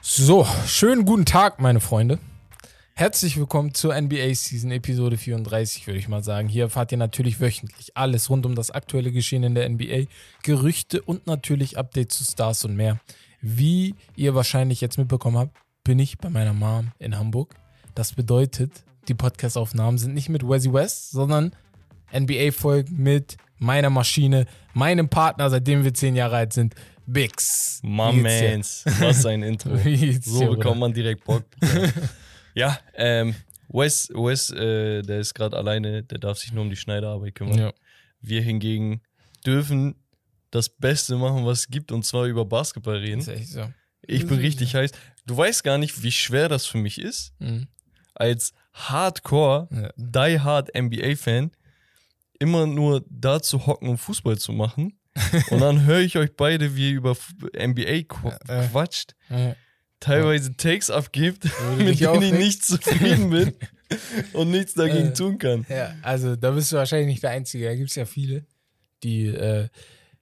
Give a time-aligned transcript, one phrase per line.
[0.00, 2.18] So, schönen guten Tag, meine Freunde.
[2.94, 6.48] Herzlich willkommen zur NBA Season Episode 34, würde ich mal sagen.
[6.48, 10.04] Hier erfahrt ihr natürlich wöchentlich alles rund um das aktuelle Geschehen in der NBA,
[10.42, 12.98] Gerüchte und natürlich Updates zu Stars und mehr.
[13.42, 17.54] Wie ihr wahrscheinlich jetzt mitbekommen habt, bin ich bei meiner Mom in Hamburg.
[17.94, 18.72] Das bedeutet,
[19.08, 21.54] die Podcast-Aufnahmen sind nicht mit Wesy West, sondern
[22.14, 26.74] NBA-Folgen mit meiner Maschine, meinem Partner, seitdem wir zehn Jahre alt sind,
[27.06, 27.80] Bix.
[27.82, 29.76] Mans, was ein Intro.
[30.22, 31.44] So bekommt man direkt Bock.
[32.54, 33.34] ja, ähm,
[33.68, 37.58] Wes, Wes äh, der ist gerade alleine, der darf sich nur um die Schneiderarbeit kümmern.
[37.58, 37.72] Ja.
[38.20, 39.02] Wir hingegen
[39.44, 39.94] dürfen
[40.50, 43.20] das Beste machen, was es gibt, und zwar über Basketball reden.
[43.20, 43.68] Ist echt so.
[44.02, 44.92] Ich bin richtig heiß.
[45.26, 47.66] Du weißt gar nicht, wie schwer das für mich ist, Mhm.
[48.14, 49.90] als Hardcore, Ja.
[49.96, 51.50] die Hard NBA-Fan,
[52.38, 54.98] immer nur da zu hocken und Fußball zu machen.
[55.50, 57.16] und dann höre ich euch beide, wie ihr über
[57.56, 58.66] NBA qu Äh.
[58.68, 59.54] quatscht, Ja.
[60.00, 61.44] teilweise Takes abgibt,
[61.78, 63.52] mit denen ich nicht- nicht zufrieden bin
[64.32, 65.12] und nichts dagegen Äh.
[65.14, 65.66] tun kann.
[65.68, 67.66] Ja, also da bist du wahrscheinlich nicht der Einzige.
[67.66, 68.44] Da gibt es ja viele,
[69.02, 69.68] die äh,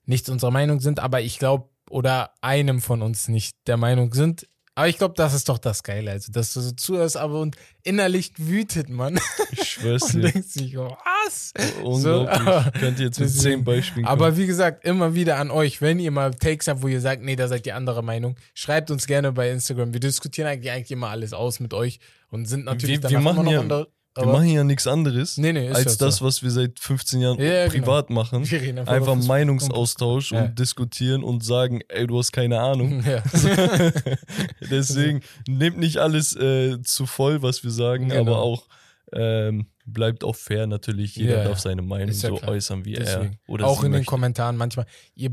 [0.07, 4.47] nicht unserer Meinung sind, aber ich glaube, oder einem von uns nicht der Meinung sind.
[4.77, 6.11] Aber ich glaube, das ist doch das Geile.
[6.11, 9.21] Also, dass du so zuhörst, aber und innerlich wütet man
[9.53, 10.33] Ich schwör's und dir.
[10.33, 11.53] denkt sich, oh, was?
[11.83, 12.41] Unglaublich.
[12.41, 14.13] aber- ich könnte jetzt mit zehn Beispielen kommen.
[14.21, 17.23] Aber wie gesagt, immer wieder an euch, wenn ihr mal Takes habt, wo ihr sagt,
[17.23, 19.93] nee, da seid ihr anderer Meinung, schreibt uns gerne bei Instagram.
[19.93, 22.01] Wir diskutieren eigentlich, eigentlich immer alles aus mit euch
[22.31, 23.89] und sind natürlich Wir- wir danach machen immer noch ja- andere.
[24.17, 26.25] Wir machen ja nichts anderes, Nee, nee, als das, so.
[26.25, 27.71] was wir seit 15 Jahren Ja, genau.
[27.85, 28.49] privat machen.
[28.49, 29.27] Wir reden Einfach Fußball.
[29.39, 30.45] Meinungsaustausch Ja.
[30.45, 33.03] und diskutieren und sagen, ey, du hast keine Ahnung.
[34.71, 38.21] Deswegen nehmt nicht alles äh, zu voll, was wir sagen, Genau.
[38.21, 38.67] aber auch
[39.13, 41.15] ähm, bleibt auch fair natürlich.
[41.17, 43.39] Jeder Ja, darf seine Meinung ja so äußern, wie Deswegen.
[43.47, 44.05] er oder auch in den.
[44.05, 44.87] Kommentaren manchmal.
[45.15, 45.31] Ihr,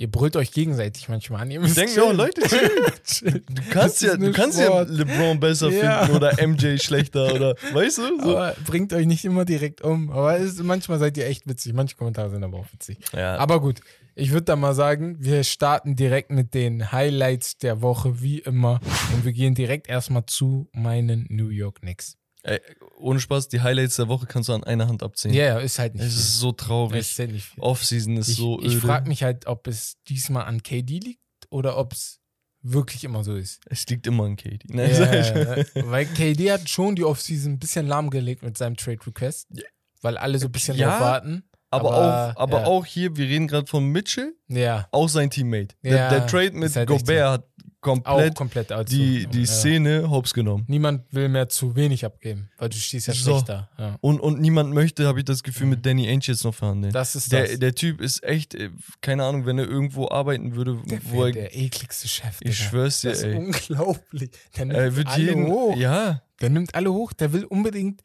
[0.00, 1.50] ihr brüllt euch gegenseitig manchmal an.
[1.50, 2.16] Ihr müsst Denken chillen.
[2.16, 2.40] Leute.
[3.04, 3.42] Chillen.
[3.50, 4.80] Du kannst ja, ist du kannst ja.
[4.80, 6.06] LeBron besser Ja.
[6.06, 8.22] finden oder MJ schlechter oder weißt du?
[8.22, 8.36] So.
[8.38, 10.10] Aber bringt euch nicht immer direkt um.
[10.10, 11.74] Aber es, manchmal seid ihr echt witzig.
[11.74, 12.98] Manche Kommentare sind aber auch witzig.
[13.12, 13.80] Ja, Aber gut,
[14.14, 18.80] ich würde da mal sagen, wir starten direkt mit den Highlights der Woche, wie immer.
[19.14, 22.16] Und wir gehen direkt erstmal zu meinen New York Knicks.
[22.42, 22.60] Ey,
[22.96, 25.32] ohne Spaß, die Highlights der Woche kannst du an einer Hand abziehen.
[25.34, 26.56] Ja, ja, ist halt nicht Es ist so viel.
[26.56, 27.00] traurig.
[27.00, 27.62] Ist halt viel.
[27.62, 28.80] Offseason ist Ich, so ich öde.
[28.86, 31.20] frage mich halt, ob es diesmal an KD liegt
[31.50, 32.20] oder ob es
[32.62, 33.60] wirklich immer so ist.
[33.66, 34.36] Es liegt immer an
[34.70, 35.64] Ja, ja, ja.
[35.90, 39.64] weil KD hat schon die Offseason ein bisschen lahmgelegt mit seinem Trade Request, Ja.
[40.02, 41.44] weil alle so ein bisschen Ja, drauf warten.
[41.70, 41.96] aber, Aber,
[42.36, 42.66] auch, aber ja.
[42.66, 45.74] auch hier, wir reden gerade von Mitchell, Ja, auch sein Teammate.
[45.82, 47.48] Ja, der, der Trade mit halt Gobert hat
[47.80, 49.46] komplett komplett die, die ja.
[49.46, 50.64] Szene hops genommen.
[50.68, 53.30] Niemand will mehr zu wenig abgeben, weil du stehst ja So.
[53.32, 53.68] schlecht da.
[53.78, 53.96] Ja.
[54.00, 56.92] Und, und niemand möchte, habe ich das Gefühl, mit Danny Ainge jetzt noch verhandeln.
[56.92, 57.58] Das ist der, das.
[57.58, 58.70] der Typ ist echt, äh,
[59.00, 62.36] keine Ahnung, wenn er irgendwo arbeiten würde, der, wo er, der ekligste Chef.
[62.40, 62.70] ich Digga.
[62.70, 63.34] schwör's dir, Das ist ey.
[63.36, 64.30] unglaublich.
[64.56, 65.76] Der nimmt Er wird alle jeden, hoch.
[65.76, 66.22] ja.
[66.40, 67.12] Der nimmt alle hoch.
[67.12, 68.02] Der will unbedingt.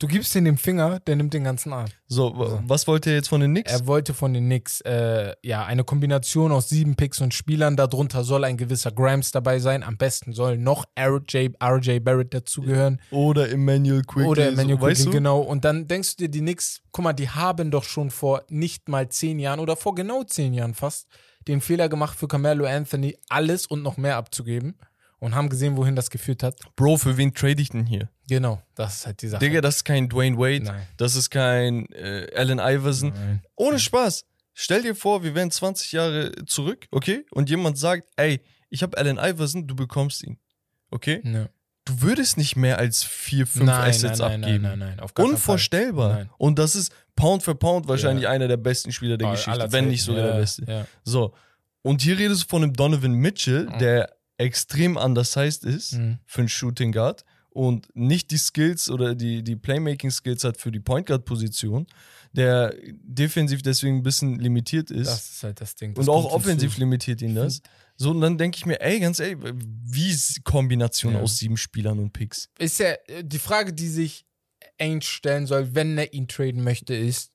[0.00, 1.86] Du gibst ihm den Finger, der nimmt den ganzen Arm.
[2.08, 3.70] So, wa- was wollte er jetzt von den Knicks?
[3.72, 7.76] Er wollte von den Knicks äh, ja eine Kombination aus sieben Picks und Spielern.
[7.76, 9.84] Darunter soll ein gewisser Grimes dabei sein.
[9.84, 13.00] Am besten soll noch RJ, RJ Barrett dazugehören.
[13.12, 14.26] Oder Emmanuel Quickly.
[14.28, 15.40] Oder Emmanuel so, Quickly, genau.
[15.40, 18.88] Und dann denkst du dir, die Knicks, guck mal, die haben doch schon vor nicht
[18.88, 21.06] mal zehn Jahren oder vor genau zehn Jahren fast
[21.46, 24.74] den Fehler gemacht, für Carmelo Anthony alles und noch mehr abzugeben.
[25.24, 26.56] Und haben gesehen, wohin das geführt hat.
[26.76, 28.08] Bro, für wen trade ich denn hier?
[28.28, 29.40] Genau, das ist halt die Sache.
[29.40, 30.82] Digga, das ist kein Dwayne Wade, Nein.
[30.98, 33.08] das ist kein äh, Allen Iverson.
[33.14, 33.42] Nein.
[33.56, 34.24] Ohne Spaß.
[34.52, 37.24] Stell dir vor, wir wären 20 Jahre zurück, okay?
[37.32, 40.38] Und jemand sagt, ey, ich habe Allen Iverson, du bekommst ihn.
[40.90, 41.20] Okay?
[41.24, 41.48] Ja.
[41.86, 44.62] Du würdest nicht mehr als vier, fünf Nein, Assets nein, nein, abgeben.
[44.62, 45.26] nein, nein, nein, auf gar.
[45.26, 46.26] Unvorstellbar.
[46.38, 48.30] Und das ist Pound für Pound wahrscheinlich Ja.
[48.30, 50.86] einer der besten Spieler der Geschichte, wenn nicht sogar ja, der beste.
[51.02, 51.34] So.
[51.82, 53.78] Und hier redest du von einem Donovan Mitchell, Mhm.
[53.78, 56.18] der extrem undersized ist Mhm.
[56.26, 60.80] für einen Shooting Guard und nicht die Skills oder die, die Playmaking-Skills hat für die
[60.80, 61.86] Point Guard-Position,
[62.32, 62.74] der
[63.04, 65.06] defensiv deswegen ein bisschen limitiert ist.
[65.08, 65.90] Das ist halt das Ding.
[65.90, 66.48] und Das auch kommt hinzu.
[66.48, 67.62] offensiv limitiert ihn das.
[67.96, 71.20] So, und dann denke ich mir, ey, ganz ehrlich, wie ist Kombination Ja.
[71.20, 72.48] aus sieben Spielern und Picks?
[72.58, 74.26] Ist ja äh, die Frage, die sich
[74.80, 77.30] Ainge stellen soll, wenn er ihn traden möchte, ist,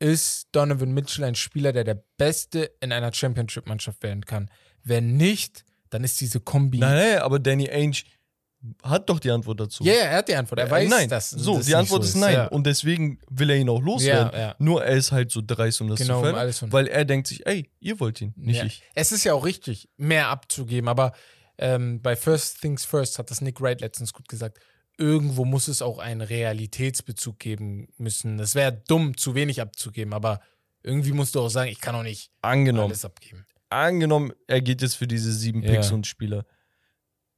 [0.00, 4.50] ist Donovan Mitchell ein Spieler, der der Beste in einer Championship-Mannschaft werden kann?
[4.82, 6.78] Wenn nicht, dann ist diese Kombi.
[6.78, 7.96] Nein, nein, aber Danny Ainge
[8.82, 9.84] hat doch die Antwort dazu.
[9.84, 10.58] Ja, ja, er hat die Antwort.
[10.58, 11.08] Er Äh, weiß, nein.
[11.08, 12.32] dass so, das die Antwort so ist nein.
[12.34, 12.46] Ja.
[12.46, 14.32] Und deswegen will er ihn auch loswerden.
[14.32, 14.56] Ja, ja.
[14.58, 17.04] Nur er ist halt so dreist, um das Genau, zu um alles von- weil er
[17.04, 18.82] denkt sich, ey, ihr wollt ihn, nicht ich.
[18.94, 21.12] Es ist ja auch richtig, mehr abzugeben, aber
[21.58, 24.58] ähm, bei First Things First hat das Nick Wright letztens gut gesagt.
[24.98, 28.40] Irgendwo muss es auch einen Realitätsbezug geben müssen.
[28.40, 30.40] Es wäre dumm, zu wenig abzugeben, aber
[30.82, 32.88] irgendwie musst du auch sagen, ich kann auch nicht Angenommen.
[32.88, 33.46] alles abgeben.
[33.70, 35.72] Angenommen, er geht jetzt für diese sieben Ja.
[35.72, 36.44] Picks und Spieler.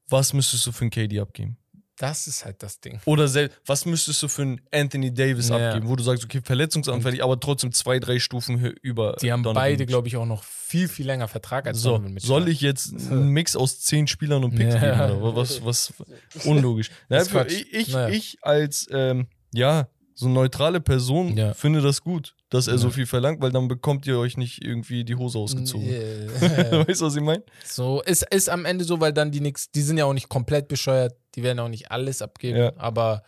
[0.08, 1.58] Was müsstest du für einen KD abgeben?
[1.96, 3.00] Das ist halt das Ding.
[3.06, 5.56] Oder sel- was müsstest du für einen Anthony Davis Ja.
[5.70, 9.16] abgeben, wo du sagst, okay, verletzungsanfällig, aber trotzdem zwei, drei Stufen über.
[9.20, 12.14] Die haben Donovan beide, glaube ich, auch noch viel, viel länger Vertrag als So, Donovan
[12.14, 12.28] Mitchell.
[12.28, 15.08] soll ich jetzt einen Mix aus zehn Spielern und Picks Ja.
[15.08, 15.20] geben?
[15.20, 15.92] Oder was, was
[16.44, 16.90] unlogisch.
[17.08, 17.52] Quatsch.
[17.52, 18.08] ich, ich, Naja.
[18.14, 21.52] ich als ähm, ja, so neutrale Person Ja.
[21.54, 22.94] finde das gut, dass er so Ja.
[22.94, 25.86] viel verlangt, weil dann bekommt ihr euch nicht irgendwie die Hose ausgezogen.
[25.88, 26.28] Yeah.
[26.88, 27.42] weißt du, was ich meine?
[27.64, 30.28] so, ist, ist am Ende so, weil dann die Knicks, die sind ja auch nicht
[30.28, 32.72] komplett bescheuert, die werden auch nicht alles abgeben, Ja.
[32.76, 33.22] aber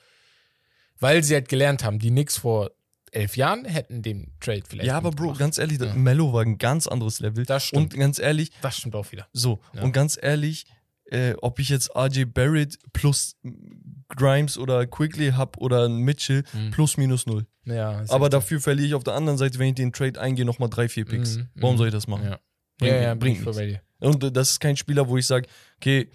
[0.99, 2.71] weil sie halt gelernt haben, die Knicks vor
[3.13, 5.39] elf Jahren hätten den Trade vielleicht Ja, aber Bro, gemacht.
[5.41, 5.93] ganz ehrlich, Ja.
[5.95, 7.45] Mello war ein ganz anderes Level.
[7.45, 7.95] Das stimmt.
[7.95, 9.27] Und ganz ehrlich, das stimmt auch wieder.
[9.33, 9.83] so, Ja.
[9.83, 10.67] und ganz ehrlich,
[11.07, 13.35] äh, ob ich jetzt RJ Barrett plus
[14.17, 16.71] Grimes oder Quigley hab oder einen Mitchell, Mhm.
[16.71, 17.47] plus minus null.
[17.65, 20.69] Ja, Aber dafür verliere ich auf der anderen Seite, wenn ich den Trade eingehe, nochmal
[20.71, 21.37] drei, vier Picks.
[21.37, 21.79] Mhm, Warum mhm.
[21.79, 22.25] soll ich das machen?
[22.25, 22.39] Ja,
[22.79, 23.81] Bringt ja, ja, bringt bringt.
[24.01, 25.47] Und das ist kein Spieler, wo ich sage,
[25.77, 26.11] okay,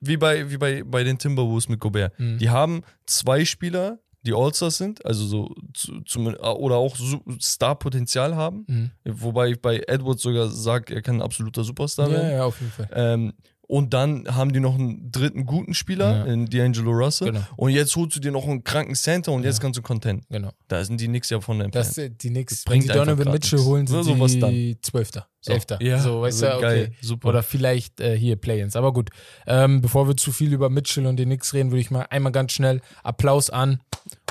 [0.00, 2.18] wie bei, wie bei, bei den Timberwolves mit Gobert.
[2.18, 2.38] Mhm.
[2.38, 6.96] Die haben zwei Spieler, die All-Stars sind, also so zu, zum, oder auch
[7.40, 8.64] Star-Potenzial haben.
[8.66, 8.90] Mhm.
[9.04, 12.30] Wobei ich bei Edwards sogar sage, er kann ein absoluter Superstar Ja, werden.
[12.32, 12.88] ja, auf jeden Fall.
[12.92, 13.32] Ähm,
[13.68, 16.32] und dann haben die noch einen dritten guten Spieler, Ja.
[16.32, 17.32] in D'Angelo Russell.
[17.32, 17.44] Genau.
[17.56, 19.62] Und jetzt holst du dir noch einen kranken Center und jetzt Ja.
[19.62, 20.24] kannst du Content.
[20.28, 20.50] Genau.
[20.68, 23.32] Da sind die nix ja von der Das, die Knicks, Das wenn bringt die Donovan
[23.32, 23.68] Mitchell nix.
[23.68, 25.52] holen, So, sind sowas die Zwölfter, So.
[25.52, 25.82] Elfter.
[25.82, 26.66] Ja, so, weißt du, also okay.
[26.66, 27.28] geil, super.
[27.28, 28.76] Oder vielleicht äh, hier Play-Ins.
[28.76, 29.10] Aber gut,
[29.46, 32.32] ähm, bevor wir zu viel über Mitchell und den Knicks reden, würde ich mal einmal
[32.32, 33.80] ganz schnell Applaus an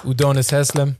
[0.03, 0.95] Udonis Haslem.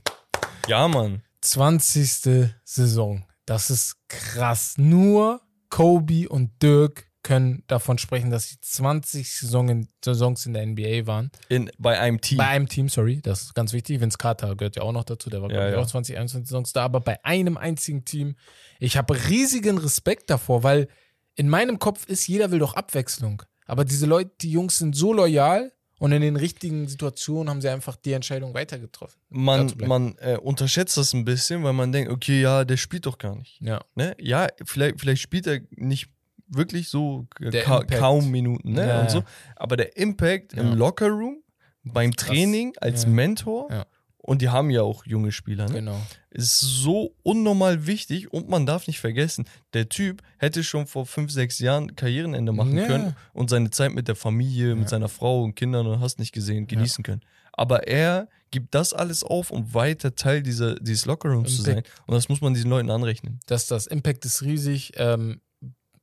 [0.68, 1.22] Ja, Mann.
[1.40, 2.50] 20.
[2.64, 3.24] Saison.
[3.46, 4.74] Das ist krass.
[4.76, 5.40] Nur
[5.70, 11.32] Kobe und Dirk können davon sprechen, dass sie 20 Saisonen, Saisons in der NBA waren.
[11.48, 12.38] In, bei einem Team.
[12.38, 14.00] Bei einem Team, sorry, das ist ganz wichtig.
[14.00, 15.82] Vince Carter gehört ja auch noch dazu, der war, Ja, glaube ich, ja.
[15.82, 18.36] auch 20, 21 Saisons da, aber bei einem einzigen Team.
[18.78, 20.86] Ich habe riesigen Respekt davor, weil
[21.34, 23.42] in meinem Kopf ist, jeder will doch Abwechslung.
[23.66, 27.70] Aber diese Leute, die Jungs sind so loyal und in den richtigen Situationen haben sie
[27.70, 29.20] einfach die Entscheidung weitergetroffen.
[29.30, 33.18] man man äh, unterschätzt das ein bisschen, weil man denkt, okay, ja, der spielt doch
[33.18, 33.60] gar nicht.
[33.60, 33.80] Ja.
[33.96, 34.14] Ne?
[34.20, 36.10] Ja, vielleicht, vielleicht spielt er nicht
[36.48, 37.90] wirklich so ka Impact.
[37.98, 38.86] kaum Minuten ne?
[38.86, 39.22] Ja, und so.
[39.56, 40.62] Aber der Impact Ja.
[40.62, 41.42] im Lockerroom,
[41.84, 43.08] beim Training als Ja.
[43.10, 43.86] Mentor,
[44.18, 45.74] und die haben ja auch junge Spieler, ne?
[45.76, 46.00] Genau.
[46.30, 51.30] ist so unnormal wichtig und man darf nicht vergessen, der Typ hätte schon vor fünf,
[51.30, 55.54] sechs Jahren Karrierenende machen können und seine Zeit mit der Familie, mit seiner Frau und
[55.54, 57.22] Kindern und hast nicht gesehen, genießen können.
[57.52, 61.82] Aber er gibt das alles auf, um weiter Teil dieser, dieses Lockerrooms zu sein.
[62.06, 63.40] Und das muss man diesen Leuten anrechnen.
[63.46, 64.92] dass das Impact ist riesig.
[64.96, 65.40] Ähm,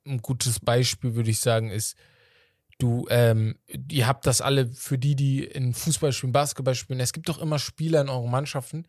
[0.05, 1.95] ein gutes Beispiel würde ich sagen ist,
[2.79, 3.57] du, ähm,
[3.89, 6.99] ihr habt das alle für die, die in Fußball spielen, Basketball spielen.
[6.99, 8.87] Es gibt doch immer Spieler in euren Mannschaften,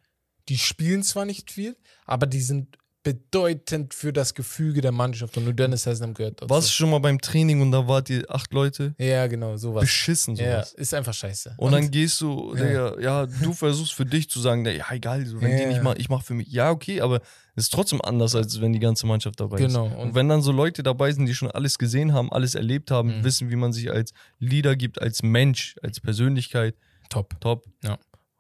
[0.49, 5.37] die spielen zwar nicht viel, aber die sind bedeutend für das Gefüge der Mannschaft.
[5.37, 6.51] Und nur Dennis Haslam gehört dazu.
[6.51, 8.95] Warst du schon mal beim Training und da wart ihr acht Leute?
[8.99, 9.83] Ja, genau, sowas.
[9.83, 10.73] Beschissen Ja, sowas.
[10.73, 11.55] ist einfach scheiße.
[11.59, 12.65] Und, dann gehst du, Ja.
[12.65, 15.69] Digga, ja, du versuchst für dich zu sagen, ja, egal, so, wenn die Ja.
[15.69, 17.21] nicht mal, ich mach für mich, ja, okay, aber
[17.55, 19.87] es ist trotzdem anders, als wenn die ganze Mannschaft dabei Genau.
[19.87, 19.93] ist.
[19.93, 22.91] Und- Und wenn dann so Leute dabei sind, die schon alles gesehen haben, alles erlebt
[22.91, 23.25] haben, Mhm.
[23.25, 26.75] wissen, wie man sich als Leader gibt, als Mensch, als Persönlichkeit,
[27.11, 27.39] top.
[27.41, 27.65] top.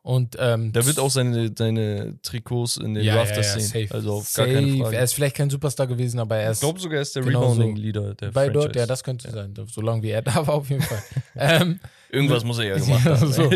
[0.06, 3.86] Und ähm, Der wird auch seine, seine Trikots in den ja, ja, Rafters ja, sehen.
[3.86, 3.94] safe.
[3.94, 4.52] Also auf safe.
[4.52, 4.96] gar keine Frage.
[4.98, 7.24] Er ist vielleicht kein Superstar gewesen, aber er ich ist glaube sogar, er ist der
[7.24, 8.52] Rebounding-Leader der bei Franchise.
[8.52, 8.76] dort.
[8.76, 9.54] Ja, das könnte sein.
[9.72, 11.02] Solange wie er da war, auf jeden Fall.
[11.36, 11.80] ähm,
[12.10, 13.32] Irgendwas muss er ja gemacht Ja, haben.
[13.32, 13.50] so.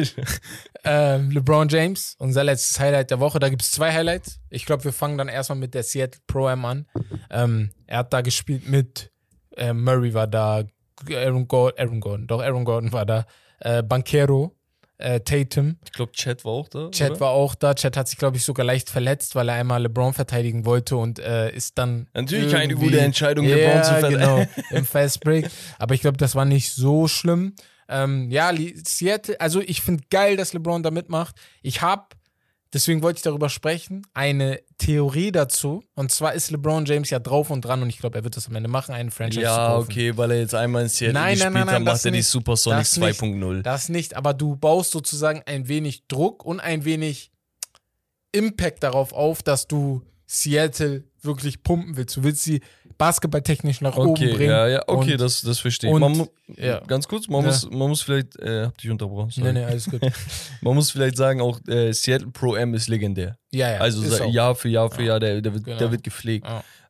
[0.84, 3.38] ähm, LeBron James, unser letztes Highlight der Woche.
[3.40, 4.40] Da gibt es zwei Highlights.
[4.48, 6.86] Ich glaube, wir fangen dann erstmal mit der Seattle Pro Am an.
[7.30, 9.10] Ähm, er hat da gespielt mit
[9.56, 10.64] äh, Murray war da,
[11.12, 13.26] Aaron Gordon, Aaron Gordon, doch Aaron Gordon war da,
[13.60, 14.54] äh, Banquero,
[14.98, 16.90] äh, Tatum, Ich glaube, Chad war auch da.
[16.90, 17.20] Chad oder?
[17.20, 17.74] war auch da.
[17.74, 21.18] Chad hat sich, glaube ich, sogar leicht verletzt, weil er einmal LeBron verteidigen wollte und
[21.20, 22.08] äh, ist dann.
[22.14, 24.18] Natürlich keine gute Entscheidung, LeBron zu verletzen.
[24.18, 25.48] genau, im Fast Break.
[25.78, 27.54] Aber ich glaube, das war nicht so schlimm.
[27.88, 28.52] Ähm, ja,
[28.84, 31.36] Seattle, also ich finde geil, dass LeBron da mitmacht.
[31.62, 32.04] Ich habe,
[32.72, 35.82] deswegen wollte ich darüber sprechen, eine Theorie dazu.
[35.94, 38.48] Und zwar ist LeBron James ja drauf und dran und ich glaube, er wird das
[38.48, 39.90] am Ende machen, einen Franchise zu Ja, kaufen.
[39.90, 42.10] okay, weil er jetzt einmal in Seattle Nein, nein, gespielt nein, nein, hat, macht er
[42.10, 42.28] die nicht.
[42.28, 43.20] Supersonics Das nicht.
[43.20, 43.62] 2.0.
[43.62, 47.30] Das nicht, aber du baust sozusagen ein wenig Druck und ein wenig
[48.32, 52.16] Impact darauf auf, dass du Seattle wirklich pumpen willst.
[52.16, 52.60] Du willst sie
[52.98, 54.50] basketballtechnisch nach oben Okay, bringen.
[54.50, 55.98] ja, ja, okay, und, das, das verstehe ich.
[55.98, 56.26] Man,
[56.56, 56.80] ja.
[56.80, 57.46] Ganz kurz, man, Ja.
[57.48, 59.52] muss, man muss vielleicht, äh, hab dich unterbrochen, sorry.
[59.52, 60.00] Nee, nee, alles gut.
[60.60, 63.36] Man muss vielleicht sagen, auch äh, Seattle Pro M ist legendär.
[63.52, 63.78] Ja, ja.
[63.80, 64.32] also auch.
[64.32, 65.08] Jahr für Jahr für Ja.
[65.08, 65.78] Jahr, der, der, wird, Genau.
[65.78, 66.46] der wird gepflegt.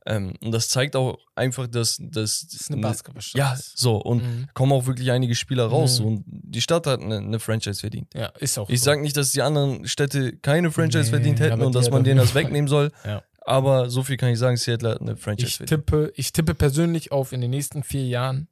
[0.06, 3.38] Ähm, und das zeigt auch einfach, dass das Das ist eine Basketballstadt.
[3.38, 3.96] Ja, so.
[3.96, 4.48] Und Mhm.
[4.54, 6.00] kommen auch wirklich einige Spieler raus.
[6.00, 6.06] Mhm.
[6.06, 8.08] Und die Stadt hat eine, eine Franchise verdient.
[8.14, 8.84] Ja, ist auch Ich so.
[8.86, 12.18] sage nicht, dass die anderen Städte keine Franchise Nee, verdient hätten und dass man denen
[12.20, 12.90] das wegnehmen soll.
[13.04, 13.22] Ja.
[13.48, 15.64] Aber so viel kann ich sagen, Seattle hat eine Franchise.
[15.64, 18.48] Ich tippe, ich tippe persönlich auf in den nächsten vier Jahren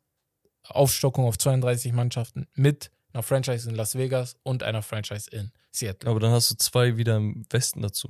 [0.64, 6.10] Aufstockung auf 32 Mannschaften mit einer Franchise in Las Vegas und einer Franchise in Seattle.
[6.10, 8.08] Aber dann hast du zwei wieder im Westen dazu.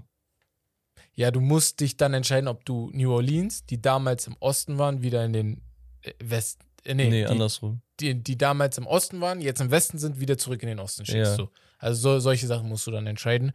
[1.14, 5.02] Ja, du musst dich dann entscheiden, ob du New Orleans, die damals im Osten waren,
[5.02, 5.62] wieder in den
[6.02, 6.64] äh, Westen.
[6.84, 7.80] Äh, nee, Nee, die, andersrum.
[8.00, 11.04] Die, die damals im Osten waren, jetzt im Westen sind, wieder zurück in den Osten
[11.06, 11.36] schickst Ja.
[11.44, 11.48] du.
[11.78, 13.52] Also so, solche Sachen musst du dann entscheiden.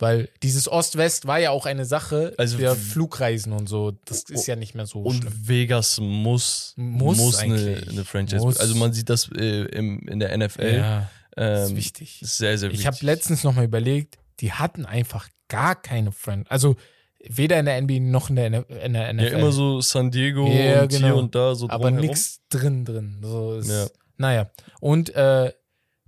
[0.00, 3.92] Weil dieses Ost-West war ja auch eine Sache Also für w- Flugreisen und so.
[4.04, 5.32] Das ist ja nicht mehr so Und schlimm.
[5.48, 7.88] Vegas muss, Muss eine, eigentlich.
[7.90, 8.42] eine Franchise.
[8.44, 8.58] Muss.
[8.58, 10.74] Also man sieht das äh, im, in der NFL.
[10.76, 12.22] Ja, das ist ähm, wichtig.
[12.22, 12.80] ist sehr, sehr wichtig.
[12.82, 16.48] Ich habe letztens nochmal überlegt, die hatten einfach gar keine Friend.
[16.50, 16.76] Also
[17.24, 19.24] weder in der NBA noch in der, in der NFL.
[19.24, 21.18] Ja, immer so San Diego Ja, und hier genau.
[21.18, 23.18] und da so aber nichts drin drin.
[23.22, 23.86] So ist, Ja.
[24.16, 24.50] Naja.
[24.80, 25.52] Und äh,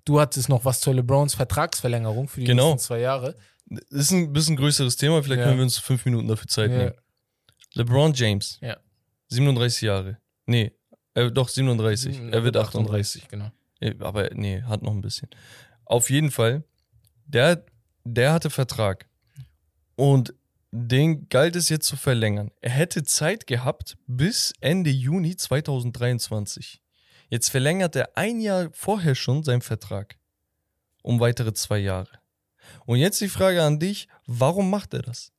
[0.05, 2.71] du hattest noch was zur LeBrons Vertragsverlängerung für die Genau.
[2.71, 3.33] nächsten zwei Jahre.
[3.33, 3.41] Das
[3.91, 5.45] ist ein bisschen größeres Thema, vielleicht Ja.
[5.47, 6.77] können wir uns fünf Minuten dafür Zeit Ja.
[6.79, 6.95] nehmen.
[7.75, 8.77] LeBron James, Ja.
[9.29, 10.19] 37 Jahre.
[10.47, 10.73] Nee,
[11.15, 12.19] äh, doch 37.
[12.33, 13.29] er wird 38.
[13.29, 13.51] genau.
[13.81, 15.29] Äh, Aber nee, hat noch ein bisschen.
[15.85, 16.65] Auf jeden Fall,
[17.27, 17.65] der,
[18.05, 19.09] der hatte Vertrag.
[19.97, 20.35] Und
[20.73, 22.51] den galt es jetzt zu verlängern.
[22.61, 26.81] Er hätte Zeit gehabt bis Ende Juni 2023.
[27.29, 30.17] Jetzt verlängert er ein Jahr vorher schon seinen Vertrag.
[31.03, 32.09] Um weitere zwei Jahre.
[32.87, 35.33] Und jetzt die Frage an dich, warum macht er das?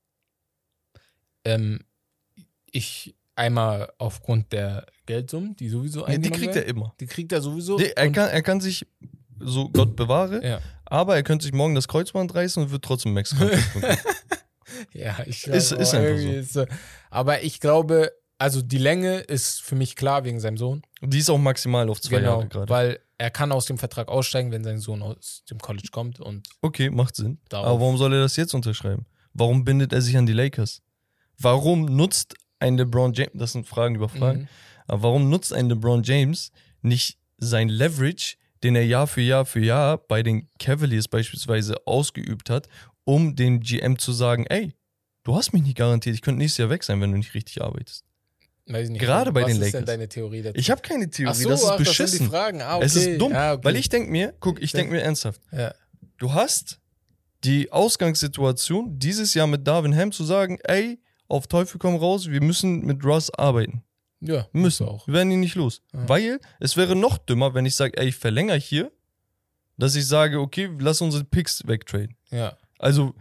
[1.44, 1.80] Ähm,
[2.72, 6.78] ich einmal aufgrund der Geldsummen, die sowieso Nee, die eingenommen kriegt er werden.
[6.78, 6.96] immer.
[7.00, 7.78] Die kriegt er sowieso.
[7.78, 8.86] Nee, er, kann, er kann sich,
[9.40, 10.62] so Gott bewahre, ja.
[10.86, 13.52] aber er könnte sich morgen das Kreuzband reißen und wird trotzdem bekommen.
[14.94, 16.66] Ja, ich Ist- glaube, ist auch einfach irgendwie Ist, so.
[17.10, 20.82] aber ich glaube, also die Länge ist für mich klar wegen seinem Sohn.
[21.02, 22.70] Die ist auch maximal auf zwei genau, Jahre gerade.
[22.70, 26.48] weil er kann aus dem Vertrag aussteigen, wenn sein Sohn aus dem College kommt und
[26.62, 27.38] Okay, macht Sinn.
[27.52, 29.06] Aber warum soll er das jetzt unterschreiben?
[29.34, 30.82] Warum bindet er sich an die Lakers?
[31.38, 34.48] Warum nutzt ein LeBron James, das sind Fragen über Fragen, Mhm.
[34.88, 36.52] aber warum nutzt ein LeBron James
[36.82, 42.50] nicht sein Leverage, den er Jahr für Jahr für Jahr bei den Cavaliers beispielsweise ausgeübt
[42.50, 42.68] hat,
[43.04, 44.74] um dem GM zu sagen, ey,
[45.24, 47.62] du hast mich nicht garantiert, ich könnte nächstes Jahr weg sein, wenn du nicht richtig
[47.62, 48.04] arbeitest.
[48.74, 49.02] Weiß ich nicht.
[49.02, 49.86] Gerade bei was den ist denn Lakers.
[49.86, 50.58] deine Theorie dazu?
[50.60, 52.20] Ich habe keine Theorie, so, das ist ach, Das sind beschissen.
[52.20, 52.62] die Fragen.
[52.62, 52.86] Ah, okay.
[52.86, 53.64] Es ist dumm, Ja, okay.
[53.64, 55.74] weil ich denke mir, guck, ich denke mir ernsthaft, Ja.
[56.18, 56.80] du hast
[57.44, 62.42] die Ausgangssituation dieses Jahr mit Darvin Ham zu sagen, ey, auf Teufel komm raus, wir
[62.42, 63.84] müssen mit Russ arbeiten.
[64.20, 64.88] Ja, Müssen.
[64.88, 65.08] auch.
[65.08, 65.82] Wir werden ihn nicht los.
[65.94, 66.08] Ja.
[66.08, 68.92] Weil es wäre noch dümmer, wenn ich sage, ey, ich verlängere hier,
[69.78, 72.16] dass ich sage, okay, lass unsere Picks wegtraden.
[72.30, 72.56] Ja.
[72.78, 73.16] Also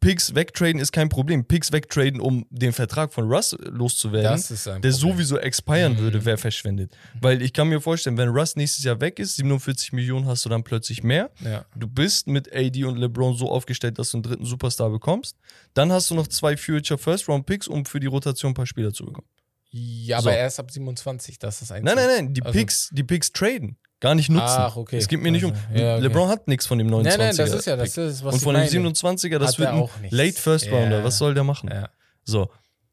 [0.00, 1.44] Picks wegtraden ist kein Problem.
[1.44, 4.42] Picks wegtraden, um den Vertrag von Russ loszuwerden,
[4.82, 5.98] der sowieso expiren Mhm.
[5.98, 6.96] würde, wäre verschwendet.
[7.20, 10.48] Weil ich kann mir vorstellen, wenn Russ nächstes Jahr weg ist, 47 Millionen hast du
[10.48, 11.30] dann plötzlich mehr.
[11.44, 11.64] Ja.
[11.76, 15.36] Du bist mit AD und LeBron so aufgestellt, dass du einen dritten Superstar bekommst.
[15.74, 18.66] Dann hast du noch zwei Future First Round Picks, um für die Rotation ein paar
[18.66, 19.28] Spieler zu bekommen.
[19.70, 20.36] ja, aber So.
[20.36, 23.76] erst ab 27, das ist ein Nein, nein, nein, die Also- Picks, die Picks traden,
[24.00, 24.46] gar nicht nutzen.
[24.46, 24.96] Ach, okay.
[24.96, 25.52] Es geht mir nicht um.
[25.52, 26.02] Also, ja, okay.
[26.04, 27.02] LeBron hat nichts von dem 29er.
[27.02, 28.90] Nein, nein, das ist ja, das ist, was und von dem meine.
[28.90, 29.88] 27er, das Hat wird ein.
[30.10, 30.98] Late First Rounder.
[30.98, 31.04] Ja.
[31.04, 31.68] Was soll der machen?
[31.72, 31.88] Ja.
[32.24, 32.50] So.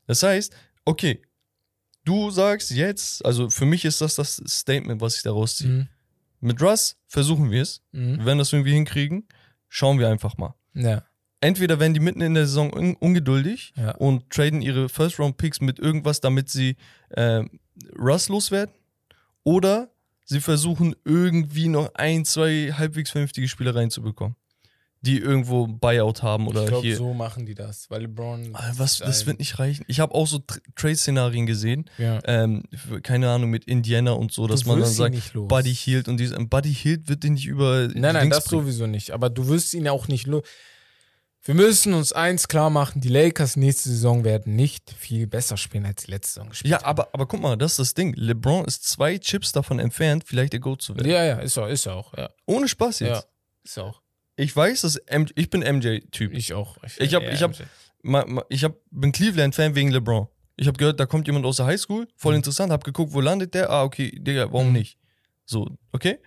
[0.07, 0.53] Das heißt,
[0.85, 1.21] okay,
[2.03, 5.69] du sagst jetzt, also für mich ist das das Statement, was ich daraus ziehe.
[5.69, 5.87] Mhm.
[6.41, 7.81] Mit Russ versuchen wir es.
[7.91, 8.19] Mhm.
[8.19, 9.27] Wir werden das irgendwie hinkriegen.
[9.67, 10.53] Schauen wir einfach mal.
[10.73, 11.03] Ja.
[11.41, 13.91] Entweder werden die mitten in der Saison un ungeduldig Ja.
[13.97, 16.77] und traden ihre First-Round-Picks mit irgendwas, damit sie
[17.09, 17.43] äh,
[17.99, 18.73] Russ loswerden.
[19.43, 19.89] Oder
[20.25, 24.35] sie versuchen irgendwie noch ein, zwei halbwegs vernünftige Spieler reinzubekommen,
[25.01, 26.97] die irgendwo Buyout haben oder ich glaube, hier.
[26.97, 28.49] so machen die das, weil LeBron.
[28.53, 29.85] Ah, Was, das wird nicht reichen.
[29.87, 32.19] Ich habe auch so Tr- Trade-Szenarien gesehen, Ja.
[32.25, 32.63] ähm,
[33.03, 35.47] keine Ahnung, mit Indiana und so, dass Du man dann sagt, nicht los.
[35.47, 37.87] Buddy Hield und dieses, Buddy Hield wird den nicht über.
[37.93, 38.63] Nein, nein, Dings das bringen.
[38.63, 39.11] sowieso nicht.
[39.11, 40.25] Aber du wirst ihn auch nicht.
[40.27, 40.41] lo-
[41.47, 45.85] Wir müssen uns eins klar machen: Die Lakers nächste Saison werden nicht viel besser spielen,
[45.85, 48.13] als die letzte Saison gespielt Ja, aber, aber guck mal, das ist das Ding.
[48.15, 51.07] LeBron ist zwei Chips davon entfernt, vielleicht der Goat zu werden.
[51.09, 52.13] Ja, ja, ist er, ist er auch.
[52.17, 53.09] Ja, Ohne Spaß jetzt.
[53.09, 53.23] ja
[53.63, 54.01] ist er auch.
[54.37, 56.31] Ich weiß, dass M ich bin MJ-Typ.
[56.33, 56.77] Ich, Ich auch.
[56.97, 57.53] Ich hab- ich hab-
[58.01, 60.27] ma, ma, ich hab, bin Cleveland-Fan wegen LeBron.
[60.57, 62.37] Ich habe gehört, da kommt jemand aus der Highschool, voll Mhm.
[62.37, 63.69] interessant, hab geguckt, wo landet der?
[63.69, 64.73] Ah, okay, Digga, warum Mhm.
[64.73, 64.97] nicht?
[65.45, 66.17] So, okay?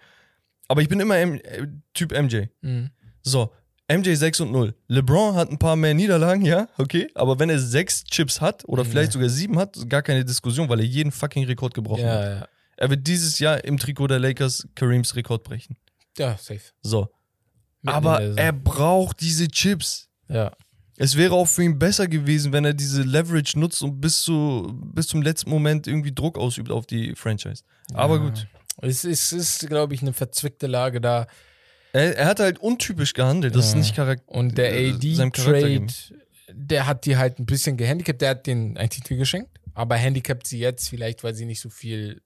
[0.69, 2.47] Aber ich bin immer M äh, Typ MJ.
[2.61, 2.91] Mhm.
[3.23, 3.53] So,
[3.91, 4.75] MJ 6 und 0.
[4.89, 7.09] LeBron hat ein paar mehr Niederlagen, ja, okay.
[7.15, 8.89] Aber wenn er sechs Chips hat oder Ja.
[8.91, 12.23] vielleicht sogar sieben hat, gar keine Diskussion, weil er jeden fucking Rekord gebrochen hat.
[12.25, 12.49] Ja, ja.
[12.77, 15.77] Er wird dieses Jahr im Trikot der Lakers Kareems Rekord brechen.
[16.19, 16.61] Ja, safe.
[16.83, 17.09] So.
[17.83, 20.09] Mitten Aber er braucht diese Chips.
[20.29, 20.53] Ja.
[20.97, 24.79] Es wäre auch für ihn besser gewesen, wenn er diese Leverage nutzt und bis, zu,
[24.95, 27.63] bis zum letzten Moment irgendwie Druck ausübt auf die Franchise.
[27.95, 28.23] Aber Ja.
[28.23, 28.47] gut.
[28.83, 31.27] Es ist, ist glaube ich, eine verzwickte Lage da.
[31.99, 33.55] Er, er hat halt untypisch gehandelt.
[33.55, 33.79] Das ist Ja.
[33.79, 34.29] nicht Charakter.
[34.33, 35.87] Und der äh, AD-Trade
[36.51, 38.23] der hat die halt ein bisschen gehandicapt.
[38.23, 41.69] Der hat den einen Titel geschenkt, aber handicapt sie jetzt vielleicht, weil sie nicht so
[41.69, 42.23] viel.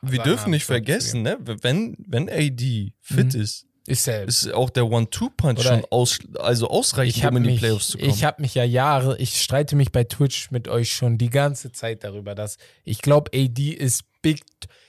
[0.00, 1.38] Wir dürfen nicht vergessen, ne?
[1.40, 3.40] Wenn, wenn AD fit Mhm.
[3.40, 4.24] ist, Ist er.
[4.28, 8.10] ist auch der One-Two-Punch schon aus, also ausreichend, um in die mich, Playoffs zu kommen.
[8.10, 11.72] ich habe mich ja Jahre, ich streite mich bei Twitch mit euch schon die ganze
[11.72, 14.42] Zeit darüber, dass ich glaube, AD ist big,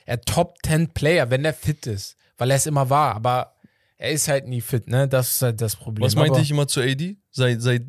[0.04, 3.55] er Top 10 Player, wenn er fit ist, weil er es immer war, aber
[3.98, 5.08] er ist halt nie fit, ne?
[5.08, 6.04] Das ist halt das Problem.
[6.04, 7.16] was meinte aber, ich immer zu AD?
[7.30, 7.82] Seit, seit,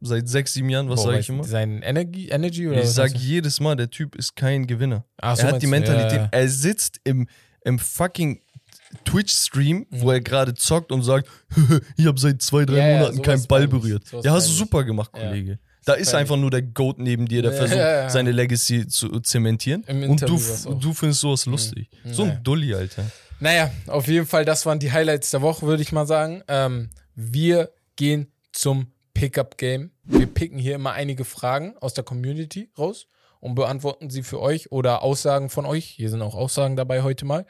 [0.00, 1.44] seit sechs, sieben Jahren, was sage ich immer?
[1.44, 5.04] Sein Energy, Energy oder Ich sage jedes Mal, der Typ ist kein Gewinner.
[5.18, 6.28] Ach so, er hat meinst die Mentalität, ja, ja.
[6.30, 7.26] er sitzt im,
[7.64, 8.42] im fucking
[9.04, 11.28] Twitch-Stream, wo er gerade zockt und sagt,
[11.96, 14.04] ich habe seit zwei, drei Ja, Monaten keinen Ball berührt.
[14.22, 15.12] Ja, hast du super gemacht.
[15.12, 15.58] Kollege.
[15.84, 18.10] Da ist einfach nur der Goat neben dir, der versucht, ja, ja.
[18.10, 19.84] seine Legacy zu zementieren.
[19.86, 20.38] Im Und du,
[20.80, 21.88] du findest sowas lustig.
[22.04, 22.36] So Naja.
[22.36, 23.04] ein Dulli, Alter.
[23.40, 26.42] Naja, auf jeden Fall, das waren die Highlights der Woche, würde ich mal sagen.
[26.48, 29.90] Ähm, wir gehen zum Pickup-Game.
[30.04, 33.06] Wir picken hier immer einige Fragen aus der Community raus
[33.40, 35.84] und beantworten sie für euch oder Aussagen von euch.
[35.84, 37.46] Hier sind auch Aussagen dabei heute mal.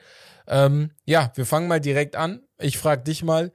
[0.47, 2.43] Ähm, ja, wir fangen mal direkt an.
[2.59, 3.53] Ich frage dich mal,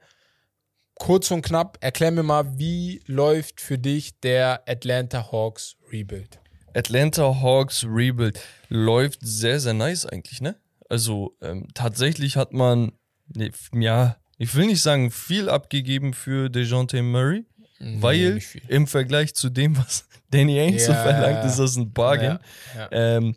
[1.00, 6.38] kurz und knapp, erklär mir mal, wie läuft für dich der Atlanta Hawks Rebuild?
[6.74, 8.38] Atlanta Hawks Rebuild
[8.68, 10.56] läuft sehr, sehr nice eigentlich, ne?
[10.88, 12.92] Also ähm, tatsächlich hat man,
[13.34, 17.44] ne, ja, ich will nicht sagen viel abgegeben für DeJounte Murray,
[17.82, 21.02] Nee, weil im Vergleich zu dem, was Danny Ainge so Ja.
[21.02, 22.38] verlangt, ist das ein Bargain.
[22.76, 23.16] Ja, ja.
[23.16, 23.36] Ähm,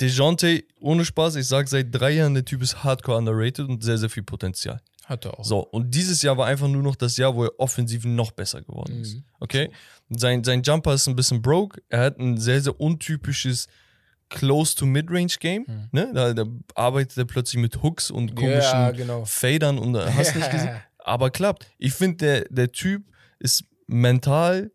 [0.00, 3.96] DeJounte, ohne Spaß, ich sag seit drei Jahren, der Typ ist hardcore underrated und sehr,
[3.98, 4.80] sehr viel Potenzial.
[5.06, 5.44] Hat er auch.
[5.44, 8.62] So, und dieses Jahr war einfach nur noch das Jahr, wo er offensiv noch besser
[8.62, 9.14] geworden ist.
[9.16, 9.24] Mhm.
[9.40, 9.70] Okay?
[10.10, 11.82] Sein, sein Jumper ist ein bisschen broke.
[11.88, 13.66] Er hat ein sehr, sehr untypisches
[14.28, 15.64] Close-to-Mid-Range-Game.
[15.66, 15.88] Mhm.
[15.92, 16.10] Ne?
[16.14, 16.44] Da, da
[16.74, 19.24] arbeitet er plötzlich mit Hooks und komischen Ja, genau.
[19.24, 20.76] Fadern und hast nicht gesehen.
[20.98, 21.66] Aber klappt.
[21.78, 23.04] Ich finde, der, der Typ
[23.38, 24.70] ist mental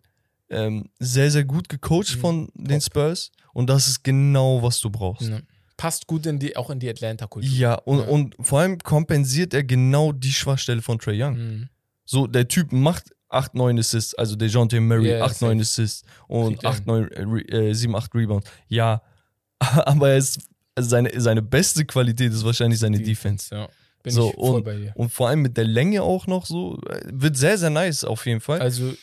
[0.50, 2.20] ähm, sehr, sehr gut gecoacht Mhm.
[2.20, 3.32] von den Spurs.
[3.54, 5.30] Und das ist genau, was du brauchst.
[5.30, 5.40] Ja.
[5.78, 7.50] Passt gut in die, auch in die Atlanta-Kultur.
[7.52, 8.06] Ja, und, Ja.
[8.08, 11.38] und vor allem kompensiert er genau die Schwachstelle von Trey Young.
[11.38, 11.70] Mhm.
[12.06, 15.46] So, der Typ macht 8, 9 Assists, also DeJounte Murray, Ja, 8, safe.
[15.46, 18.50] 9 Assists und Kriegt er 8, 9, äh, Re- äh, 7, 8 Rebounds.
[18.68, 19.02] Ja,
[19.60, 20.40] aber er ist,
[20.76, 23.54] also seine, seine beste Qualität ist wahrscheinlich seine Defense.
[23.54, 23.68] Ja.
[24.04, 24.92] Bin So, ich voll und, bei dir.
[24.96, 28.26] und vor allem mit der Länge auch noch so, äh, wird sehr, sehr nice auf
[28.26, 28.62] jeden Fall.
[28.62, 28.94] Also,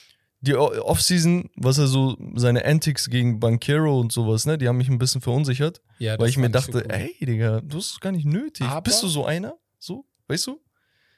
[0.44, 4.88] Die Offseason, was er so, seine Antics gegen Bankero und sowas, ne, die haben mich
[4.90, 6.86] ein bisschen verunsichert, ja, weil ich mir so dachte, cool.
[6.88, 8.66] ey, Digga, du hast es gar nicht nötig.
[8.66, 9.54] Aber- Bist du so einer?
[9.78, 10.60] So, weißt du?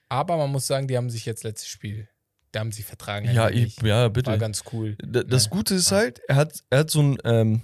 [0.08, 2.08] Aber man muss sagen, die haben sich jetzt letztes Spiel,
[2.52, 3.28] da haben sie vertragen.
[3.32, 4.30] Ja, ich, ja, bitte.
[4.30, 4.96] War ganz cool.
[5.02, 5.50] D- Das Ja.
[5.50, 7.62] Gute ist halt, er hat, er hat so ein, ähm,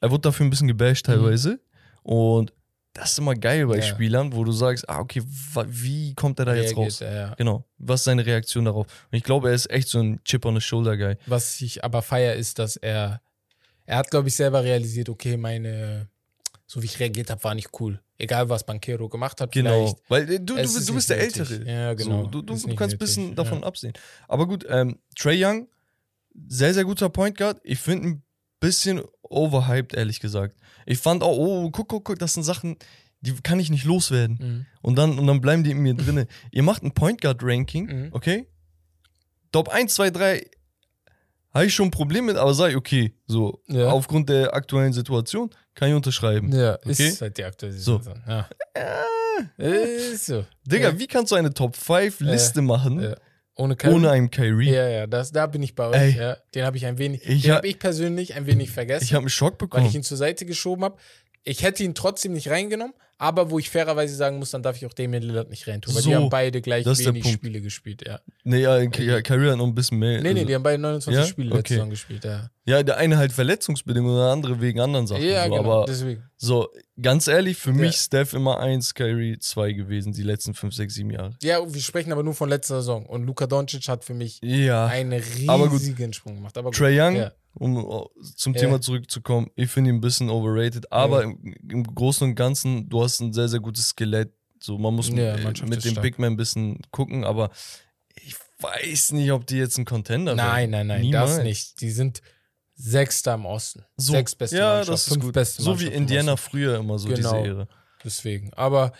[0.00, 1.60] er wurde dafür ein bisschen gebasht teilweise.
[2.04, 2.52] Und
[2.94, 3.76] das ist immer geil bei.
[3.76, 3.82] Ja.
[3.82, 5.20] Spielern, wo du sagst, ah, okay,
[5.66, 7.00] wie kommt er da jetzt raus?
[7.00, 7.34] er, ja.
[7.34, 7.64] Genau.
[7.78, 8.86] Was ist seine Reaktion darauf?
[9.10, 11.16] Und ich glaube, er ist echt so ein Chip on the Shoulder Guy.
[11.26, 13.20] Was ich aber feier, ist, dass er,
[13.84, 16.08] er hat, glaube ich, selber realisiert, okay, meine,
[16.66, 18.00] so wie ich reagiert habe, war nicht cool.
[18.16, 19.98] Egal, was Bankero gemacht hat, Genau.
[20.06, 21.40] Weil äh, du, du, du bist der nötig.
[21.40, 21.68] Ältere.
[21.68, 22.22] Ja, genau.
[22.22, 23.66] So, du du, kannst ein bisschen davon ja.
[23.66, 23.92] absehen.
[24.28, 25.66] Aber gut, ähm, Trey Young,
[26.46, 27.60] sehr, sehr guter Point Guard.
[27.64, 28.22] Ich finde ein
[28.60, 30.56] bisschen overhyped, ehrlich gesagt.
[30.86, 32.76] Ich fand auch, oh, guck, guck, guck, das sind Sachen,
[33.20, 34.38] die kann ich nicht loswerden.
[34.40, 34.66] Mhm.
[34.82, 36.26] Und dann, und dann bleiben die in mir drinne.
[36.52, 38.08] Ihr macht ein Point Guard Ranking, Mhm.
[38.12, 38.46] okay?
[39.52, 40.46] Top 1, 2, 3
[41.54, 43.14] habe ich schon ein Problem mit, aber sei okay.
[43.26, 43.88] So, Ja.
[43.90, 46.50] aufgrund der aktuellen Situation kann ich unterschreiben.
[46.52, 46.90] Ja, Okay.
[47.08, 47.98] ist halt die aktuelle So.
[47.98, 48.22] Situation.
[48.26, 48.48] Ja.
[49.56, 50.44] Ist so.
[50.64, 50.98] Digga, Ja.
[50.98, 53.14] wie kannst du eine Top 5 Liste machen Ja.
[53.56, 53.94] Ohne Kyrie?
[53.94, 54.70] ohne einen Kyrie?
[54.72, 56.16] Ja, ja, das, da bin ich bei euch.
[56.16, 56.36] Ja.
[56.54, 59.14] Den habe ich ein wenig, Ich den hab- habe ich persönlich ein wenig vergessen, Ich
[59.14, 59.86] habe einen Schock weil bekommen.
[59.86, 60.96] ich ihn zur Seite geschoben habe.
[61.44, 64.86] Ich hätte ihn trotzdem nicht reingenommen, aber wo ich fairerweise sagen muss, dann darf ich
[64.86, 67.30] auch Damian Lillard nicht reintun, weil die So, haben beide gleich wenig.
[67.30, 68.18] Spiele gespielt, ja.
[68.44, 70.20] nee, ja, ja, Kyrie hat noch ein bisschen mehr.
[70.22, 71.26] Nee, nee, also- die haben beide 29 Ja?
[71.28, 71.74] Spiele letzte Okay.
[71.74, 72.50] Saison gespielt, ja.
[72.64, 75.22] ja, der eine halt verletzungsbedingt und der andere wegen anderen Sachen.
[75.22, 76.22] Ja, so, genau, Aber deswegen.
[76.38, 76.68] so,
[77.00, 77.76] ganz ehrlich, für Ja.
[77.76, 81.36] mich Steph immer 1, Kyrie 2 gewesen, die letzten 5, 6, 7 Jahre.
[81.42, 84.86] Ja, wir sprechen aber nur von letzter Saison und Luka Doncic hat für mich Ja.
[84.86, 85.12] einen
[85.70, 86.56] riesigen Sprung gemacht.
[86.58, 86.78] Aber gut.
[86.78, 87.32] Trey Young, Ja.
[87.54, 88.54] Um uh, zum.
[88.54, 91.30] Thema zurückzukommen, ich finde ihn ein bisschen overrated, aber Ja.
[91.30, 94.32] im, im Großen und Ganzen, du hast ein sehr, sehr gutes Skelett.
[94.60, 96.02] So, man muss Ja, äh, mit ist dem stark.
[96.02, 97.50] Big Man ein bisschen gucken, aber
[98.22, 101.36] ich weiß nicht, ob die jetzt ein Contender Nein, nein, nein, Niemals.
[101.36, 101.80] das nicht.
[101.80, 102.22] Die sind
[102.76, 103.84] Sechster im Osten.
[103.96, 105.34] So, Sechs beste ja, Mannschaft, das ist fünf gut.
[105.34, 107.36] beste so wie Indiana früher immer so Genau.
[107.36, 107.68] diese Ehre.
[108.02, 108.52] Deswegen.
[108.54, 108.92] Aber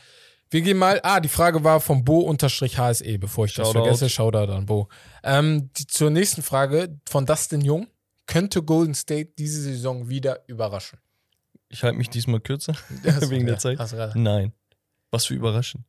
[0.51, 1.01] wir gehen mal.
[1.03, 3.83] Ah, die Frage war vom Bo-HSE, bevor ich das Shoutout.
[3.85, 4.09] vergesse.
[4.11, 4.89] Shoutout an Bo.
[5.25, 7.89] Ähm, die, zur nächsten Frage von Dustin Jung.
[8.27, 10.99] Könnte Golden State diese Saison wieder überraschen?
[11.69, 12.75] Ich halte mich diesmal kürzer,
[13.29, 13.79] wegen der Zeit.
[14.15, 14.53] Nein.
[15.11, 15.85] Was für überraschen.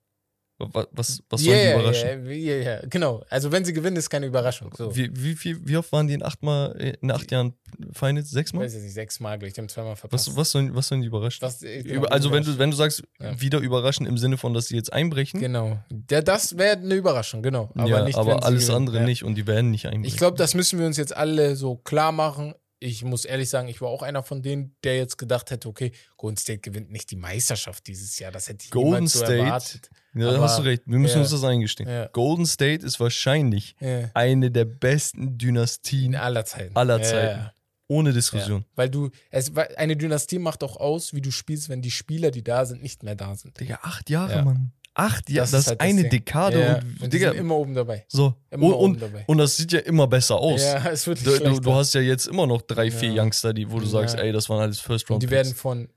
[0.57, 2.25] Was, was, was sollen die Ja, überraschen?
[2.27, 3.23] ja, ja, ja, genau.
[3.29, 4.73] Also wenn sie gewinnen, ist keine Überraschung.
[4.77, 4.95] So.
[4.95, 7.55] Wie, wie, viel, wie oft waren die in acht, Mal, in acht Jahren
[7.91, 8.27] Finals?
[8.27, 8.63] Ich Sechsmal?
[8.63, 10.27] weiß jetzt nicht, sechsmal, glaube ich, die haben zweimal verpasst.
[10.29, 11.41] Was, was, sollen, was sollen die überraschen?
[11.41, 13.39] Was, äh, genau, also wenn du, wenn du sagst, Ja.
[13.41, 15.77] wieder überraschen im Sinne von, dass sie jetzt einbrechen, Genau.
[15.89, 17.69] Der, das wäre eine Überraschung, genau.
[17.75, 18.77] Aber ja, nicht, aber alles gewinnen.
[18.77, 19.03] andere ja.
[19.03, 20.05] nicht und die werden nicht einbrechen.
[20.05, 22.53] Ich glaube, das müssen wir uns jetzt alle so klar machen.
[22.79, 25.91] Ich muss ehrlich sagen, ich war auch einer von denen, der jetzt gedacht hätte, okay,
[26.17, 28.31] Golden State gewinnt nicht die Meisterschaft dieses Jahr.
[28.31, 29.89] Das hätte ich Golden niemals so State, erwartet.
[30.13, 30.83] ja, da hast du recht.
[30.85, 31.21] Wir müssen ja.
[31.21, 31.89] uns das eingestehen.
[31.89, 32.07] Ja.
[32.07, 34.09] Golden State ist wahrscheinlich Ja.
[34.13, 36.75] eine der besten Dynastien aller Zeiten.
[36.75, 37.49] aller Zeiten.
[37.87, 38.13] Ohne.
[38.13, 38.65] Diskussion.
[38.75, 42.43] Weil du, es, eine Dynastie macht auch aus, wie du spielst, wenn die Spieler, die
[42.43, 43.59] da sind, nicht mehr da sind.
[43.59, 44.41] Digga, acht Jahre, Ja.
[44.43, 44.71] Mann.
[44.97, 46.09] Acht Jahre, Das das, ist halt das eine Ding.
[46.11, 48.05] Dekade ja, und, und Digga, sind immer oben dabei.
[48.07, 48.33] so.
[48.49, 49.23] Immer Und, oben und, dabei.
[49.27, 50.61] und das sieht ja immer besser aus.
[50.63, 53.23] Ja, es wird Du, du, hast ja jetzt immer noch drei, vier Ja.
[53.23, 53.91] Youngster, die, wo du Ja.
[53.91, 55.23] sagst, ey, das waren alles First und Round.
[55.23, 55.89] die werden von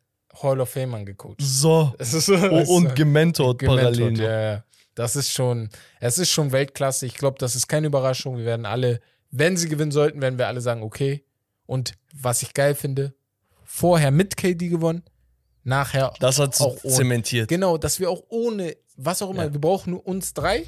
[0.42, 1.36] Hall of Famern gecoacht.
[1.40, 1.94] so.
[1.98, 3.92] Es ist so, Oh, und gementort parallel.
[3.92, 4.24] gementort, noch.
[4.24, 4.64] ja, ja.
[4.96, 5.68] Das ist schon,
[6.00, 7.06] es ist schon Weltklasse.
[7.06, 8.36] Ich glaube, das ist keine Überraschung.
[8.36, 11.22] Wir werden alle, wenn sie gewinnen sollten, werden wir alle sagen, okay.
[11.66, 13.14] Und was ich geil finde,
[13.64, 15.04] vorher mit KD gewonnen,
[15.62, 17.48] nachher Das hat Auch ohne- zementiert.
[17.48, 19.52] Genau, dass wir auch ohne, was auch immer, Ja.
[19.52, 20.64] wir brauchen nur uns drei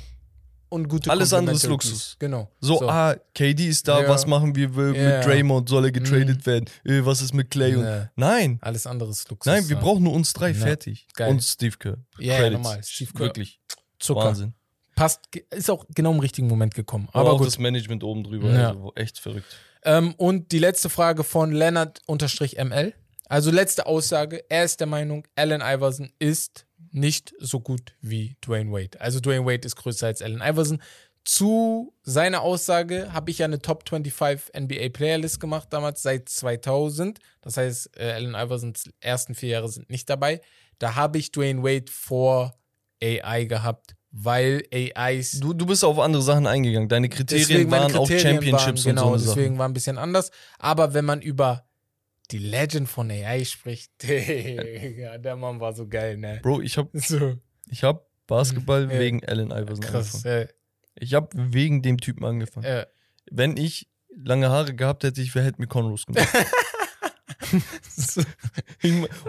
[0.68, 2.16] und gute Alles andere ist Luxus.
[2.18, 2.48] Genau.
[2.60, 4.08] So, ah, KD ist da, Ja.
[4.08, 5.16] was machen wir w- Ja.
[5.18, 5.68] mit Draymond?
[5.68, 6.46] Soll er getradet Mhm.
[6.46, 6.64] werden?
[6.84, 7.74] Äh, was ist mit Clay?
[7.76, 8.10] Und Ja.
[8.16, 9.46] Nein, Alles andere ist Luxus.
[9.52, 9.82] nein, wir ja.
[9.82, 11.08] brauchen nur uns drei, fertig.
[11.14, 11.30] Geil.
[11.30, 11.98] Und Steve Kerr.
[12.18, 12.62] Ja, Credits.
[12.62, 12.80] normal.
[12.84, 13.20] Steve Kerr.
[13.26, 13.60] Wirklich.
[13.98, 14.20] Zucker.
[14.26, 14.54] Wahnsinn.
[14.94, 17.08] Passt, ist auch genau im richtigen Moment gekommen.
[17.12, 17.46] Aber auch gut.
[17.46, 18.48] das Management oben drüber.
[18.50, 19.56] Also echt verrückt.
[19.82, 22.92] Ähm, und die letzte Frage von Lennart-ML.
[23.28, 24.44] Also letzte Aussage.
[24.50, 29.00] Er ist der Meinung, Allen Iverson ist nicht so gut wie Dwayne Wade.
[29.00, 30.82] Also Dwayne Wade ist größer als Allen Iverson.
[31.24, 37.18] Zu seiner Aussage habe ich ja eine Top 25 NBA Playerlist gemacht, damals seit 2000.
[37.42, 40.40] Das heißt, äh, Allen Iversons ersten vier Jahre sind nicht dabei.
[40.78, 42.54] Da habe ich Dwayne Wade vor
[43.02, 46.88] AI gehabt, weil AIs Du, du bist auf andere Sachen eingegangen.
[46.88, 49.58] Deine Kriterien waren auch Kriterien Championships waren, genau, und so eine deswegen Sachen.
[49.58, 50.30] war ein bisschen anders.
[50.58, 51.64] Aber wenn man über
[52.30, 56.38] die Legend von AI spricht, Digga, der Mann war so geil, ne?
[56.42, 57.36] Bro, ich habe So
[57.68, 58.98] ich hab Basketball Ja.
[58.98, 60.14] wegen Allen Iverson krass.
[60.24, 60.46] angefangen.
[60.46, 60.48] Äh,
[61.00, 62.66] Ich habe wegen dem Typen angefangen.
[62.66, 62.86] äh,
[63.30, 66.28] Wenn ich lange Haare gehabt hätte, ich wer hätte mir Cornrows gemacht.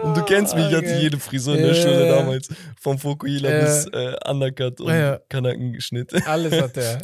[0.02, 1.82] und du kennst mich, ich hatte jede Frisur in der Ja.
[1.82, 2.48] Schule damals.
[2.80, 3.60] Vom Fokuhila Ja.
[3.60, 5.18] bis äh, Undercut und Ja.
[5.28, 6.26] Kanackenschnitt.
[6.26, 7.02] alles hat er.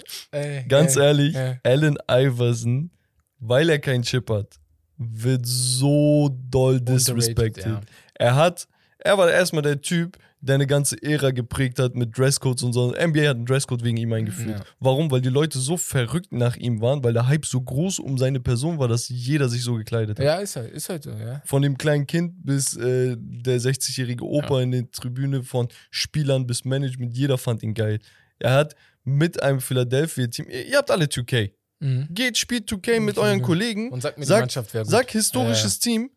[0.69, 1.57] Ganz ehrlich, ja.
[1.65, 2.91] Allen Iverson,
[3.39, 4.57] weil er keinen Chip hat,
[4.99, 7.65] wird so doll disrespected.
[7.67, 7.81] ja.
[8.15, 8.67] Er hat,
[8.99, 12.91] er war erstmal der Typ, der eine ganze Ära geprägt hat mit Dresscodes und so.
[12.93, 14.59] NBA hat einen Dresscode wegen ihm eingeführt.
[14.61, 14.65] Ja.
[14.79, 15.11] Warum?
[15.11, 18.39] Weil die Leute so verrückt nach ihm waren, weil der Hype so groß um seine
[18.39, 20.25] Person war, dass jeder sich so gekleidet hat.
[20.25, 21.43] Ja, ist halt, ist halt so, ja.
[21.45, 24.63] Von dem kleinen Kind bis äh, der 60-jährige Opa Ja.
[24.63, 27.99] in der Tribüne, von Spielern bis Management, jeder fand ihn geil.
[28.39, 31.51] Er hat mit einem Philadelphia-Team, ihr, ihr habt alle 2K.
[31.81, 32.09] Mhm.
[32.11, 33.91] Geht, spielt 2K mit euren Kollegen.
[33.91, 34.91] Und sag mir, die Sag- Mannschaft wäre gut.
[34.91, 36.11] Sag historisches Team.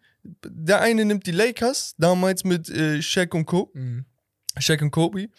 [0.46, 3.72] Der eine nimmt die Lakers, damals mit äh, Shaq und Co.
[3.74, 4.06] Mhm.
[4.60, 5.30] Shaq und Kobe.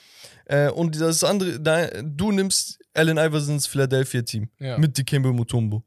[0.47, 4.79] Äh, und das andere, da, du nimmst Allen Iversons Philadelphia-Team Ja.
[4.79, 5.85] mit Dikembe Mutombo.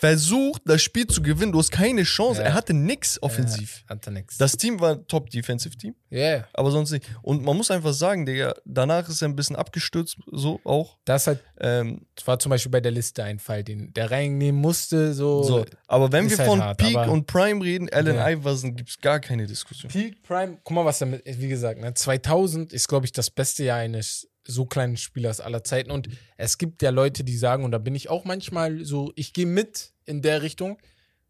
[0.00, 1.52] Versucht, das Spiel zu gewinnen.
[1.52, 2.40] Du hast keine Chance.
[2.40, 2.46] Ja.
[2.48, 3.82] Er hatte nix offensiv.
[3.88, 4.38] Ja, hat er nix.
[4.38, 7.04] Das Team war Top-Defensive-Team, Ja, aber sonst nicht.
[7.20, 10.96] Und man muss einfach sagen, Digga, danach ist er ein bisschen abgestürzt, so auch.
[11.04, 14.58] das hat, Ähm, das war zum Beispiel bei der Liste ein Fall, den der reinnehmen
[14.58, 15.42] musste, so.
[15.42, 15.66] so.
[15.86, 18.30] Aber wenn wir halt von hart, Peak und Prime reden, Allen Ja.
[18.30, 19.92] Iverson gibt es gar keine Diskussion.
[19.92, 23.64] Peak Prime, guck mal, was damit, wie gesagt, ne, 2000 ist, glaube ich, das beste
[23.64, 25.90] Jahr eines so kleinen Spielers aller Zeiten.
[25.90, 29.32] Und es gibt ja Leute, die sagen, und da bin ich auch manchmal so, ich
[29.32, 30.78] gehe mit in der Richtung,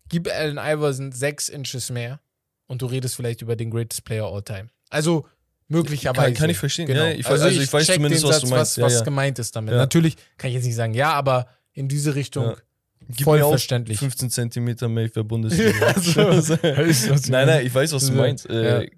[0.09, 2.21] gib Allen Iverson sechs Inches mehr
[2.67, 4.69] und du redest vielleicht über den greatest Player all time.
[4.89, 5.27] Also
[5.69, 6.27] möglicherweise.
[6.33, 6.87] Kann- kann ich verstehen.
[6.87, 7.05] Genau.
[7.05, 8.61] Ja, ich weiß- also ich weiß check zumindest, den was Satz, du meinst.
[8.73, 9.03] Was, Ja, was ja.
[9.03, 9.75] gemeint ist damit.
[9.75, 12.57] Natürlich kann ich jetzt nicht sagen, ja, aber in diese Richtung.
[13.13, 13.99] Gib voll verständlich.
[13.99, 15.73] 15 Zentimeter mehr für Bundesliga.
[15.95, 16.21] Ja, so.
[16.63, 18.49] Weißt du, was ich nein, nein, ich weiß, was du meinst.
[18.49, 18.89] Äh,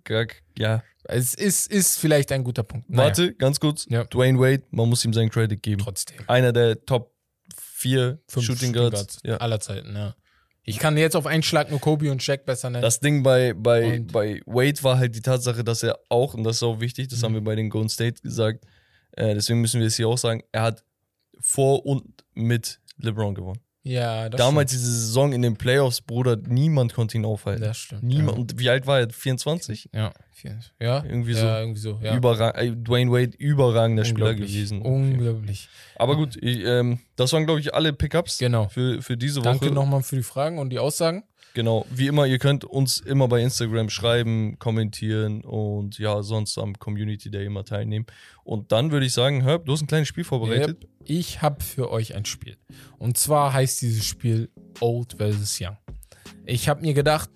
[0.59, 0.83] ja.
[1.05, 2.89] Es ist, ist vielleicht ein guter Punkt.
[2.89, 3.87] Naja, Warte, ganz kurz.
[3.89, 4.05] Ja.
[4.05, 5.83] Dwayne Wade, man muss ihm seinen Credit geben.
[5.83, 6.19] trotzdem.
[6.29, 7.13] Einer der Top
[7.57, 9.19] 4 Fünf Shooting Guards.
[9.25, 9.39] Ja.
[9.39, 10.15] aller Zeiten, ja.
[10.65, 12.83] Ich kann jetzt auf einen Schlag nur Kobe und Shaq besser nennen.
[12.83, 16.45] Das Ding bei, bei, Und- bei Wade war halt die Tatsache, dass er auch, und
[16.45, 17.25] das ist auch wichtig, das Mhm.
[17.25, 18.65] haben wir bei den Golden State gesagt,
[19.17, 20.85] äh, deswegen müssen wir es hier auch sagen, er hat
[21.41, 23.59] vor und mit LeBron gewonnen.
[23.85, 27.27] Ja, das Damals diese Saison in den Playoffs, Bruder, niemand konnte ihn stimmt.
[27.27, 27.63] aufhalten.
[27.63, 28.03] Das stimmt.
[28.05, 28.39] Niemand.
[28.39, 29.11] Und wie alt war er?
[29.11, 29.91] 24?
[29.93, 30.13] Ja,
[30.45, 30.53] ja.
[30.81, 31.05] ja.
[31.05, 31.47] Irgendwie ja, so.
[31.47, 32.01] irgendwie so.
[32.03, 32.17] Ja.
[32.17, 34.83] Überrag äh, Dwayne Wade, überragender Spieler gewesen.
[34.83, 35.69] Unglaublich.
[35.97, 38.69] Aber gut, ich, ähm, das waren, glaube ich, alle Pickups Genau.
[38.69, 39.59] für, für diese Woche.
[39.59, 41.25] Danke nochmal für die Fragen und die Aussagen.
[41.55, 46.79] Genau, wie immer, ihr könnt uns immer bei Instagram schreiben, kommentieren und ja, sonst am
[46.79, 48.07] Community Day immer teilnehmen.
[48.43, 50.89] Und dann würde ich sagen, Herb, du hast ein kleines Spiel vorbereitet.
[51.05, 52.57] Ich habe für euch ein Spiel.
[52.99, 55.61] Und zwar heißt dieses Spiel Old vs.
[55.61, 55.77] Young.
[56.45, 57.31] Ich habe mir gedacht,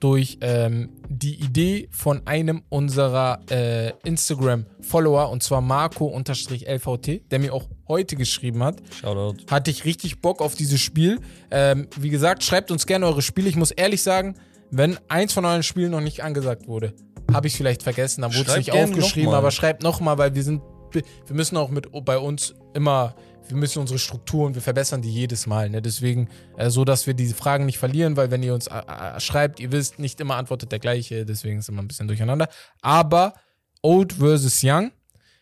[0.00, 7.68] durch ähm, die Idee von einem unserer äh, Instagram-Follower, und zwar Marco-LVT, der mir auch
[7.88, 9.44] heute geschrieben hat, Shoutout.
[9.50, 11.20] hatte ich richtig Bock auf dieses Spiel.
[11.50, 13.48] Ähm, wie gesagt, schreibt uns gerne eure Spiele.
[13.48, 14.34] Ich muss ehrlich sagen,
[14.70, 16.94] wenn eins von euren Spielen noch nicht angesagt wurde,
[17.32, 20.42] habe ich es vielleicht vergessen, dann wurde es nicht aufgeschrieben, aber schreibt nochmal, weil wir
[20.42, 23.14] sind, wir müssen auch mit bei uns immer,
[23.48, 25.70] wir müssen unsere Strukturen, wir verbessern die jedes Mal.
[25.70, 25.82] Ne?
[25.82, 29.20] Deswegen, äh, so dass wir diese Fragen nicht verlieren, weil wenn ihr uns äh, äh,
[29.20, 32.48] schreibt, ihr wisst, nicht immer antwortet der gleiche, deswegen ist immer ein bisschen durcheinander.
[32.82, 33.34] Aber
[33.82, 34.92] Old versus Young,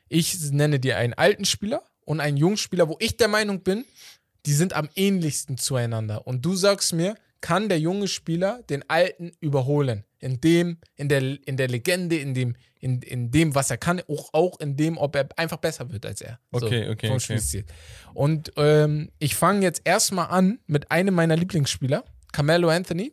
[0.09, 3.85] ich nenne dir einen alten Spieler und einen jungen Spieler, wo ich der Meinung bin,
[4.47, 6.27] die sind am ähnlichsten zueinander.
[6.27, 10.05] Und du sagst mir, kann der junge Spieler den alten überholen?
[10.19, 14.01] In dem, in der, in der Legende, in dem, in, in dem, was er kann,
[14.09, 16.39] auch, auch in dem, ob er einfach besser wird als er.
[16.53, 17.65] Okay, okay, Vom okay.
[18.15, 23.13] Und ähm, ich fange jetzt erstmal an mit einem meiner Lieblingsspieler, Carmelo Anthony.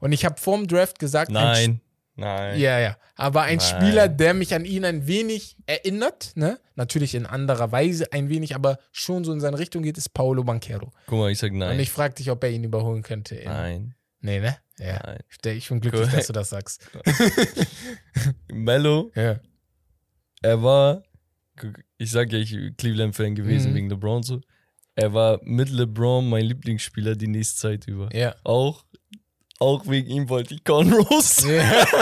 [0.00, 1.80] Und ich habe vorm Draft gesagt, ein Nein,
[2.16, 2.60] nein.
[2.60, 2.96] ja, ja.
[3.14, 3.66] Aber ein Nein.
[3.66, 6.58] Spieler, der mich an ihn ein wenig erinnert, ne?
[6.74, 10.42] Natürlich in anderer Weise ein wenig, aber schon so in seine Richtung geht, ist Paolo
[10.42, 10.90] Banquero.
[11.06, 11.72] Guck mal, ich sag nein.
[11.74, 13.36] Und ich frage dich, ob er ihn überholen könnte.
[13.36, 14.56] in- nein, Nee, ne?
[14.78, 15.00] Ja.
[15.04, 15.18] nein.
[15.56, 16.10] Ich- bin glücklich, Cool.
[16.16, 16.88] dass du das sagst.
[18.52, 19.38] Mello, Ja.
[20.42, 21.02] er war,
[21.98, 23.76] ich sag ja, ich bin Cleveland-Fan gewesen Mhm.
[23.76, 24.40] wegen LeBron so.
[24.94, 28.08] Er war mit LeBron mein Lieblingsspieler die nächste Zeit über.
[28.14, 28.34] Ja.
[28.44, 28.84] Auch,
[29.58, 31.44] auch wegen ihm wollte ich Cornrows.
[31.44, 31.86] ja.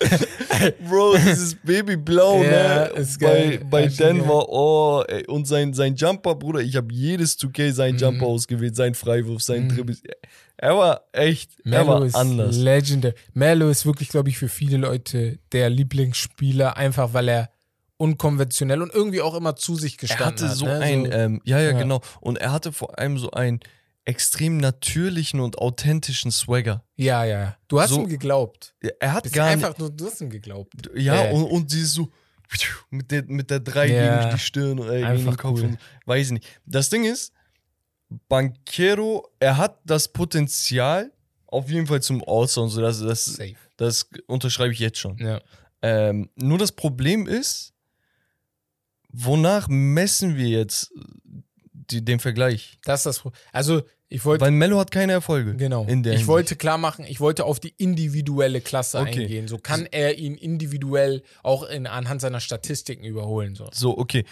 [0.88, 2.90] Bro, dieses Babyblau, Ja, ne?
[2.96, 3.60] ist bei, geil.
[3.70, 5.26] bei schon Denver, oh, ey.
[5.26, 8.00] und sein, sein Jumper, Bruder, ich habe jedes 2K seinen Mhm.
[8.00, 9.68] Jumper ausgewählt, sein Freiwurf, sein Mhm.
[9.68, 9.96] Dribble.
[10.58, 12.56] Er war echt, er war ist anders.
[12.56, 13.14] legendary.
[13.34, 17.50] Melo ist wirklich, glaube ich, für viele Leute der Lieblingsspieler, einfach weil er
[17.98, 20.56] unkonventionell und irgendwie auch immer zu sich Er gestanden hatte hat.
[20.56, 20.78] so ne?
[20.80, 21.78] ein, ähm, ja, ja, Ja.
[21.78, 22.00] genau.
[22.20, 23.60] Und er hatte vor allem so einen
[24.06, 26.82] extrem natürlichen und authentischen Swagger.
[26.96, 27.56] ja, ja, ja.
[27.68, 28.74] Du hast so- ihm geglaubt.
[29.00, 30.72] Er hat Bist gar einfach nur, du hast ihm geglaubt.
[30.94, 31.32] ja, äh.
[31.32, 32.10] und, und dieses so
[32.90, 34.18] mit der, mit der 3 Ja.
[34.22, 35.60] gegen die Stirn, gegen Einfach den Kopf.
[35.60, 35.76] cool.
[36.06, 36.46] Weiß ich nicht.
[36.64, 37.32] Das Ding ist,
[38.28, 41.10] Banquero, er hat das Potenzial
[41.46, 42.80] auf jeden Fall zum All-Star und so.
[42.80, 43.56] Das, das, Safe.
[43.76, 45.18] das unterschreibe ich jetzt schon.
[45.18, 45.40] Ja.
[45.82, 47.72] Ähm, nur das Problem ist,
[49.10, 50.92] wonach messen wir jetzt
[51.72, 52.78] die, den Vergleich?
[52.84, 54.44] Das ist das Pro- Also, ich wollte.
[54.44, 55.56] Weil Mello hat keine Erfolge.
[55.56, 55.82] Genau.
[55.82, 56.26] Ich Hinsicht.
[56.26, 59.22] wollte klar machen, ich wollte auf die individuelle Klasse Okay.
[59.22, 59.48] eingehen.
[59.48, 63.54] So kann er ihn individuell auch in, anhand seiner Statistiken überholen.
[63.54, 63.68] So.
[63.72, 64.24] So, okay.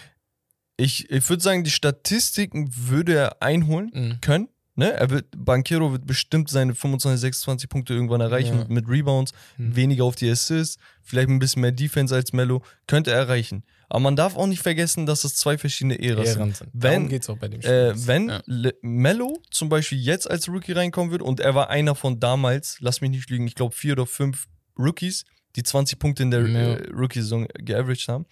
[0.77, 4.21] Ich, ich würde sagen, die Statistiken würde er einholen Mhm.
[4.21, 4.49] können.
[4.77, 4.91] Ne?
[4.93, 8.65] Er wird, Banquero wird bestimmt seine 25, 26 Punkte irgendwann erreichen Ja.
[8.67, 9.75] mit Rebounds, Mhm.
[9.75, 12.61] weniger auf die Assists, vielleicht ein bisschen mehr Defense als Mello.
[12.85, 13.63] Könnte er erreichen.
[13.87, 16.39] Aber man darf auch nicht vergessen, dass es zwei verschiedene Äras sind.
[16.39, 16.69] Ehren sind.
[16.73, 17.71] Wenn- Darum geht es auch bei dem Spiel.
[17.73, 18.71] Äh, wenn Ja.
[18.81, 22.99] Mello zum Beispiel jetzt als Rookie reinkommen wird und er war einer von damals, lass
[23.01, 25.23] mich nicht lügen, ich glaube vier oder fünf Rookies,
[25.55, 26.59] die 20 Punkte in der Ja.
[26.73, 28.25] äh, Rookie-Saison geaveraged haben,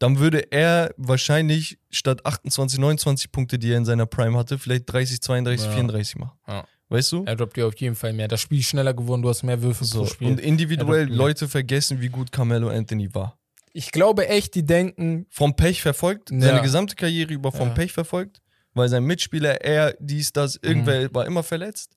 [0.00, 4.92] dann würde er wahrscheinlich statt 28, 29 Punkte, die er in seiner Prime hatte, vielleicht
[4.92, 5.72] 30, 32, Ja.
[5.72, 6.38] 34 machen.
[6.48, 6.64] Ja.
[6.88, 7.22] Weißt du?
[7.24, 8.26] Er droppt dir auf jeden Fall mehr.
[8.26, 10.00] Das Spiel ist schneller geworden, du hast mehr Würfe So.
[10.00, 10.26] pro Spiel.
[10.28, 13.38] Und individuell Leute vergessen, wie gut Carmelo Anthony war.
[13.72, 16.40] ich glaube echt, die denken, Vom Pech verfolgt, Ja.
[16.40, 17.72] seine gesamte Karriere über vom.
[17.74, 18.40] Pech verfolgt,
[18.74, 21.96] weil sein Mitspieler, er, dies, das, irgendwer war immer verletzt.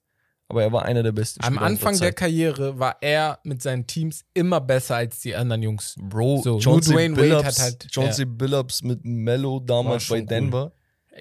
[0.53, 3.61] Aber er war einer der besten am Spieler Anfang unserer der Karriere war er mit
[3.63, 5.95] seinen Teams immer besser als die anderen Jungs.
[5.99, 6.59] Bro, So.
[6.59, 8.11] Dwayne Wade Billups, hat halt- John ja.
[8.11, 8.25] C.
[8.25, 10.25] Billups mit Mello damals bei cool.
[10.27, 10.71] Denver.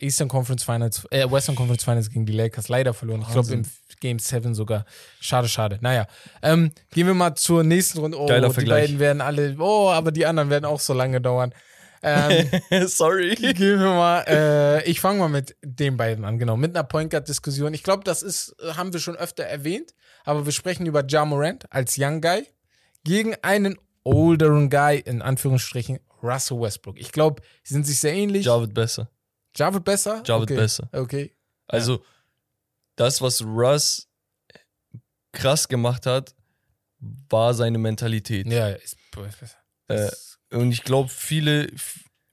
[0.00, 3.22] Eastern Conference Finals, äh, Western Conference Finals gegen die Lakers leider verloren.
[3.26, 3.62] Ich glaube im.
[4.00, 4.84] Game 7 sogar.
[5.20, 5.78] Schade, schade.
[5.80, 6.06] Naja,
[6.42, 8.18] ähm, gehen wir mal zur nächsten Runde.
[8.18, 8.84] Oh, Geiler die Vergleich.
[8.86, 11.54] beiden werden alle, oh, aber die anderen werden auch so lange dauern.
[12.02, 12.48] Ähm,
[12.88, 13.34] Sorry.
[13.36, 17.10] gehen wir mal, äh, ich fange mal mit den beiden an, genau, mit einer Point
[17.10, 17.74] Guard Diskussion.
[17.74, 21.24] Ich glaube, das ist, äh, haben wir schon öfter erwähnt, aber wir sprechen über Ja
[21.24, 22.46] Morant als Young Guy
[23.04, 26.98] gegen einen olderen Guy, in Anführungsstrichen, Russell Westbrook.
[26.98, 28.46] Ich glaube, sie sind sich sehr ähnlich.
[28.46, 29.08] Javid besser.
[29.56, 30.22] Ja wird besser?
[30.26, 30.56] Ja wird okay.
[30.56, 30.88] besser.
[30.92, 31.36] Okay.
[31.66, 32.02] Also,
[32.96, 34.08] das, was Russ
[35.32, 36.34] krass gemacht hat,
[37.28, 38.46] war seine Mentalität.
[38.46, 38.96] Ja, ist,
[39.88, 41.68] Äh, ist Und ich glaube, viele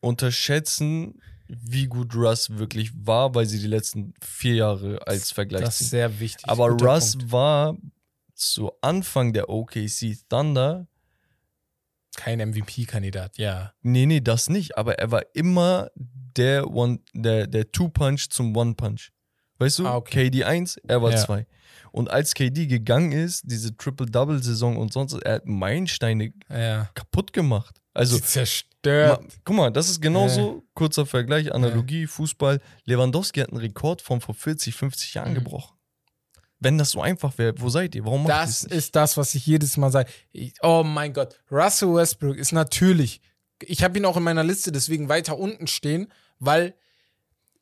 [0.01, 5.81] unterschätzen, wie gut Russ wirklich war, weil sie die letzten vier Jahre als Vergleich das
[5.81, 6.47] ist sehr wichtig.
[6.47, 7.31] Aber Guter Russ Punkt.
[7.31, 7.77] war
[8.35, 10.87] zu Anfang der OKC Thunder
[12.15, 13.73] Kein MVP-Kandidat, ja.
[13.81, 14.77] Nee, nee, das nicht.
[14.77, 19.11] Aber er war immer der One, der, der Two-Punch zum One-Punch.
[19.57, 19.87] Weißt du?
[19.87, 20.29] Ah, okay.
[20.29, 21.17] KD 1, er war Ja.
[21.17, 21.45] 2.
[21.91, 26.89] Und als KD gegangen ist, diese Triple-Double-Saison und sonst, er hat Meilensteine Ja.
[26.93, 27.81] kaputt gemacht.
[27.99, 29.21] Also, zerstört.
[29.21, 32.59] ma, guck mal, das ist genauso, kurzer Vergleich, Analogie, Fußball.
[32.85, 35.35] Lewandowski hat einen Rekord von vor 40, 50 Jahren Mhm.
[35.35, 35.75] gebrochen.
[36.61, 38.03] Wenn das so einfach wäre, wo seid ihr?
[38.05, 38.73] Warum macht ihr Das nicht?
[38.73, 40.09] ist das, was ich jedes Mal sage.
[40.31, 43.21] Ich- Oh mein Gott, Russell Westbrook ist natürlich.
[43.63, 46.73] Ich habe ihn auch in meiner Liste deswegen weiter unten stehen, weil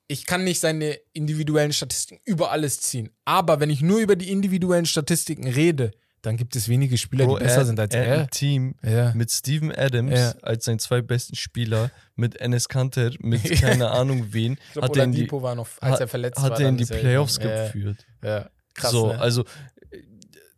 [0.08, 3.10] ich kann nicht seine individuellen Statistiken über alles ziehen.
[3.26, 5.92] Aber wenn ich nur über die individuellen Statistiken rede,
[6.24, 8.20] dann gibt es wenige Spieler, Bro, die besser er, sind als er er.
[8.22, 9.14] ein Team Ja.
[9.14, 10.34] mit Steven Adams Ja.
[10.42, 14.98] als seinen zwei besten Spieler, mit Enes Kanter, mit keine Ahnung wen, Ich glaub, hat
[14.98, 16.62] er in die, war noch, als er verletzt hat war.
[16.62, 18.06] er in die er- Playoffs ja, geführt.
[18.24, 18.92] Ja, krass.
[18.92, 19.20] so, ne?
[19.20, 19.44] also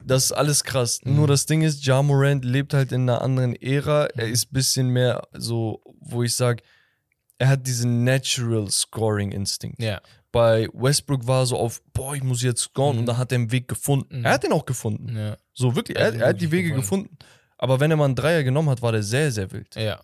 [0.04, 1.02] das ist alles krass.
[1.04, 1.16] Mhm.
[1.18, 4.06] Nur das Ding ist, Ja Morant lebt halt in einer anderen Ära.
[4.16, 4.34] Er Mhm.
[4.34, 6.64] ist ein bisschen mehr so, wo ich sage,
[7.38, 9.82] er hat diesen Natural Scoring Instinct.
[9.82, 10.02] ja.
[10.32, 13.00] Bei Westbrook war so auf, boah, ich muss jetzt scoren Mhm.
[13.00, 14.20] und dann hat er einen Weg gefunden.
[14.20, 14.26] Mhm.
[14.26, 15.18] Er hat den auch gefunden.
[15.18, 15.36] ja.
[15.60, 17.18] So wirklich, Er er, hat die Wege gefunden.
[17.58, 19.76] Aber wenn er mal einen Dreier genommen hat, war der sehr, sehr wild.
[19.76, 20.00] Ja.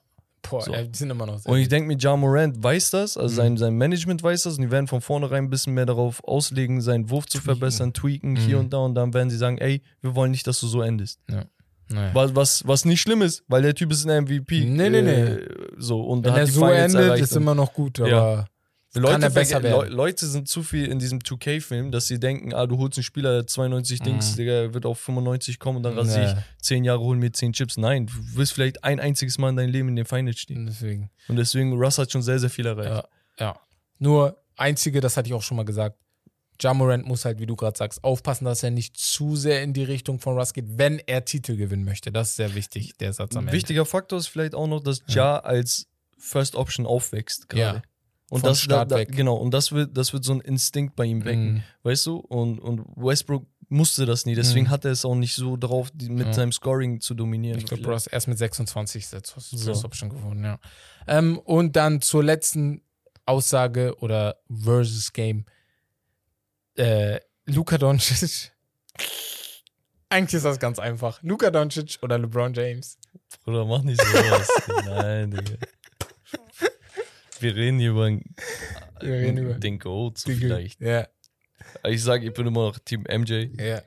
[0.47, 0.73] Boah, So.
[0.73, 3.35] die sind immer noch sehr Und ich denke mir, Ja Morant weiß das, also Mhm.
[3.37, 6.81] sein, sein Management weiß das und die werden von vornherein ein bisschen mehr darauf auslegen,
[6.81, 7.45] seinen Wurf zu Tweaken.
[7.45, 8.63] verbessern, tweaken hier Mhm.
[8.65, 11.19] und da und dann werden sie sagen, ey, wir wollen nicht, dass du so endest.
[11.27, 12.11] Naja.
[12.13, 14.65] Was, was, was nicht schlimm ist, weil der Typ ist ein MVP.
[14.65, 15.11] Nee, nee, nee.
[15.21, 18.45] Äh, so, und Wenn hat er die so endet, ist immer noch gut, aber Ja.
[18.99, 19.89] Leute, er besser werden.
[19.89, 23.03] Le Leute sind zu viel in diesem 2K-Film, dass sie denken, ah, du holst einen
[23.03, 24.35] Spieler, der 92 Dings, Mhm.
[24.37, 26.37] Digga, er wird auf 95 kommen und dann rasiere Ja.
[26.57, 27.77] ich 10 Jahre, hol mir 10 Chips.
[27.77, 30.65] Nein, du wirst vielleicht ein einziges Mal in deinem Leben in den Finals stehen.
[30.65, 31.09] deswegen.
[31.27, 32.89] Und deswegen, Russ hat schon sehr, sehr viel erreicht.
[33.39, 33.59] Ja, ja.
[33.99, 35.97] Nur einzige, das hatte ich auch schon mal gesagt.
[36.61, 39.83] Jamorant muss halt, wie du gerade sagst, aufpassen, dass er nicht zu sehr in die
[39.83, 42.13] Richtung von Russ geht, wenn er Titel gewinnen möchte.
[42.13, 43.57] Das ist sehr wichtig, der Satz am Ein Ende.
[43.57, 47.77] wichtiger Faktor ist vielleicht auch noch, dass Ja als First Option aufwächst gerade.
[47.79, 47.83] Ja.
[48.29, 49.11] Und Vom das, Start da, da, weg.
[49.11, 51.63] genau, und das wird, das wird so ein Instinkt bei ihm wecken, Mhm.
[51.83, 52.17] weißt du?
[52.17, 54.69] Und, und Westbrook musste das nie, deswegen Mhm.
[54.71, 56.33] hat er es auch nicht so drauf, die, mit Ja.
[56.33, 57.59] seinem Scoring zu dominieren.
[57.59, 58.05] Ich glaube, Vielleicht.
[58.05, 59.73] Russ erst mit 26 ist jetzt So.
[59.83, 60.59] Option gewonnen, ja.
[61.07, 62.81] Ähm, und dann zur letzten
[63.27, 65.45] Aussage oder Versus Game.
[66.77, 68.51] Äh, Luka Doncic.
[70.09, 71.21] Eigentlich ist das ganz einfach.
[71.23, 72.97] Luka Doncic oder LeBron James.
[73.43, 74.47] Bruder, mach nicht sowas.
[74.85, 75.57] Nein, Digga.
[77.45, 80.81] Wir reden hier über, Wir reden über- den Goat so vielleicht.
[80.81, 81.07] Ja,
[81.87, 83.81] Ich sage, ich bin immer noch Team MJ, ja.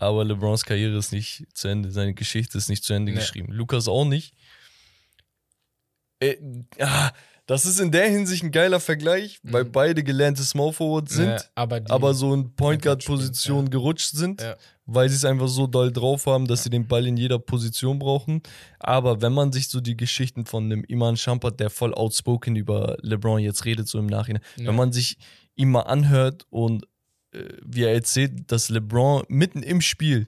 [0.00, 3.18] aber LeBrons Karriere ist nicht zu Ende, seine Geschichte ist nicht zu Ende Nee.
[3.18, 3.52] geschrieben.
[3.52, 4.34] Lukas auch nicht.
[6.20, 6.36] Äh,
[6.80, 7.12] ah,
[7.46, 9.72] das ist in der Hinsicht ein geiler Vergleich, weil Mhm.
[9.72, 14.40] beide gelernte Small Forwards sind, Ja, aber, aber so in Point Guard Position gerutscht sind,
[14.40, 14.56] Ja.
[14.86, 17.98] Weil sie es einfach so doll drauf haben, dass sie den Ball in jeder Position
[17.98, 18.42] brauchen.
[18.78, 22.96] Aber wenn man sich so die Geschichten von einem Iman Shumpert, der voll outspoken über
[23.00, 24.66] LeBron jetzt redet, so im Nachhinein, Ja.
[24.68, 25.16] wenn man sich
[25.56, 26.84] ihn mal anhört und
[27.32, 30.26] äh, wie er erzählt, dass LeBron mitten im Spiel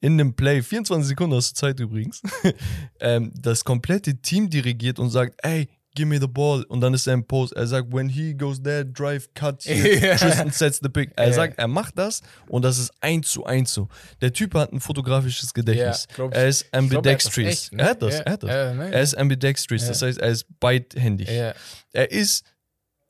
[0.00, 2.22] in einem Play, 24 Sekunden hast du Zeit übrigens,
[3.00, 6.62] ähm, das komplette Team dirigiert und sagt, ey, give me the ball.
[6.64, 7.52] Und dann ist er im Post.
[7.54, 9.60] Er sagt, when he goes there, drive, cut.
[9.64, 11.12] Tristan sets the pick.
[11.16, 11.32] Er Ja.
[11.32, 13.88] sagt, er macht das und das ist eins zu eins so.
[14.20, 16.06] Der Typ hat ein fotografisches Gedächtnis.
[16.10, 16.18] Ich.
[16.18, 17.46] er ist Ich glaub, er hat das ambidextrous.
[17.46, 17.82] echt, ne?
[17.82, 18.50] Er hat das, er hat das.
[18.50, 21.28] Er ist ambidextrous, das heißt, er ist beidhändig.
[21.28, 22.44] Er ist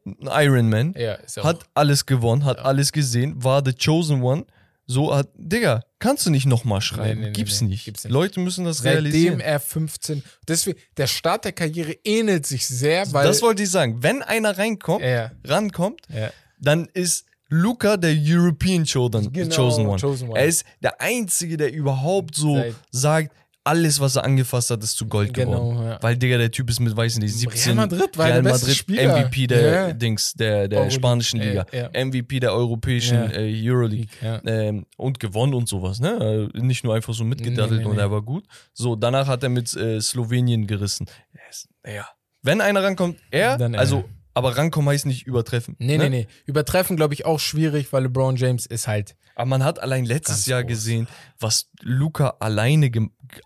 [0.05, 4.45] ein Ironman, ja hat alles gewonnen, hat alles gesehen, war the chosen one.
[4.93, 7.21] So hat, Digga, kannst du nicht nochmal schreiben.
[7.21, 7.85] Nee, nee, Gibt's, nee, nicht.
[7.85, 8.13] gibt's nicht.
[8.13, 9.41] Leute müssen das Seitdem realisieren.
[9.41, 10.23] er 15.
[10.47, 13.27] Deswegen, der Start der Karriere ähnelt sich sehr, weil.
[13.27, 14.03] das wollte ich sagen.
[14.03, 16.31] Wenn einer reinkommt, ja, rankommt, ja.
[16.61, 20.01] dann ist Luca der European Chosen, Genau, chosen, one.
[20.01, 20.39] chosen one.
[20.41, 24.97] Er ist der Einzige, der überhaupt so Seit- sagt, alles, was er angefasst hat, ist
[24.97, 25.87] zu Gold Genau, geworden.
[25.87, 25.99] ja.
[26.03, 27.79] Weil, Digga, der Typ ist mit, weiß ich nicht, 17.
[27.79, 29.19] Real Madrid war Real der beste Madrid Spieler.
[29.27, 29.93] MVP der Ja.
[29.93, 31.65] Dings, der, der spanischen Liga.
[31.73, 32.05] Ja, ja.
[32.05, 34.09] MVP der europäischen äh, Euroleague.
[34.45, 36.51] Ähm, und gewonnen und sowas, ne?
[36.55, 38.45] Äh, Nicht nur einfach so mitgedattelt Nee, nee, und er war gut.
[38.73, 41.07] So, danach hat er mit äh, Slowenien gerissen.
[41.47, 41.69] Yes.
[41.87, 42.09] Ja.
[42.43, 43.81] Wenn einer rankommt, er, Dann er.
[43.81, 45.77] also, aber rankommen heißt nicht übertreffen.
[45.79, 46.09] Nee, ne?
[46.09, 46.27] nee, nee.
[46.47, 49.15] Übertreffen, glaube ich, auch schwierig, weil LeBron James ist halt.
[49.35, 50.69] Aber man hat allein letztes Jahr groß.
[50.71, 51.09] gesehen,
[51.41, 52.91] was Luca alleine,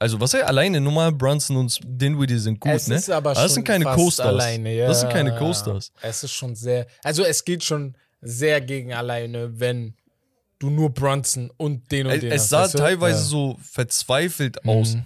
[0.00, 2.96] also was er alleine, normal Brunson und Dinwiddie sind gut, es ne?
[2.96, 4.26] ist aber Aber das sind keine Co-Stars.
[4.28, 4.74] alleine.
[4.74, 4.88] Ja.
[4.88, 5.92] Das sind keine Co-Stars.
[6.02, 6.86] Es ist schon sehr.
[7.04, 9.94] Also, es geht schon sehr gegen alleine, wenn
[10.58, 12.78] du nur Brunson und den und Es, den es hast, sah weißt du?
[12.78, 13.24] teilweise Ja.
[13.24, 15.04] so verzweifelt aus, Mhm.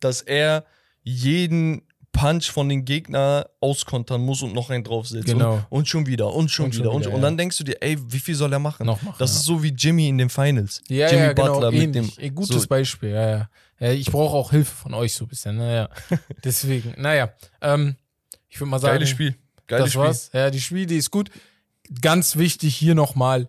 [0.00, 0.64] dass er
[1.02, 1.82] jeden
[2.20, 5.24] Punch von den Gegner auskontern muss und noch einen draufsetzt.
[5.24, 5.54] Genau.
[5.54, 6.92] Und, und schon wieder und schon Und schon wieder.
[6.92, 7.26] und, wieder, und ja.
[7.26, 8.84] dann denkst du dir, ey, wie viel soll er machen?
[8.86, 9.38] Noch machen, das ja.
[9.38, 10.82] ist so wie Jimmy in den Finals.
[10.88, 12.16] Ja, Jimmy ja, genau, Butler mit ähnlich.
[12.16, 12.24] dem.
[12.24, 13.50] Ein Gutes so, Beispiel, ja, ja.
[13.80, 15.88] ja ich brauche auch Hilfe von euch so ein bisschen, naja.
[16.44, 17.32] Deswegen, naja.
[17.62, 17.96] Ähm,
[18.48, 19.34] ich würde mal sagen, geiles Spiel.
[19.66, 20.02] Geiles das Spiel.
[20.02, 20.30] war's.
[20.34, 21.30] Ja, die Spiel, die ist gut.
[22.02, 23.48] ganz wichtig hier nochmal,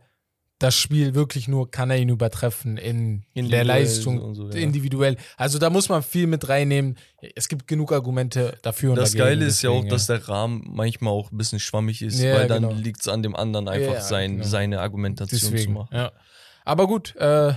[0.62, 4.56] das Spiel wirklich nur, kann er ihn übertreffen in der Individuell Leistung, so, ja.
[4.56, 5.18] individuell.
[5.38, 6.98] Also da muss man viel mit reinnehmen.
[7.36, 9.26] Es gibt genug Argumente dafür und Das dagegen.
[9.26, 12.36] Geile ist ja auch, deswegen, dass der Rahmen manchmal auch ein bisschen schwammig ist, Ja,
[12.36, 12.76] weil dann genau.
[12.76, 14.48] liegt es an dem anderen einfach Ja, sein, genau.
[14.48, 15.90] seine Argumentation zu Deswegen, machen.
[15.96, 16.12] ja.
[16.64, 17.54] Aber gut, äh,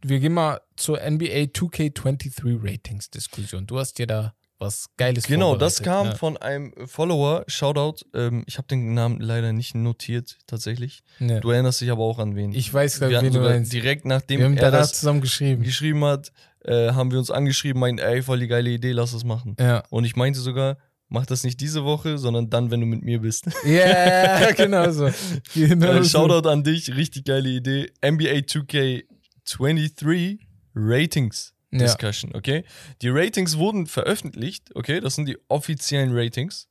[0.00, 3.66] wir gehen mal zur NBA 2K23 Ratings Diskussion.
[3.66, 6.14] Du hast dir da was Geiles Genau, das kam ja.
[6.14, 11.02] von einem Follower, Shoutout, ähm, ich habe den Namen leider nicht notiert, tatsächlich.
[11.18, 11.40] Ja.
[11.40, 12.52] Du erinnerst dich aber auch an wen.
[12.54, 13.72] Ich weiß, wir glaub, hatten wen du meinst.
[13.72, 15.62] direkt Wir nachdem haben er das zusammen geschrieben.
[15.62, 16.32] geschrieben hat,
[16.64, 19.56] äh, haben wir uns angeschrieben, meinen, ey, voll die geile Idee, lass das machen.
[19.58, 19.82] Ja.
[19.90, 23.20] Und ich meinte sogar, mach das nicht diese Woche, sondern dann, wenn du mit mir
[23.20, 23.46] bist.
[23.66, 25.10] Ja, genau so.
[25.54, 26.18] Genau Äh, so.
[26.20, 27.90] Shoutout an dich, richtig geile Idee.
[28.04, 30.38] NBA 2K23
[30.74, 31.78] Ratings Ja.
[31.78, 32.64] Discussion, okay?
[33.00, 35.00] Die Ratings wurden veröffentlicht, okay?
[35.00, 36.68] Das sind die offiziellen Ratings.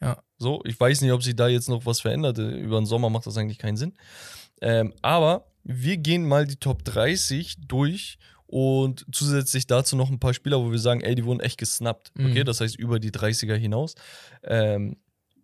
[0.00, 0.22] Ja.
[0.38, 2.36] So, ich weiß nicht, ob sich da jetzt noch was verändert.
[2.38, 3.94] Über den Sommer macht das eigentlich keinen Sinn.
[4.60, 10.34] Ähm, aber wir gehen mal die Top 30 durch und zusätzlich dazu noch ein paar
[10.34, 12.12] Spieler, wo wir sagen, ey, die wurden echt gesnappt.
[12.18, 12.44] Okay, Mhm.
[12.44, 13.94] das heißt über die 30er hinaus.
[14.42, 14.96] Ähm,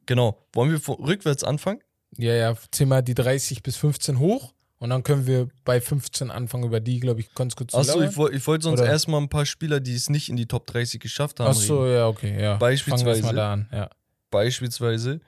[0.07, 0.45] genau.
[0.53, 1.81] Wollen wir rückwärts anfangen?
[2.17, 6.31] Ja, ja, zieh mal die 30 bis 15 hoch und dann können wir bei 15
[6.31, 8.91] anfangen, über die, glaube ich, ganz kurz zu Achso, ich, woll- ich wollte sonst Oder-
[8.91, 11.49] erstmal ein paar Spieler, die es nicht in die Top 30 geschafft haben.
[11.51, 12.57] Achso, ja, okay, ja.
[12.57, 13.91] Beispielsweise- Fangen wir mal da an, ja.
[14.31, 15.20] Beispielsweise,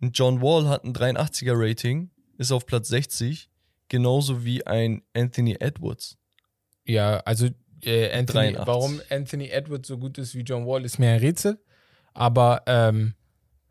[0.00, 3.48] ein John Wall hat ein 83er Rating, ist auf Platz 60,
[3.88, 6.16] genauso wie ein Anthony Edwards.
[6.84, 7.46] Ja, also
[7.82, 8.66] äh, Anthony, 83.
[8.66, 11.58] warum Anthony Edwards so gut ist wie John Wall, ist mir ein Rätsel.
[12.14, 13.14] Aber ähm,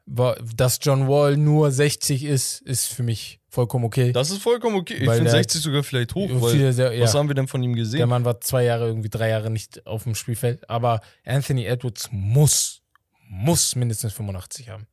[0.05, 4.11] dass John Wall nur 60 ist, ist für mich vollkommen okay.
[4.11, 4.93] Das ist vollkommen okay.
[4.95, 7.03] Ich finde der- 60 sogar vielleicht hoch, weil sehr- ja.
[7.03, 8.07] was haben wir denn von ihm Der gesehen?
[8.09, 10.69] Mann war zwei Jahre, irgendwie drei Jahre nicht auf dem Spielfeld.
[10.69, 12.81] Aber Anthony Edwards muss,
[13.29, 14.85] muss mindestens 85 haben.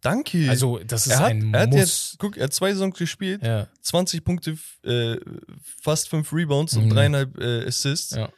[0.00, 0.48] Danke.
[0.50, 1.78] Also, das ist er hat, ein er hat Muss.
[1.80, 5.16] jetzt, guck, er hat zwei Saisons gespielt, ja, 20 Punkte, äh,
[5.80, 6.90] fast 5 Rebounds und Mhm.
[6.90, 8.14] dreieinhalb äh, Assists.
[8.14, 8.28] ja.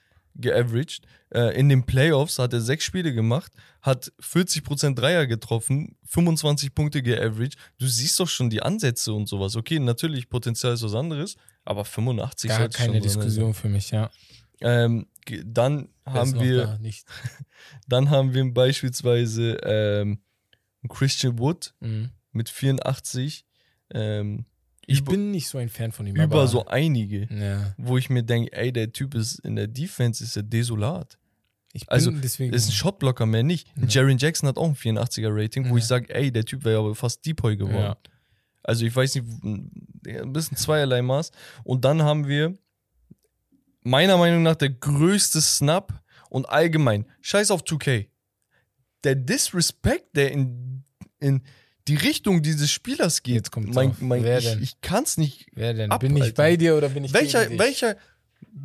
[0.40, 1.06] Geaveraged.
[1.30, 7.02] Äh, in den Playoffs hat er sechs Spiele gemacht, hat 40% Dreier getroffen, 25 Punkte
[7.02, 7.56] geaveraged.
[7.78, 9.56] Du siehst doch schon die Ansätze und sowas.
[9.56, 14.10] Okay, natürlich, Potenzial ist was anderes, aber 85 Gar keine Diskussion für mich, ja.
[14.60, 15.06] sein.
[15.28, 16.78] Ähm, dann Wer haben wir,
[17.88, 20.20] dann haben wir beispielsweise ähm,
[20.88, 22.10] Christian Wood Mhm.
[22.32, 23.44] mit 84.
[23.92, 24.46] Ähm,
[24.86, 26.14] Ich über, bin nicht so ein Fan von ihm.
[26.14, 29.66] über aber, so einige, Ja, wo ich mir denke, ey, der Typ ist in der
[29.66, 31.18] Defense ist er desolat.
[31.72, 32.54] ich bin Also, deswegen.
[32.54, 33.68] Ist ein Shotblocker mehr nicht.
[33.76, 33.86] Ja.
[33.88, 35.78] Jaren Jackson hat auch ein 84er Rating, wo Ja.
[35.78, 37.76] ich sage, ey, der Typ wäre aber fast Depoy geworden.
[37.82, 37.96] ja.
[38.62, 41.30] Also ich weiß nicht, ein bisschen zweierlei Maß.
[41.62, 42.56] Und dann haben wir
[43.82, 48.08] meiner Meinung nach der größte Snap und allgemein, scheiß auf 2K.
[49.04, 50.82] Der Disrespect, der in,
[51.20, 51.42] in
[51.88, 54.62] die Richtung dieses Spielers geht, Jetzt kommt's mein, mein, Wer ich, denn?
[54.62, 55.46] ich kann es nicht.
[55.54, 55.90] Wer denn?
[55.90, 57.96] Ab, bin ich bei dir oder bin ich Welcher, welcher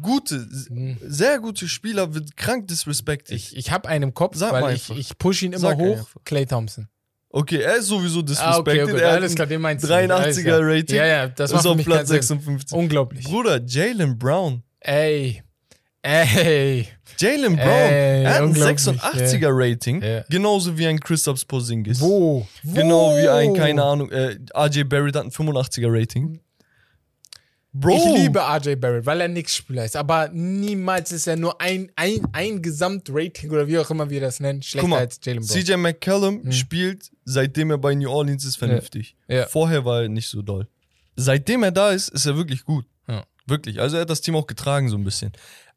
[0.02, 0.98] gute, Hm.
[1.06, 3.36] sehr gute Spieler wird krank disrespected?
[3.36, 5.78] Ich, ich habe einen im Kopf, Sag mal weil ich, ich push ihn immer Sag
[5.78, 5.98] hoch.
[6.00, 6.22] einfach.
[6.26, 6.88] Clay Thompson.
[7.34, 8.84] Okay, er ist sowieso Ah, disrespected.
[8.84, 9.02] okay, okay.
[9.04, 9.88] Er alles klar, den meinst du.
[9.88, 10.12] nicht.
[10.12, 10.60] Alles 83er klar.
[10.64, 10.96] Rating.
[10.98, 12.40] Ja, ja, das ist auf Platz kein Sinn.
[12.40, 12.78] 56.
[12.78, 13.24] Unglaublich.
[13.24, 14.64] Bruder, Jalen Brown.
[14.82, 15.42] Ey.
[16.04, 16.88] Ey.
[17.18, 17.68] Jalen Brown.
[17.68, 20.02] Ey, er hat ein unglaublich, 86er Rating.
[20.02, 20.24] Ja.
[20.30, 22.02] Genauso wie ein Christoph Porzingis.
[22.02, 22.48] Wo?
[22.64, 22.74] Wo?
[22.74, 26.40] Genau wie ein, keine Ahnung, äh, RJ Barrett hat ein 85er Rating.
[27.74, 27.96] Bro.
[27.96, 29.96] Ich liebe RJ Barrett, weil er nix Spieler ist.
[29.96, 34.40] Aber niemals ist er nur ein, ein, ein Gesamtrating oder wie auch immer wir das
[34.42, 35.64] nennen, schlechter mal, als Jalen Brown.
[35.64, 39.16] CJ McCallum spielt, seitdem er bei New Orleans ist, vernünftig.
[39.28, 39.46] Ja.
[39.46, 40.68] Vorher war er nicht so doll.
[41.16, 42.86] Seitdem er da ist, ist er wirklich gut.
[43.08, 43.24] Ja.
[43.46, 43.80] Wirklich.
[43.80, 45.32] Also er hat das Team auch getragen so ein bisschen.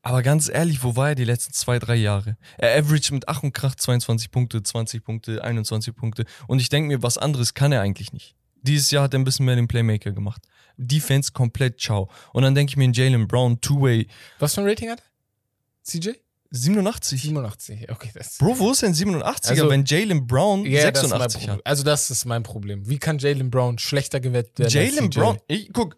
[0.07, 2.37] Aber ganz ehrlich, wo war er die letzten zwei, drei Jahre?
[2.59, 6.27] Er averaged mit Ach und Krach 22 Punkte, 20 Punkte, 21 Punkte.
[6.47, 8.37] Und ich denke mir, was anderes kann er eigentlich nicht.
[8.63, 10.43] Dieses Jahr hat er ein bisschen mehr den Playmaker gemacht.
[10.77, 12.11] Defense komplett ciao.
[12.35, 14.07] Und dann denke ich mir, in Jalen Brown, Two-Way,
[14.41, 15.85] Was für ein Rating hat er?
[15.85, 16.11] CJ?
[16.51, 17.23] 87.
[17.23, 17.91] 87.
[17.91, 21.57] Okay, das Bro, wo ist denn 87er, Also- wenn Jalen Brown mein 86 Problem.
[21.57, 21.67] hat?
[21.67, 22.89] Also das ist mein Problem.
[22.89, 24.67] Wie kann Jalen Brown schlechter gewettet werden?
[24.67, 25.11] als Jalen?
[25.11, 25.97] Brown, ich guck,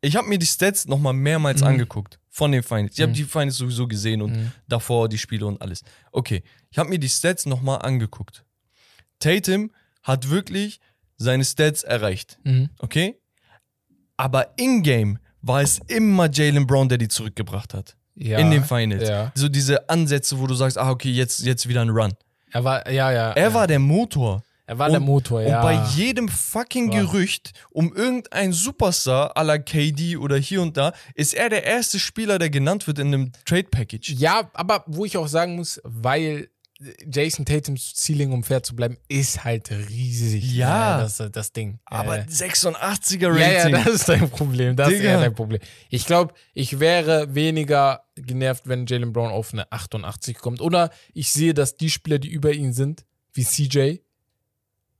[0.00, 1.66] ich habe mir die Stats noch mal mehrmals Mhm.
[1.68, 2.94] angeguckt von den Finals.
[2.94, 3.14] Ich habe Mhm.
[3.14, 4.52] die Finals sowieso gesehen und Mhm.
[4.66, 5.82] davor die Spiele und alles.
[6.10, 8.44] Okay, ich habe mir die Stats noch mal angeguckt.
[9.20, 9.70] Tatum
[10.02, 10.80] hat wirklich
[11.16, 12.70] seine Stats erreicht, Mhm.
[12.78, 13.20] okay?
[14.16, 17.96] Aber in-game war es immer Jalen Brown, der die zurückgebracht hat.
[18.16, 18.38] Ja.
[18.38, 19.08] in den Finals.
[19.08, 19.32] Ja.
[19.34, 22.12] So diese Ansätze, wo du sagst, ah, okay, jetzt, jetzt wieder ein Run.
[22.52, 23.32] Er war, ja, ja.
[23.32, 23.54] Er ja.
[23.54, 24.44] war der Motor.
[24.66, 25.58] Er war der und- Motor, ja.
[25.60, 27.00] Und bei jedem fucking Ja.
[27.02, 31.98] Gerücht um irgendein Superstar à la KD oder hier und da, ist er der erste
[31.98, 34.10] Spieler, der genannt wird in einem Trade Package.
[34.18, 36.48] Ja, aber wo ich auch sagen muss, weil
[37.06, 40.52] Jason Tatums Ceiling, um fair zu bleiben, ist halt riesig.
[40.54, 40.98] Ja.
[40.98, 41.78] das, das Ding.
[41.84, 43.40] Aber Äh, 86er Rating.
[43.40, 44.74] ja, ja, das ist dein Problem.
[44.76, 45.10] Das ist Digga.
[45.10, 45.60] eher dein Problem.
[45.88, 50.60] Ich glaube, ich wäre weniger genervt, wenn Jalen Brown auf eine 88 kommt.
[50.60, 53.98] Oder ich sehe, dass die Spieler, die über ihn sind, wie CJ,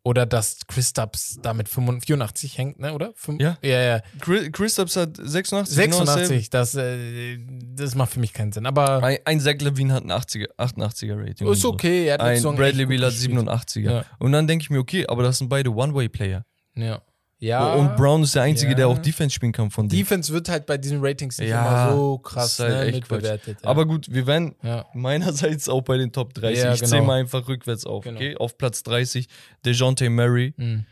[0.04, 3.12] oder dass Chris Stubbs da mit 85 84 hängt, ne, oder?
[3.16, 3.56] Fünf- Ja.
[3.62, 4.00] Ja, ja.
[4.20, 5.76] Chris, Chris Stubbs hat 86.
[5.76, 6.28] genau dasselbe.
[6.28, 7.38] 86, das, äh,
[7.74, 8.66] das macht für mich keinen Sinn.
[8.66, 11.48] Aber Ein, ein Zach Levine hat ein 80er, 88er Rating.
[11.50, 11.72] ist so.
[11.72, 12.06] okay.
[12.06, 13.38] Er hat Ein Bradley Beal hat gespielt.
[13.38, 13.80] 87er.
[13.80, 14.04] Ja.
[14.18, 16.44] Und dann denke ich mir, okay, aber das sind beide One-Way-Player.
[16.76, 17.00] Ja.
[17.44, 17.74] Ja.
[17.74, 18.76] Und Brown ist der Einzige, Ja.
[18.76, 20.00] der auch Defense spielen kann von denen.
[20.00, 23.58] Defense wird halt bei diesen Ratings nicht Ja, immer so krass halt ne, mitbewertet.
[23.62, 23.68] Ja.
[23.68, 24.54] Aber gut, wir werden
[24.94, 26.62] meinerseits auch bei den Top 30.
[26.64, 26.90] Ja, ich genau.
[26.90, 28.04] zähle mal einfach rückwärts auf.
[28.04, 28.16] Genau.
[28.16, 28.36] Okay?
[28.36, 29.28] Auf Platz 30
[29.64, 30.86] DeJounte Murray, Mhm.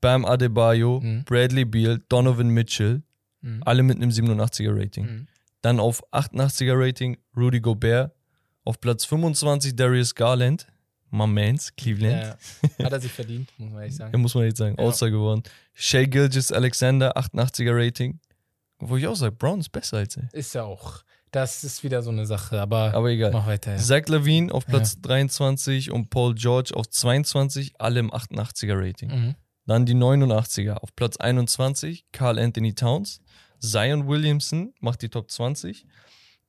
[0.00, 1.24] Bam Adebayo, Mhm.
[1.24, 3.02] Bradley Beal, Donovan Mitchell,
[3.40, 3.62] Mhm.
[3.64, 5.04] alle mit einem 87er Rating.
[5.04, 5.26] Mhm.
[5.62, 8.12] Dann auf 88er Rating Rudy Gobert.
[8.64, 10.66] Auf Platz 25 Darius Garland.
[11.12, 12.36] My mans, Cleveland.
[12.78, 12.84] Ja.
[12.86, 14.20] Hat er sich verdient, muss man ehrlich Ja, sagen.
[14.20, 14.74] muss man jetzt sagen.
[14.78, 14.84] Ja.
[14.84, 15.42] All-Star geworden.
[15.74, 18.18] Shea Gilgis Alexander, 88er Rating.
[18.78, 20.28] Wo ich auch sage, Brown ist besser als er.
[20.32, 21.02] Ist ja auch.
[21.30, 23.30] Das ist wieder so eine Sache, aber, Aber egal.
[23.30, 23.72] mach weiter.
[23.72, 23.78] Ja.
[23.78, 29.08] Zach Levine auf Platz 23 und Paul George auf 22, alle im 88er Rating.
[29.10, 29.34] Mhm.
[29.66, 33.20] Dann die 89er auf Platz 21, Carl Anthony Towns.
[33.60, 35.86] Zion Williamson macht die Top 20.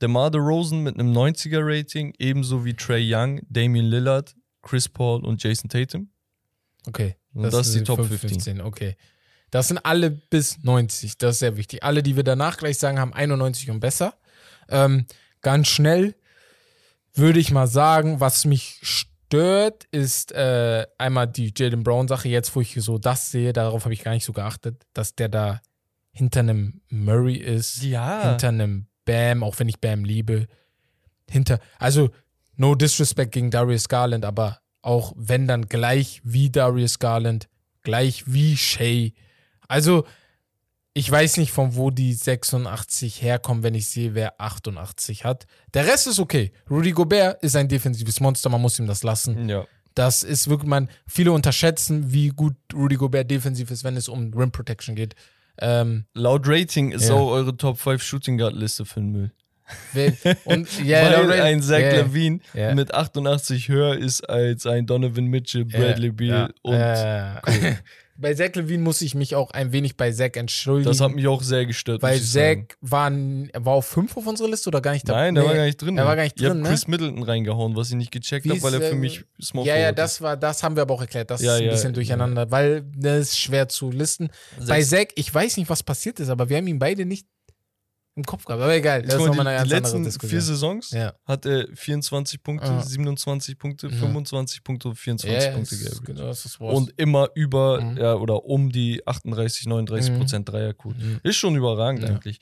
[0.02, 5.44] DeMar DeRozan mit einem 90er Rating, ebenso wie Trey Young, Damian Lillard, Chris Paul und
[5.44, 6.10] Jason Tatum.
[6.88, 7.16] Okay.
[7.34, 8.62] Und das, ist die Top 5, 15.
[8.62, 8.96] Okay.
[9.52, 11.18] Das sind alle bis 90.
[11.20, 11.84] Das ist sehr wichtig.
[11.84, 14.16] Alle, die wir danach gleich sagen, haben 91 und besser.
[14.70, 15.06] Ähm,
[15.42, 16.16] ganz schnell
[17.14, 22.30] würde ich mal sagen, was mich stört, ist äh, einmal die Jalen Brown-Sache.
[22.30, 25.30] Jetzt, wo ich so das sehe, darauf habe ich gar nicht so geachtet, dass der
[25.30, 25.62] da
[26.12, 27.84] hinter einem Murray ist.
[27.84, 28.30] Ja.
[28.30, 30.48] hinter einem Bam, auch wenn ich Bam liebe,
[31.30, 32.10] hinter, also
[32.56, 37.48] no disrespect gegen Darius Garland, aber auch wenn dann gleich wie Darius Garland,
[37.84, 39.14] gleich wie Shay.
[39.68, 40.06] Also
[40.94, 45.48] ich weiß nicht, von wo die 86 herkommen, wenn ich sehe, wer 88 hat.
[45.74, 46.52] Der Rest ist okay.
[46.70, 49.50] Rudy Gobert ist ein defensives Monster, man muss ihm das lassen.
[49.50, 49.66] Ja.
[49.96, 54.34] Das ist wirklich, man, viele unterschätzen, wie gut Rudy Gobert defensiv ist, wenn es um
[54.34, 55.16] Rim Protection geht.
[55.60, 57.16] Ähm, Laut Rating ist Ja.
[57.16, 59.32] auch eure Top 5 Shooting Guard Liste für den Müll.
[60.46, 62.74] Und, ja, Weil ein Zach ja, Levine Ja.
[62.76, 67.36] mit 88 höher ist als ein Donovan Mitchell, Bradley Beal und äh,
[68.16, 70.90] bei Zach Levine muss ich mich auch ein wenig bei Zach entschuldigen.
[70.90, 72.02] das hat mich auch sehr gestört.
[72.04, 75.46] weil ich Zach war, war auf 5 auf unserer Liste oder gar nicht Nein, der
[75.46, 75.98] war gar nicht drin.
[75.98, 76.70] Er war gar nicht drin, habt ne?
[76.70, 79.78] Chris Middleton reingehauen, was ich nicht gecheckt habe, weil er für äh, mich Small Ja,
[79.78, 81.32] ja, das war, das haben wir aber auch erklärt.
[81.32, 81.94] Das Ja, ist ein ja, bisschen ja.
[81.96, 84.30] durcheinander, weil das ist schwer zu listen.
[84.60, 84.68] ist.
[84.68, 87.26] Bei Zach, ich weiß nicht, was passiert ist, aber wir haben ihn beide nicht
[88.16, 88.62] im Kopf gehabt.
[88.62, 90.82] Aber egal, das ist mal, nochmal eine die, die ganz andere letzten vier Diskussion.
[90.82, 91.14] Saisons Ja.
[91.26, 92.82] hat er 24 Punkte, Ah.
[92.82, 93.98] 27 Punkte, Ja.
[93.98, 96.06] 25 Punkte und 24 Ja, Punkte ist- geaveraged.
[96.06, 96.76] genau, das ist Wort.
[96.76, 97.98] Und immer über Mhm.
[97.98, 100.18] ja, oder um die 38, 39 Mhm.
[100.20, 101.00] Prozent Dreierquote.
[101.00, 101.20] Mhm.
[101.24, 102.10] Ist schon überragend Ja.
[102.10, 102.40] eigentlich.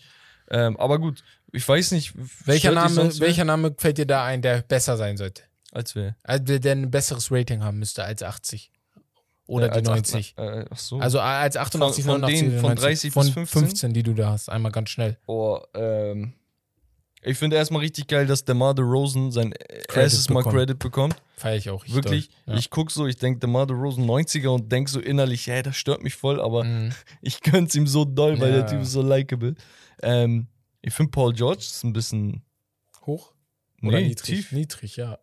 [0.50, 2.14] Ähm, aber gut, ich weiß nicht.
[2.46, 5.44] welcher, Name, welcher Name fällt dir da ein, der besser sein sollte?
[5.72, 6.18] Als wer?
[6.24, 8.72] Also der ein besseres Rating haben müsste als 80.
[9.52, 10.36] Oder Äh, die als 90.
[10.38, 11.00] acht- äh, ach so.
[11.00, 12.84] Also als 88, Von- von 89, denen, von 90.
[12.86, 13.60] 30 von bis 15?
[13.62, 14.50] 15, die du da hast.
[14.50, 15.18] Einmal ganz schnell.
[15.28, 16.34] Oh, ähm,
[17.24, 20.56] ich finde erstmal richtig geil, dass DeMar DeRozan sein Credit erstes Mal bekommt.
[20.56, 21.16] Credit bekommt.
[21.38, 21.84] Feier ich auch.
[21.84, 22.30] richtig Wirklich.
[22.48, 22.56] Ja.
[22.56, 26.02] Ich gucke so, ich denke DeMar DeRozan 90er und denke so innerlich, hey, das stört
[26.02, 26.92] mich voll, aber Mhm.
[27.22, 28.58] ich gönn's ihm so doll, weil Ja.
[28.62, 29.56] der Typ ist so likable.
[30.02, 30.48] Ähm,
[30.82, 32.42] ich finde Paul George ist ein bisschen
[33.06, 33.34] Hoch?
[33.84, 34.24] Oder nee, niedrig?
[34.26, 34.52] tief.
[34.52, 35.20] Niedrig, ja.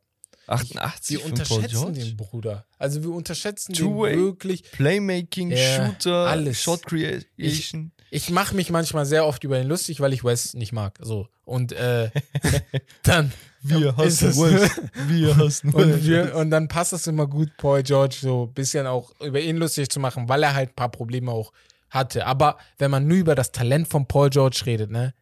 [0.48, 2.64] 88 Wir unterschätzen den Bruder.
[2.78, 4.16] Also wir unterschätzen den Two-way.
[4.16, 4.62] wirklich.
[4.70, 6.62] Playmaking, Ja, Shooter, alles.
[6.62, 7.92] Shot Creation.
[8.10, 10.98] Ich mache mich manchmal sehr oft über ihn lustig, weil ich Wes nicht mag.
[11.02, 11.28] So.
[11.44, 12.10] Und äh,
[13.02, 13.32] dann.
[13.60, 14.80] Wir hassen es- West.
[15.08, 16.34] Wir hassen Und, wir, West.
[16.34, 19.88] und dann passt es immer gut, Paul George so ein bisschen auch über ihn lustig
[19.90, 21.52] zu machen, weil er halt ein paar Probleme auch
[21.90, 22.24] hatte.
[22.26, 25.12] Aber wenn man nur über das Talent von Paul George redet, ne,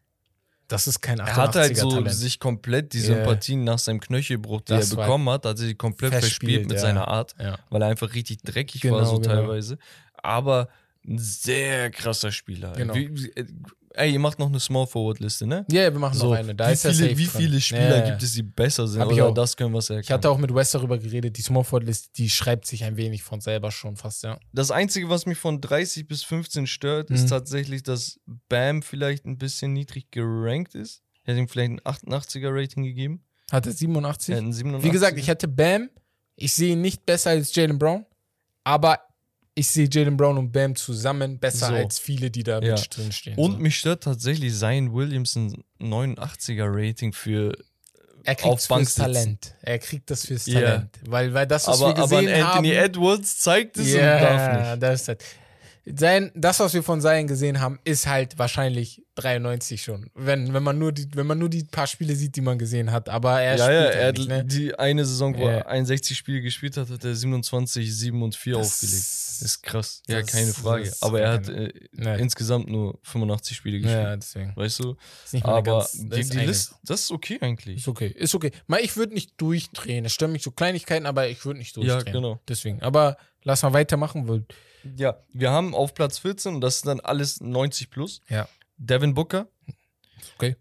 [0.67, 2.11] das ist kein 88er Er hat halt so Talent.
[2.13, 2.99] sich komplett die.
[2.99, 6.73] Sympathien nach seinem Knöchelbruch, die Das er bekommen hat, hat er sie komplett verspielt, mit
[6.73, 6.79] ja.
[6.79, 7.57] seiner Art, ja.
[7.69, 9.35] weil er einfach richtig dreckig Genau, war, so genau.
[9.35, 9.77] teilweise.
[10.21, 10.67] Aber
[11.07, 12.73] ein sehr krasser Spieler.
[12.73, 12.93] Genau.
[12.93, 13.45] Wie, wie, äh,
[13.93, 15.65] ey, ihr macht noch eine Small Forward Liste, ne?
[15.71, 16.53] Ja, wir machen So, noch eine.
[16.55, 17.41] Da wie ist viele, safe wie drin.
[17.41, 18.09] viele Spieler Ja, ja.
[18.09, 19.01] gibt es, die besser sind?
[19.01, 19.33] Hab ich Oder auch.
[19.33, 20.01] das können wir erkennen.
[20.01, 23.41] Ich hatte auch mit Wes darüber geredet, die Smallford-List, die schreibt sich ein wenig von
[23.41, 24.39] selber schon fast, ja.
[24.53, 27.15] Das Einzige, was mich von 30 bis 15 stört, Mhm.
[27.15, 28.19] ist tatsächlich, dass
[28.49, 31.01] Bam vielleicht ein bisschen niedrig gerankt ist.
[31.21, 33.23] Ich hätte ihm vielleicht ein 88er Rating gegeben.
[33.51, 34.29] Hat er 87?
[34.33, 34.83] Er hat ein 87er.
[34.83, 35.89] Wie gesagt, ich hätte Bam,
[36.35, 38.05] ich sehe ihn nicht besser als Jalen Brown,
[38.63, 38.99] aber
[39.57, 41.73] ich sehe Jalen Brown und Bam zusammen besser So.
[41.73, 42.75] als viele, die da Ja.
[42.75, 43.35] mit drin stehen.
[43.37, 43.57] Und so.
[43.59, 47.53] mich stört tatsächlich Zion Williamson 89er Rating für
[48.23, 49.13] Er kriegt auf Bank fürs sitzen.
[49.13, 49.55] Talent.
[49.61, 50.59] Er kriegt das fürs Ja.
[50.59, 50.99] Talent.
[51.07, 52.85] Weil, weil das, was Aber, wir aber gesehen ein Anthony haben.
[52.85, 54.83] Edwards zeigt es und Ja, darf nicht.
[54.83, 55.23] das ist halt.
[55.95, 60.09] Sein, das, was wir von Sein gesehen haben, ist halt wahrscheinlich 93 schon.
[60.15, 62.91] Wenn, wenn, man nur die, wenn man nur die paar Spiele sieht, die man gesehen
[62.91, 63.07] hat.
[63.07, 64.43] Aber er Ja, spielt ja, halt er hat nicht, ne?
[64.45, 65.51] die eine Saison, wo Ja.
[65.59, 69.05] er 61 Spiele gespielt hat, hat er 27, 7 und 4 Das- aufgelegt.
[69.39, 70.01] Das ist krass.
[70.07, 70.93] Ja, das- keine Frage.
[71.01, 72.19] Aber er hat äh, Nee.
[72.19, 74.03] insgesamt nur 85 Spiele gespielt.
[74.03, 74.55] Ja, deswegen.
[74.55, 74.95] Weißt du?
[75.31, 77.77] Ist Aber ganz- die, das ist die Liste, das ist okay eigentlich.
[77.77, 78.51] Ist okay, ist okay.
[78.67, 80.05] Mal, ich würde nicht durchdrehen.
[80.05, 82.13] Es stören mich so Kleinigkeiten, aber ich würde nicht Ja, durchdrehen.
[82.13, 82.39] genau.
[82.47, 82.81] Deswegen.
[82.81, 84.45] Aber lass mal weitermachen, weil.
[84.95, 88.47] Ja, wir haben auf Platz 14, und das ist dann alles 90 plus, Ja.
[88.77, 89.47] Devin Booker.
[90.35, 90.55] Okay.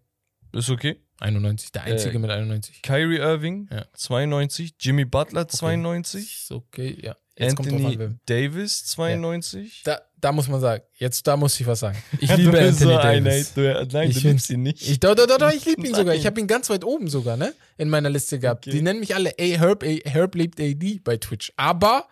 [0.53, 1.01] Ist okay.
[1.21, 2.83] 91, der einzige Äh, mit 91.
[2.83, 3.87] Kyrie Irving, Ja.
[3.95, 4.75] 92.
[4.81, 6.43] Jimmy Butler, 92.
[6.43, 7.17] Ist okay, ja.
[7.39, 8.21] Jetzt kommt drauf Anthony an.
[8.25, 9.83] Davis, 92.
[9.85, 11.99] Da, da muss man sagen, jetzt da muss ich was sagen.
[12.21, 13.51] Ich liebe Anthony so Davis.
[13.51, 14.89] Hate- du, nein, Ich du liebst ihn nicht.
[14.89, 16.15] Ich, doch, doch, doch, doch, ich liebe ihn sogar.
[16.15, 17.53] Ich habe ihn ganz weit oben sogar, ne?
[17.77, 18.67] In meiner Liste gehabt.
[18.67, 18.77] Okay.
[18.77, 21.53] Die nennen mich alle A, Herb, A, Herb lebt AD bei Twitch.
[21.57, 22.07] Aber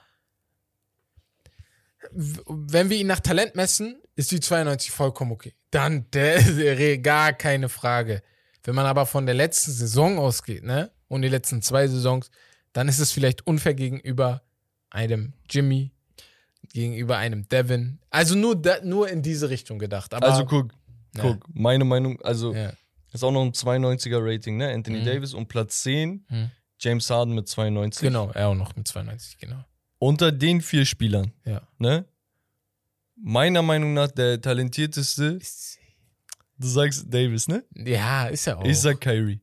[2.13, 5.55] wenn wir ihn nach Talent messen, ist die 92 vollkommen okay.
[5.71, 8.23] Dann der, der, gar keine Frage.
[8.63, 10.91] Wenn man aber von der letzten Saison ausgeht, ne?
[11.09, 12.31] Und die letzten zwei Saisons,
[12.73, 14.43] dann ist es vielleicht unfair gegenüber
[14.95, 15.91] einem Jimmy,
[16.73, 17.99] gegenüber einem Devin.
[18.11, 20.15] Also nur, nur in diese Richtung gedacht.
[20.15, 20.73] Aber, also guck,
[21.17, 21.23] Ja.
[21.23, 22.73] guck, meine Meinung, also ja.
[23.13, 24.73] ist auch noch ein 92er Rating, ne?
[24.73, 25.05] Anthony Mhm.
[25.05, 26.51] Davis und Platz 10, Mhm.
[26.79, 28.03] James Harden mit 92.
[28.03, 29.65] Genau, er auch noch mit 92, genau.
[29.99, 31.63] Unter den vier Spielern, Ja.
[31.79, 32.05] ne?
[33.17, 35.39] Meiner Meinung nach der talentierteste,
[36.59, 37.65] du sagst Davis, ne?
[37.75, 38.65] Ja, ist er auch.
[38.65, 39.41] Ich sag Kyrie.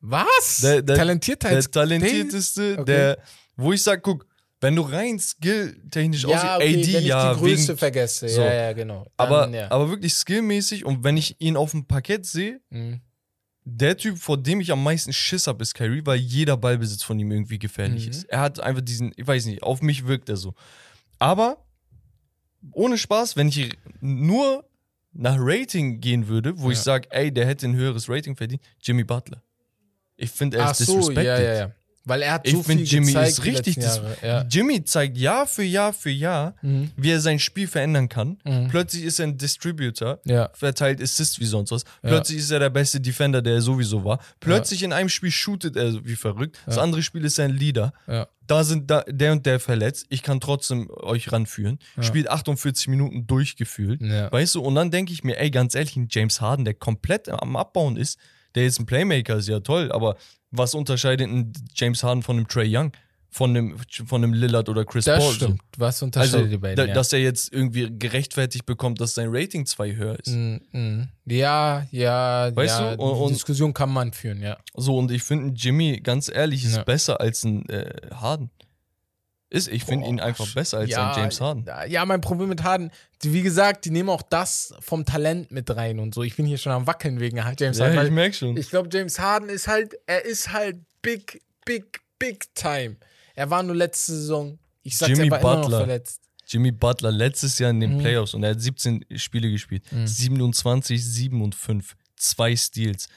[0.00, 0.60] Was?
[0.62, 2.84] Der- der- Talentierter Der talentierteste, Okay.
[2.86, 3.18] der,
[3.56, 4.26] wo ich sag, guck,
[4.62, 8.28] wenn du rein skilltechnisch ja, okay, aussiehst, wenn AD, ich ja, die Größe wegen, vergesse.
[8.28, 8.40] so.
[8.40, 9.04] Ja, ja, genau.
[9.16, 9.70] Dann, aber, ja.
[9.70, 13.00] aber wirklich skillmäßig und wenn ich ihn auf dem Parkett sehe, Mhm.
[13.64, 17.18] der Typ, vor dem ich am meisten Schiss habe, ist Kyrie, weil jeder Ballbesitz von
[17.18, 18.10] ihm irgendwie gefährlich Mhm.
[18.10, 18.24] ist.
[18.24, 20.54] Er hat einfach diesen, ich weiß nicht, auf mich wirkt er so.
[21.18, 21.64] Aber
[22.72, 24.64] ohne Spaß, wenn ich nur
[25.12, 26.84] nach Rating gehen würde, wo ich Ja.
[26.84, 29.42] sage, ey, der hätte ein höheres Rating verdient, Jimmy Butler.
[30.16, 31.24] Ich finde, er Ach ist so, disrespected.
[31.26, 31.70] ja, ja, ja.
[32.04, 34.16] Weil er hat Ich so viel Jimmy gezeigt ist richtig Jahre.
[34.22, 34.42] Ja.
[34.50, 36.90] Jimmy zeigt Jahr für Jahr für Jahr, Mhm.
[36.96, 38.38] wie er sein Spiel verändern kann.
[38.44, 38.68] Mhm.
[38.68, 40.50] Plötzlich ist er ein Distributor, Ja.
[40.54, 41.84] verteilt Assists wie sonst was.
[42.02, 44.18] Plötzlich ist er der beste Defender, der er sowieso war.
[44.40, 46.58] Plötzlich in einem Spiel shootet er wie verrückt.
[46.66, 46.82] Das Ja.
[46.82, 47.92] andere Spiel ist er ein Leader.
[48.08, 48.26] Ja.
[48.48, 50.06] Da sind da, der und der verletzt.
[50.08, 51.78] Ich kann trotzdem euch ranführen.
[51.96, 52.02] Ja.
[52.02, 54.00] Spielt 48 Minuten durchgefühlt.
[54.02, 54.30] Ja.
[54.32, 57.28] Weißt du, und dann denke ich mir, ey, ganz ehrlich, ein James Harden, der komplett
[57.28, 58.18] am Abbauen ist,
[58.54, 60.16] der jetzt ein Playmaker ist, ja toll, aber
[60.50, 62.92] was unterscheidet ein James Harden von einem Trey Young?
[63.34, 65.32] Von einem, von einem Lillard oder Chris Das Paul?
[65.32, 65.60] stimmt.
[65.78, 66.76] Was Also, unterscheidet die beiden?
[66.76, 66.92] da, ja.
[66.92, 70.26] dass er jetzt irgendwie gerechtfertigt bekommt, dass sein Rating 2 höher ist.
[70.34, 71.08] Mhm, mhm.
[71.24, 72.94] ja, ja, Weißt ja.
[72.96, 74.58] du, und- die Diskussion kann man führen, ja.
[74.74, 76.82] So, und ich finde, ein Jimmy, ganz ehrlich, ist Ja.
[76.84, 78.50] besser als ein äh, Harden.
[79.52, 81.66] Ist, ich finde ihn einfach besser als ja, James Harden.
[81.88, 82.90] Ja, mein Problem mit Harden,
[83.22, 86.22] wie gesagt, die nehmen auch das vom Talent mit rein und so.
[86.22, 87.94] Ich bin hier schon am Wackeln wegen James Harden.
[87.94, 88.56] Ja, weil ich merke schon.
[88.56, 92.96] Ich glaube, James Harden ist halt, er ist halt big, big, big time.
[93.34, 95.78] Er war nur letzte Saison, ich sag's, Jimmy er war immer noch Butler.
[95.80, 96.20] verletzt.
[96.46, 98.00] Jimmy Butler letztes Jahr in den Mhm.
[98.00, 99.84] Playoffs und er hat 17 Spiele gespielt.
[99.92, 100.06] Mhm.
[100.06, 101.94] 27, 7 und 5.
[102.16, 103.08] Zwei Steals.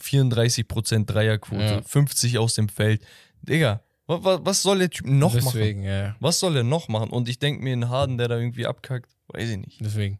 [0.00, 1.62] 34% Dreierquote.
[1.62, 1.82] Ja.
[1.82, 3.02] 50 aus dem Feld.
[3.42, 5.44] Digga, was, was soll der Typ noch machen?
[5.54, 7.10] Deswegen, ja, Was soll er noch machen?
[7.10, 9.80] Und ich denke mir, ein Harden, der da irgendwie abkackt, weiß ich nicht.
[9.80, 10.18] deswegen.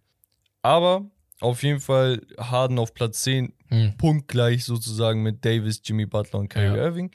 [0.62, 1.05] Aber
[1.41, 3.97] auf jeden Fall Harden auf Platz 10, Mhm.
[3.97, 6.84] punktgleich sozusagen mit Davis, Jimmy Butler und Kyrie Ja.
[6.84, 7.11] Irving.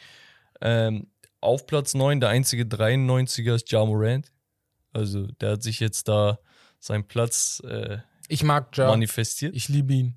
[0.61, 1.07] Ähm,
[1.39, 4.32] auf Platz 9, der einzige 93er ist Ja Morant.
[4.93, 6.39] Also der hat sich jetzt da
[6.80, 9.55] seinen Platz äh, Ich mag Ja, manifestiert.
[9.55, 10.15] ich liebe ihn.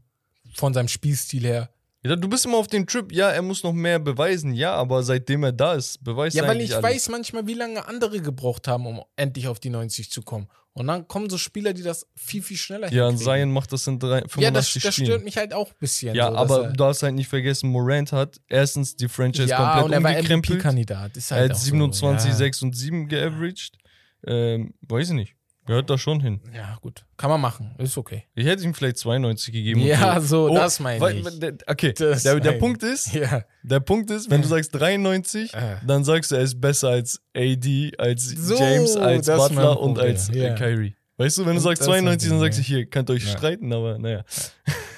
[0.54, 1.70] Von seinem Spielstil her.
[2.06, 5.02] Ja, du bist immer auf dem Trip, ja, er muss noch mehr beweisen, ja, aber
[5.02, 6.84] seitdem er da ist, beweist Ja, er weil eigentlich ich alles.
[6.84, 10.46] weiß manchmal, wie lange andere gebraucht haben, um endlich auf die 90 zu kommen.
[10.74, 13.16] Und dann kommen so Spieler, die das viel, viel schneller Ja, und.
[13.16, 15.06] Zion macht das in drei, 85 Ja, das, das Spielen.
[15.06, 16.14] stört mich halt auch ein bisschen.
[16.14, 19.56] ja, so, aber er- du darfst halt nicht vergessen, Morant hat erstens die Franchise ja,
[19.56, 20.58] komplett und er war umgekrempelt.
[20.58, 21.16] MVP-Kandidat.
[21.16, 22.34] Ist Er halt hat auch 27, so, ja.
[22.36, 23.78] 6 und 7 geaveraged.
[24.26, 25.34] Ähm, weiß ich nicht.
[25.66, 26.40] Gehört da schon hin.
[26.54, 27.06] Ja, gut.
[27.16, 27.74] Kann man machen.
[27.78, 28.24] Ist okay.
[28.34, 29.80] Ich hätte ihm vielleicht 92 gegeben.
[29.80, 31.54] Ja, so, Oh, das meine weil- ich.
[31.66, 33.42] Okay, Das der, der Punkt ist, Ja.
[33.62, 35.76] der Punkt ist, wenn du sagst 93, Äh.
[35.86, 40.28] dann sagst du, er ist besser als AD, als So, James, als Butler und als
[40.28, 40.54] äh, ja.
[40.54, 40.94] Kyrie.
[41.16, 42.66] Weißt du, wenn du sagst das ist mein 92, dann sagst du ja.
[42.66, 43.30] hier, könnt ihr euch Ja.
[43.38, 44.22] streiten, aber naja.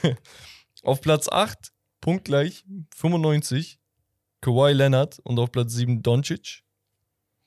[0.82, 2.64] auf Platz 8, punktgleich,
[2.94, 3.78] 95,
[4.40, 6.62] Kawhi Leonard und auf Platz 7 Doncic.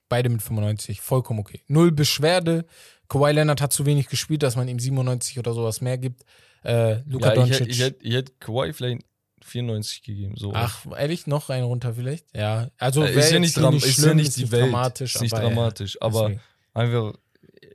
[0.10, 1.02] Beide mit 95.
[1.02, 1.62] Vollkommen okay.
[1.68, 2.66] Null Beschwerde.
[3.10, 6.24] Kawhi Leonard hat zu wenig gespielt, dass man ihm 97 oder sowas mehr gibt.
[6.64, 7.60] Äh, Luka Ja, ich Doncic.
[7.60, 9.02] hätte ich hätt, ich hätt Kawhi vielleicht
[9.44, 10.36] 94 gegeben.
[10.38, 10.52] So.
[10.54, 12.26] Ach, ehrlich, noch einen runter vielleicht?
[12.36, 12.70] Ja.
[12.78, 14.66] Also Äh, ist ja nicht, dram ist ja schlimm, nicht die Welt.
[14.66, 15.16] dramatisch.
[15.16, 15.96] ist nicht aber dramatisch.
[15.96, 16.32] Ja, aber
[16.74, 17.14] einfach,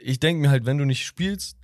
[0.01, 1.57] ich denke mir halt, wenn du nicht spielst,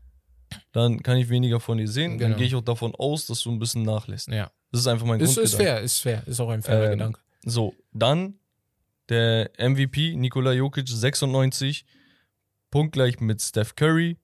[0.73, 2.13] dann kann ich weniger von dir sehen.
[2.13, 2.37] Dann Genau.
[2.39, 4.29] gehe ich auch davon aus, dass du ein bisschen nachlässt.
[4.29, 4.51] Ja.
[4.73, 6.23] Das ist einfach mein Ist, ist fair, ist fair.
[6.27, 7.21] Ist auch ein fairer Ähm, Gedanke.
[7.45, 8.35] So, dann
[9.09, 11.85] der MVP, Nikola Jokic, 96,
[12.71, 14.17] punktgleich mit Steph Curry,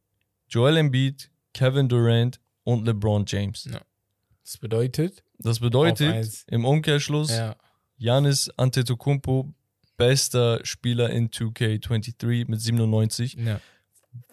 [0.49, 3.69] Joel Embiid, Kevin Durant und LeBron James.
[4.45, 7.57] Das bedeutet, Das bedeutet im Umkehrschluss, ja,
[7.99, 9.53] Giannis Antetokounmpo,
[9.97, 13.35] bester Spieler in 2K23 mit 97.
[13.35, 13.61] ja.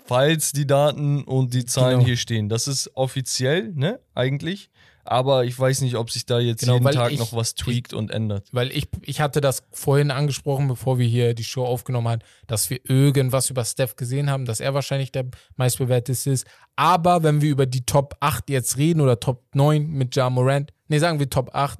[0.05, 2.05] Falls die Daten und die Zahlen Genau.
[2.07, 2.49] hier stehen.
[2.49, 4.69] Das ist offiziell, ne, eigentlich.
[5.05, 7.93] Aber ich weiß nicht, ob sich da jetzt Genau, jeden Tag ich- noch was tweakt
[7.93, 8.47] und ändert.
[8.51, 12.69] Weil ich, ich hatte das vorhin angesprochen, bevor wir hier die Show aufgenommen haben, dass
[12.69, 15.25] wir irgendwas über Steph gesehen haben, dass er wahrscheinlich der
[15.57, 16.47] meistbewerteste ist.
[16.75, 20.71] Aber wenn wir über die Top 8 jetzt reden oder Top 9 mit Ja Morant,
[20.87, 21.79] nee, sagen wir Top 8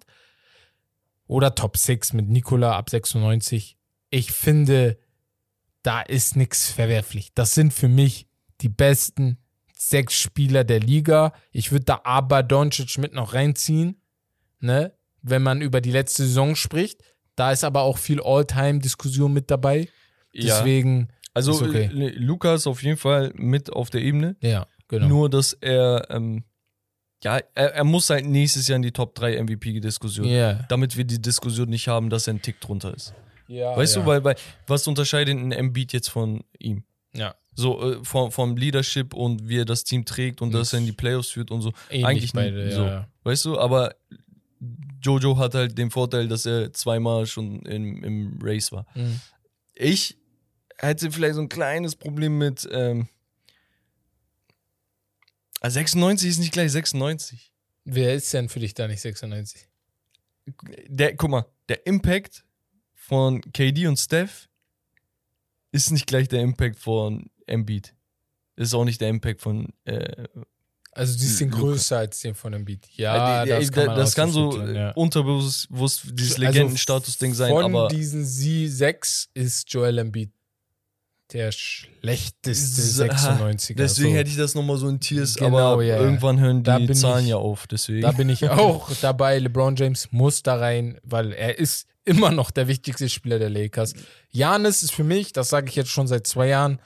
[1.27, 3.77] oder Top 6 mit Nikola ab 96,
[4.09, 4.97] ich finde,
[5.81, 7.31] da ist nichts verwerflich.
[7.33, 8.27] Das sind für mich
[8.61, 9.37] die besten
[9.89, 11.33] sechs Spieler der Liga.
[11.51, 14.01] Ich würde da aber Doncic mit noch reinziehen,
[14.59, 14.93] ne?
[15.21, 17.01] Wenn man über die letzte Saison spricht.
[17.35, 19.87] Da ist aber auch viel All-Time-Diskussion mit dabei.
[20.35, 21.85] Deswegen, Also Ist okay.
[21.91, 24.35] L- Lukas auf jeden Fall mit auf der Ebene.
[24.41, 25.07] ja, genau.
[25.07, 26.43] Nur, dass er, ähm,
[27.23, 30.27] ja, er, er muss halt nächstes Jahr in die Top 3 MVP-Diskussion.
[30.27, 30.65] Ja.
[30.69, 33.13] Damit wir die Diskussion nicht haben, dass er ein Tick drunter ist.
[33.47, 34.01] ja weißt ja.
[34.01, 34.35] du, weil, weil
[34.67, 36.83] was unterscheidet ein Embiid jetzt von ihm?
[37.15, 40.79] Ja, So äh, vom, vom Leadership und wie er das Team trägt und dass er
[40.79, 41.71] in die Playoffs führt und so.
[41.89, 42.83] ähnlich Eigentlich beide, so.
[42.83, 43.07] ja.
[43.23, 43.95] Weißt du, aber
[45.01, 48.85] Jojo hat halt den Vorteil, dass er zweimal schon im, im Race war.
[48.95, 49.19] Mhm.
[49.75, 50.17] Ich
[50.77, 52.67] hätte vielleicht so ein kleines Problem mit.
[52.71, 53.07] Ähm,
[55.61, 57.51] ah, 96 ist nicht gleich 96.
[57.85, 59.67] Wer ist denn für dich da nicht 96?
[60.87, 62.45] Der, guck mal, der Impact
[62.93, 64.49] von KD und Steph
[65.71, 67.93] ist nicht gleich der Impact von Embiid.
[68.55, 69.69] Ist auch nicht der Impact von.
[69.85, 70.25] Äh,
[70.91, 72.87] Also die sind größer als den von Embiid.
[72.95, 74.91] Ja, äh, das kann, man das kann so ja.
[74.91, 75.67] unterbewusst
[76.13, 77.87] dieses Also Legendenstatus-Ding sein, Von aber.
[77.87, 80.31] diesen sie sechs ist Joel Embiid
[81.31, 83.73] der schlechteste So, 96er.
[83.75, 84.15] Deswegen so.
[84.17, 87.29] hätte ich das nochmal so in Tiers, Genau, aber ja, irgendwann hören die Zahlen ich-
[87.31, 88.01] ja auf, deswegen.
[88.01, 89.39] Da bin ich auch dabei.
[89.39, 93.93] LeBron James muss da rein, weil er ist immer noch der wichtigste Spieler der Lakers.
[94.29, 96.79] Janis ist für mich, das sage ich jetzt schon seit zwei Jahren,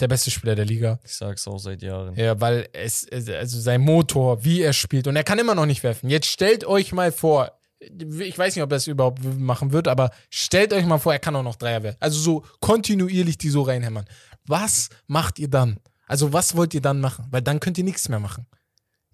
[0.00, 0.98] der beste Spieler der Liga.
[1.04, 2.14] ich sag's auch seit Jahren.
[2.14, 5.82] Ja, weil es, also sein Motor, wie er spielt, und er kann immer noch nicht
[5.82, 6.08] werfen.
[6.08, 10.10] Jetzt stellt euch mal vor, ich weiß nicht, ob er es überhaupt machen wird, aber
[10.30, 11.98] stellt euch mal vor, er kann auch noch Dreier werfen.
[12.00, 14.04] Also so kontinuierlich die so reinhämmern.
[14.46, 15.78] Was macht ihr dann?
[16.06, 17.26] Also was wollt ihr dann machen?
[17.30, 18.46] Weil dann könnt ihr nichts mehr machen.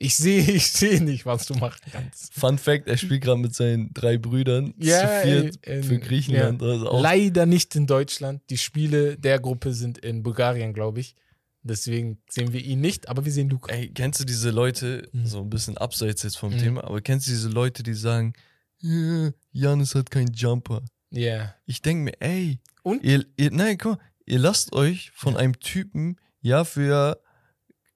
[0.04, 2.32] Ich sehe, ich sehe nicht, was du machen kannst.
[2.34, 6.60] Fun Fact: Er spielt gerade mit seinen drei Brüdern Ja, zu viert in- für Griechenland.
[6.62, 6.68] ja.
[6.68, 8.42] Also Leider nicht in Deutschland.
[8.50, 11.14] Die Spiele der Gruppe sind in Bulgarien, glaube ich.
[11.62, 13.72] Deswegen sehen wir ihn nicht, aber wir sehen Luca.
[13.72, 15.26] Ey, kennst du diese Leute, Mhm.
[15.26, 16.58] so ein bisschen abseits jetzt vom Mhm.
[16.58, 18.34] Thema, aber kennst du diese Leute, die sagen,
[18.80, 20.82] ja, Janis hat keinen Jumper?
[21.10, 21.54] Ja.
[21.64, 23.02] Ich denke mir, ey, Und?
[23.02, 27.16] ihr, ihr, nein, guck mal, ihr lasst euch von einem Typen Jahr für Jahr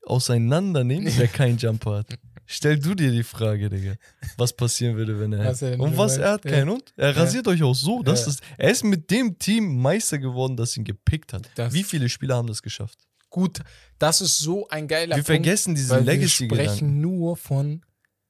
[0.09, 2.06] auseinandernehmen, der keinen Jumper hat.
[2.50, 3.94] Stell du dir die Frage, Digga,
[4.38, 6.50] was passieren würde, wenn er Was er Und was, er hat Ja.
[6.52, 6.94] keinen Hund.
[6.96, 7.20] Er Ja.
[7.20, 8.02] rasiert euch auch so.
[8.02, 8.28] Das Ja.
[8.28, 11.48] ist, er ist mit dem Team Meister geworden, das ihn gepickt hat.
[11.56, 12.98] Das- Wie viele Spieler haben das geschafft?
[13.28, 13.61] Gut,
[13.98, 17.82] das ist so ein geiler Wir Punkt, vergessen diesen weil wir sprechen nur von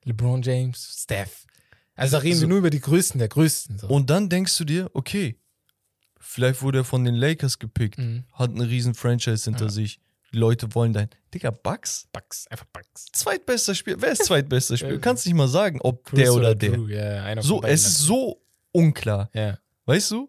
[0.04, 1.46] LeBron James, Steph.
[1.94, 2.40] Also da reden So.
[2.42, 3.78] wir nur über die Größten der Größten.
[3.78, 3.86] So.
[3.86, 5.36] Und dann denkst du dir, okay,
[6.18, 8.24] vielleicht wurde er von den Lakers gepickt, Mhm.
[8.32, 9.70] hat eine riesen Franchise hinter Ja.
[9.70, 10.00] sich.
[10.32, 11.08] Die Leute wollen dein.
[11.32, 12.06] Digga, Bucks?
[12.12, 13.06] Bucks, einfach Bucks.
[13.12, 13.96] Zweitbester Spieler.
[14.00, 14.90] Wer ist zweitbester Spieler?
[14.92, 15.00] Du Ja.
[15.00, 16.72] kannst nicht mal sagen, ob Chris der oder der.
[16.72, 18.40] Drew, ja, einer So, es ist so
[18.72, 19.30] unklar.
[19.32, 19.58] Ja.
[19.86, 20.28] Weißt du?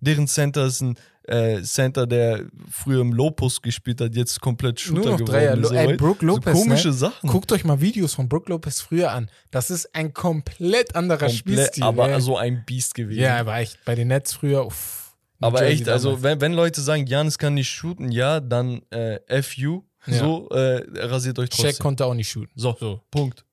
[0.00, 5.00] Deren Center ist ein äh, Center, der früher im Low-Post gespielt hat, jetzt komplett Shooter
[5.00, 5.58] Nur noch geworden Dreier.
[5.58, 5.70] ist.
[5.72, 6.94] Ey, Brook Lopez, so komische ne?
[6.94, 7.28] Sachen.
[7.28, 9.30] Guckt euch mal Videos von Brook Lopez früher an.
[9.50, 11.82] Das ist ein komplett anderer Komplett, Spielstil.
[11.82, 12.20] aber ey.
[12.20, 13.20] so ein Biest gewesen.
[13.20, 15.07] ja, aber echt, bei den Nets früher, uff.
[15.40, 19.42] Aber Jersey echt, also wenn, wenn Leute sagen, Janis kann nicht shooten, ja, dann äh,
[19.42, 20.18] FU, Ja.
[20.18, 21.70] so äh, rasiert euch trotzdem.
[21.72, 22.52] Shaq konnte auch nicht shooten.
[22.56, 23.00] So, So.
[23.10, 23.44] Punkt.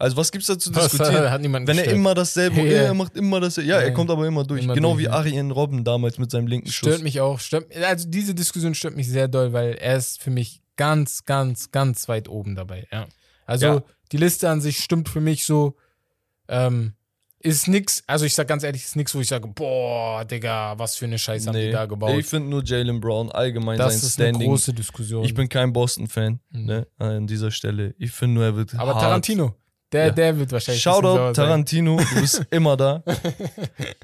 [0.00, 1.28] Also was gibt's da zu diskutieren?
[1.30, 1.96] hat niemand Wenn er gestört.
[1.98, 3.68] immer dasselbe, ja, er macht immer dasselbe.
[3.70, 3.94] Ja, er Ja.
[3.94, 4.62] kommt aber immer durch.
[4.62, 5.08] Immer genau durch, wie.
[5.08, 7.02] Arjen Robben damals mit seinem linken Stört Schuss.
[7.02, 7.40] mich auch.
[7.40, 11.72] Stört, also diese Diskussion stört mich sehr doll, weil er ist für mich ganz, ganz,
[11.72, 12.86] ganz weit oben dabei.
[12.92, 13.06] Ja.
[13.46, 13.82] Also Ja.
[14.12, 15.74] die Liste an sich stimmt für mich so.
[16.48, 16.94] Ähm,
[17.40, 20.96] ist nix, also ich sag ganz ehrlich, ist nix, wo ich sage, boah, Digga, was
[20.96, 22.18] für eine Scheiße haben die da gebaut.
[22.18, 24.48] ich finde nur Jalen Brown allgemein das sein ist eine Standing.
[24.50, 25.24] große Diskussion.
[25.24, 26.64] Ich bin kein Boston-Fan Mhm.
[26.66, 27.94] ne, an dieser Stelle.
[27.98, 29.02] Ich finde nur, er wird Aber hart.
[29.02, 29.54] Tarantino,
[29.92, 30.10] Der, Ja.
[30.10, 30.82] der wird wahrscheinlich.
[30.82, 31.34] Shoutout sein.
[31.34, 33.02] Tarantino, du bist immer da.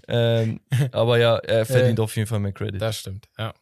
[0.09, 0.61] ähm,
[0.93, 2.81] aber ja, er verdient auf jeden Fall mehr Credit.
[2.81, 3.53] Das stimmt, ja.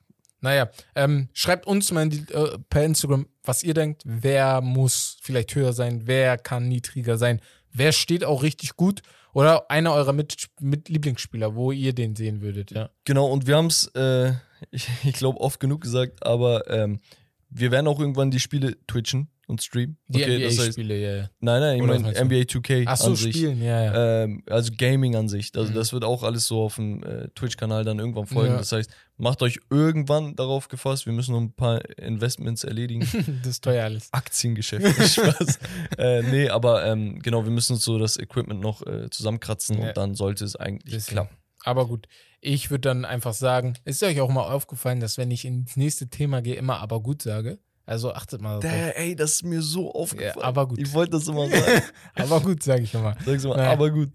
[0.41, 4.03] Naja, ähm, schreibt uns mal in die, äh, per Instagram, was ihr denkt.
[4.05, 6.03] Wer muss vielleicht höher sein?
[6.05, 7.41] Wer kann niedriger sein?
[7.73, 9.03] Wer steht auch richtig gut?
[9.33, 12.91] Oder einer eurer mit, mit Lieblingsspieler, wo ihr den sehen würdet, ja.
[13.05, 14.33] Genau, und wir haben es, äh,
[14.71, 17.01] ich, ich glaube, oft genug gesagt, aber ähm,
[17.49, 19.97] wir werden auch irgendwann die Spiele twitchen und streamen.
[20.09, 22.25] Die heißt, NBA-Spiele, ja, nein, nein, ich meine?
[22.25, 23.35] NBA 2K Ach so, an sich.
[23.37, 24.23] spielen, ja, ja.
[24.23, 25.51] Ähm, also Gaming an sich.
[25.57, 25.75] Also Mhm.
[25.75, 28.53] das wird auch alles so auf dem äh, Twitch-Kanal dann irgendwann folgen.
[28.53, 28.59] Ja.
[28.59, 33.01] Das heißt, macht euch irgendwann darauf gefasst, wir müssen noch ein paar Investments erledigen.
[33.43, 34.13] das ist teuer alles.
[34.13, 34.87] Aktiengeschäft.
[35.13, 35.59] Spaß.
[35.99, 39.89] äh, nee, aber ähm, genau, wir müssen uns so das Equipment noch äh, zusammenkratzen Ja.
[39.89, 41.15] und dann sollte es eigentlich Bisschen.
[41.15, 41.37] klappen.
[41.65, 42.09] Aber gut,
[42.41, 46.09] ich würde dann einfach sagen, ist euch auch mal aufgefallen, dass wenn ich ins nächste
[46.09, 47.59] Thema gehe, immer aber gut sage.
[47.85, 48.61] Also achtet mal drauf.
[48.61, 50.35] Der, ey, das ist mir so aufgefallen.
[50.37, 50.79] Ja, aber gut.
[50.79, 51.83] Ich wollte das immer sagen.
[52.15, 53.17] Aber gut, sage ich immer.
[53.25, 53.73] Sag's mal, Naja.
[53.73, 54.11] aber gut.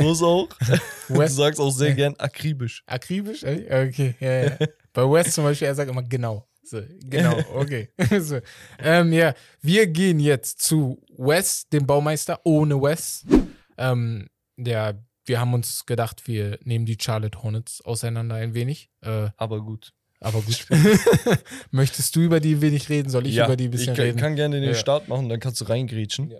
[0.00, 0.48] Muss auch.
[1.08, 2.82] Du sagst auch sehr gern akribisch.
[2.86, 3.42] akribisch?
[3.42, 4.56] Okay, ja, ja.
[4.92, 6.46] Bei West zum Beispiel, er sagt immer genau.
[6.62, 7.88] So, genau, okay.
[8.20, 8.40] so.
[8.78, 9.32] ähm, ja,
[9.62, 13.24] wir gehen jetzt zu Wes, dem Baumeister, ohne Wes.
[13.78, 14.28] Ähm,
[14.58, 14.92] ja,
[15.24, 18.90] wir haben uns gedacht, wir nehmen die Charlotte Hornets auseinander ein wenig.
[19.00, 19.94] Äh, Aber gut.
[20.20, 20.66] Aber gut.
[21.70, 23.10] Möchtest du über die wenig reden?
[23.10, 24.18] Soll ich über die ein bisschen ich kann, reden?
[24.18, 24.74] kann gerne den Ja.
[24.74, 26.30] Start machen, dann kannst du reingrätschen.
[26.30, 26.38] Ja.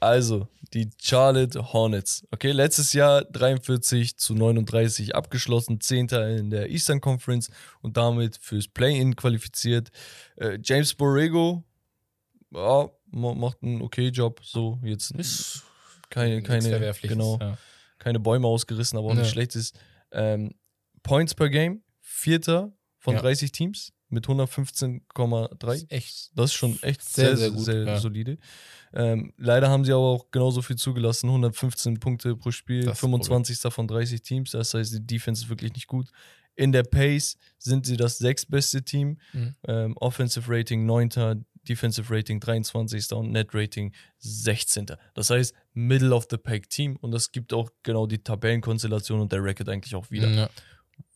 [0.00, 2.26] Also, die Charlotte Hornets.
[2.30, 7.48] Okay, letztes Jahr 43 zu 39 abgeschlossen, Zehnter in der Eastern Conference
[7.80, 9.88] und damit fürs Play-In qualifiziert.
[10.36, 11.64] Äh, James Borrego
[12.52, 15.62] ja, ma- macht einen okay Job, so jetzt Ist
[16.10, 17.56] keine, keine, genau, Ja.
[17.98, 19.20] keine Bäume ausgerissen, aber auch Ja.
[19.22, 19.72] nicht schlechtes.
[20.12, 20.54] Ähm,
[21.02, 22.72] Points per Game, Vierter
[23.04, 23.20] von Ja.
[23.20, 25.74] 30 Teams mit 115,3.
[25.74, 27.98] Ist echt Das ist schon echt Sehr, sehr, sehr sehr, gut, ja.
[28.00, 28.38] solide.
[28.94, 33.00] Ähm, leider haben sie aber auch genauso viel zugelassen, 115 Punkte pro Spiel, Das ist
[33.00, 33.58] 25.
[33.72, 34.52] von 30 Teams.
[34.52, 36.10] Das heißt, die Defense ist wirklich nicht gut.
[36.56, 39.18] In der Pace sind sie das sechstbeste Team.
[39.32, 39.54] Mhm.
[39.66, 41.44] Ähm, Offensive Rating 9.
[41.68, 43.12] Defensive Rating 23.
[43.12, 44.86] und Net Rating 16.
[45.14, 49.32] Das heißt, Middle of the Pack Team und das gibt auch genau die Tabellenkonstellation und
[49.32, 50.28] der Record eigentlich auch wieder.
[50.28, 50.50] Ja.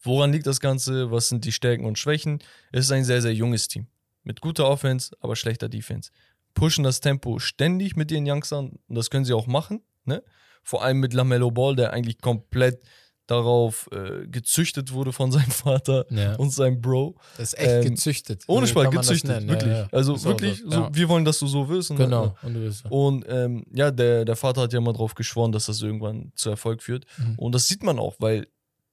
[0.03, 1.11] Woran liegt das Ganze?
[1.11, 2.39] Was sind die Stärken und Schwächen?
[2.73, 3.87] Es ist ein sehr, sehr junges Team.
[4.23, 6.11] Mit guter Offense, aber schlechter Defense.
[6.55, 9.83] Pushen das Tempo ständig mit den Youngstern und das können sie auch machen.
[10.05, 10.23] Ne?
[10.63, 12.83] Vor allem mit LaMelo Ball, der eigentlich komplett
[13.27, 16.35] darauf äh, gezüchtet wurde von seinem Vater Ja.
[16.37, 17.17] und seinem Bro.
[17.37, 18.43] Das ist echt Ähm, gezüchtet.
[18.47, 19.71] Ohne Spaß, gezüchtet, wirklich.
[19.71, 19.89] Ja, ja.
[19.93, 21.91] Also wirklich, so, wir wollen, dass du so wirst.
[21.91, 22.37] Und Genau.
[22.43, 22.89] Und du bist so.
[22.89, 26.49] und ähm, ja, der, der Vater hat ja mal drauf geschworen, dass das irgendwann zu
[26.51, 27.05] Erfolg führt.
[27.19, 27.35] Mhm.
[27.39, 28.47] Und das sieht man auch, weil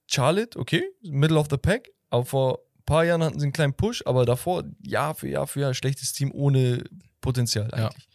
[0.08, 3.74] Charlotte, okay, Middle of the Pack, aber vor ein paar Jahren hatten sie einen kleinen
[3.74, 6.84] Push, aber davor Jahr für Jahr für Jahr schlechtes Team ohne
[7.22, 7.88] Potenzial Ja.
[7.88, 8.08] eigentlich.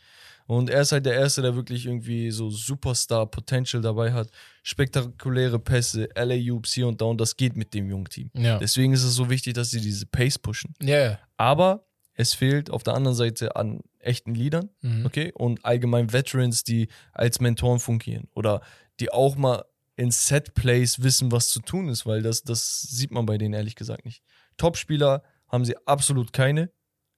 [0.47, 4.31] Und er ist halt der Erste, der wirklich irgendwie so Superstar-Potential dabei hat.
[4.65, 8.31] Spektakuläre Pässe, LA-Oops hier und da und das geht mit dem jungen Team.
[8.35, 8.59] Ja.
[8.59, 10.75] Deswegen ist es so wichtig, dass sie diese Pace pushen.
[10.83, 11.19] Ja, ja.
[11.37, 15.07] Aber es fehlt auf der anderen Seite an echten Leadern, Mhm.
[15.07, 18.61] okay, und allgemein Veterans, die als Mentoren fungieren oder
[18.99, 19.65] die auch mal
[20.01, 23.77] in Set-Plays wissen, was zu tun ist, weil das, das sieht man bei denen ehrlich
[23.77, 24.23] gesagt nicht.
[24.57, 26.73] Topspieler haben sie absolut keine,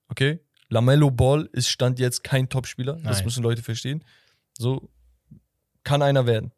[0.08, 0.40] okay.
[0.68, 4.02] Lamello Ball ist Stand jetzt kein Topspieler, das müssen Leute verstehen.
[4.58, 4.90] So
[5.84, 6.50] kann einer werden.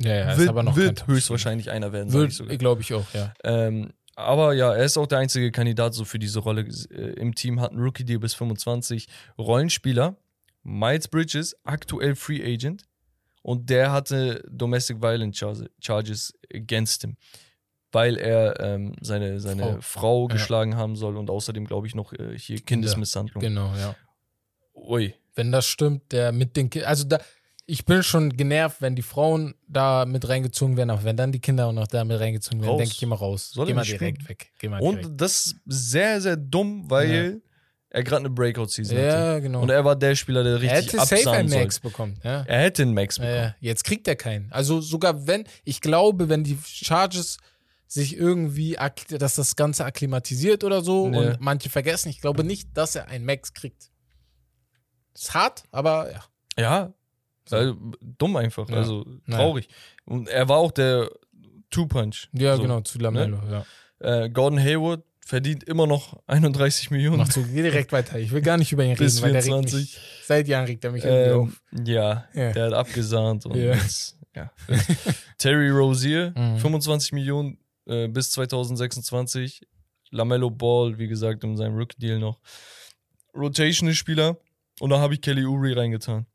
[0.00, 2.12] Ja, ja, ist wird aber noch wird höchstwahrscheinlich einer werden.
[2.12, 3.32] Wird, glaube ich auch, ja.
[3.42, 7.34] Ähm, aber ja, er ist auch der einzige Kandidat so für diese Rolle äh, im
[7.34, 9.08] Team, hat einen Rookie-Deal bis 25.
[9.36, 10.16] Rollenspieler,
[10.62, 12.84] Miles Bridges, aktuell Free Agent
[13.42, 17.16] und der hatte Domestic Violence Charge- Charges against him,
[17.92, 20.34] weil er ähm, seine, seine Frau, Ja.
[20.34, 23.40] geschlagen haben soll und außerdem, glaube ich, noch äh, hier Kindesmisshandlung.
[23.40, 23.94] Genau, ja.
[24.74, 25.14] Ui.
[25.34, 27.18] Wenn das stimmt, der mit den Kindern, also da,
[27.66, 31.40] ich bin schon genervt, wenn die Frauen da mit reingezogen werden, aber wenn dann die
[31.40, 33.50] Kinder auch noch da mit reingezogen werden, denke ich, mal raus.
[33.50, 34.28] Soll geh mal direkt spielen?
[34.28, 34.52] weg.
[34.58, 35.06] Geh mal direkt.
[35.06, 37.40] Und das ist sehr, sehr dumm, weil
[37.94, 39.06] er gerade eine Breakout-Season hatte.
[39.06, 39.60] Ja, genau.
[39.62, 41.50] Und er war der Spieler, der er richtig hätte safe einen.
[41.50, 42.42] Max bekommen, ja.
[42.46, 43.34] Er hätte einen Max bekommen.
[43.36, 43.54] ja.
[43.60, 44.50] Jetzt kriegt er keinen.
[44.50, 47.36] Also sogar wenn, ich glaube, wenn die Charges
[47.86, 48.78] sich irgendwie,
[49.10, 51.18] dass das Ganze akklimatisiert oder so Nee.
[51.18, 53.90] und manche vergessen, ich glaube nicht, dass er einen Max kriegt.
[55.14, 56.24] Ist hart, aber ja.
[56.58, 56.92] Ja,
[57.50, 58.76] also, dumm einfach, Ja.
[58.76, 59.68] also traurig.
[60.06, 61.10] Und er war auch der
[61.70, 62.28] Two-Punch.
[62.32, 63.66] Ja, So, genau, zu Lamello, ja.
[63.98, 65.02] Äh, Gordon Hayward
[65.32, 67.16] verdient immer noch 31 Millionen.
[67.16, 68.18] Mach so, geh direkt weiter.
[68.18, 69.80] Ich will gar nicht über ihn reden, Bis weil der regt 24.
[69.80, 71.86] mich, seit Jahren regt er mich irgendwie Ähm, auf.
[71.88, 72.52] ja, Ja.
[72.52, 73.46] der hat abgesahnt.
[73.46, 73.72] Und Ja.
[73.72, 74.52] jetzt, ja.
[75.38, 76.58] Terry Rozier, Mhm.
[76.58, 77.56] 25 Millionen
[77.86, 79.66] äh, bis 2026.
[80.10, 82.38] Lamello Ball, wie gesagt, in seinem Rookie-Deal noch.
[83.34, 84.36] Rotational Spieler.
[84.80, 86.26] Und da habe ich Kelly Uri reingetan.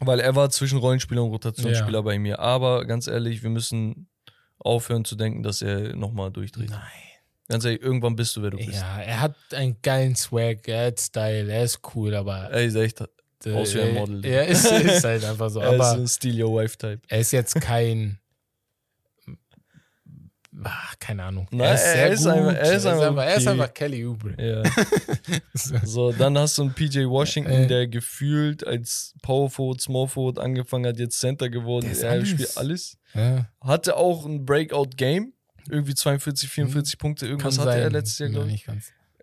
[0.00, 2.02] Weil er war zwischen Rollenspieler und Rotationsspieler Ja.
[2.02, 2.40] bei mir.
[2.40, 4.08] Aber ganz ehrlich, wir müssen
[4.58, 6.70] aufhören zu denken, dass er nochmal durchdreht.
[6.70, 6.80] Nein.
[7.52, 8.72] Ganz ehrlich, irgendwann bist du, wer du bist.
[8.72, 12.74] Ja, er hat einen geilen Swag, er hat Style, er ist cool, aber Er ist
[12.74, 13.00] echt,
[13.44, 14.24] äh, aus wie ein Model.
[14.24, 15.60] Er ist, ist halt einfach so.
[15.60, 17.00] er ist ein Steal Your Wife Type.
[17.08, 18.18] er ist jetzt kein.
[20.64, 21.48] Ach, keine Ahnung.
[21.50, 23.48] Nein, er ist er einfach- er ist einfach er ist okay.
[23.50, 24.34] einfach Kelly Oubre.
[24.38, 24.62] Ja.
[25.84, 27.66] So, dann hast du einen PJ Washington, Äh.
[27.68, 31.90] der gefühlt als Power Forward, Small Forward angefangen hat, jetzt Center geworden.
[32.00, 32.28] Er alles.
[32.28, 32.98] spielt alles.
[33.14, 35.32] Ja, Hatte auch ein Breakout-Game.
[35.70, 37.24] Irgendwie 42, 44 Punkte.
[37.26, 37.28] Mhm.
[37.30, 37.66] kann Irgendwas sein.
[37.68, 38.66] hatte er letztes Jahr, Ja, glaube ich.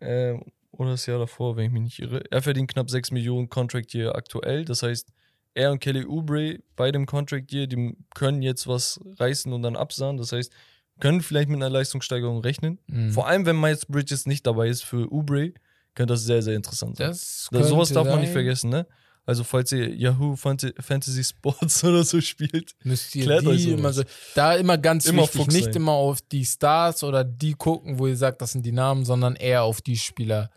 [0.02, 2.24] Ähm, oder das Jahr davor, wenn ich mich nicht irre.
[2.32, 4.66] Er verdient knapp 6 Millionen Contract Year aktuell.
[4.66, 5.10] Das heißt,
[5.56, 9.76] er und Kelly Oubre bei dem Contract Year, die können jetzt was reißen und dann
[9.76, 10.18] absahen.
[10.18, 10.52] Das heißt,
[11.00, 12.80] können vielleicht mit einer Leistungssteigerung rechnen.
[12.88, 13.12] Mhm.
[13.12, 15.54] Vor allem, wenn Miles Bridges nicht dabei ist für Oubre,
[15.96, 17.08] könnte das sehr, sehr interessant sein.
[17.08, 18.34] Das Da, sowas darf man nicht sein.
[18.34, 18.86] vergessen, ne?
[19.30, 23.94] Also, falls ihr Yahoo Fant- Fantasy Sports oder so spielt, Müsst ihr Klärt euch immer
[23.94, 24.04] so,
[24.34, 25.76] da immer ganz Immer wichtig, Fuchs nicht sein.
[25.76, 29.36] immer auf die Stars oder die gucken, wo ihr sagt, das sind die Namen, sondern
[29.36, 30.50] eher auf die Spieler,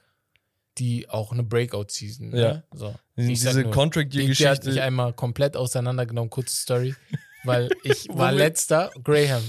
[0.78, 2.34] die auch eine Breakout-Season.
[2.34, 2.52] Ja.
[2.54, 2.64] Ne?
[2.72, 2.94] So.
[3.16, 6.94] diese Ich sag nur, Contract Year Die, die hat mich einmal komplett auseinandergenommen, kurze Story,
[7.44, 9.42] weil ich war letzter, Graham.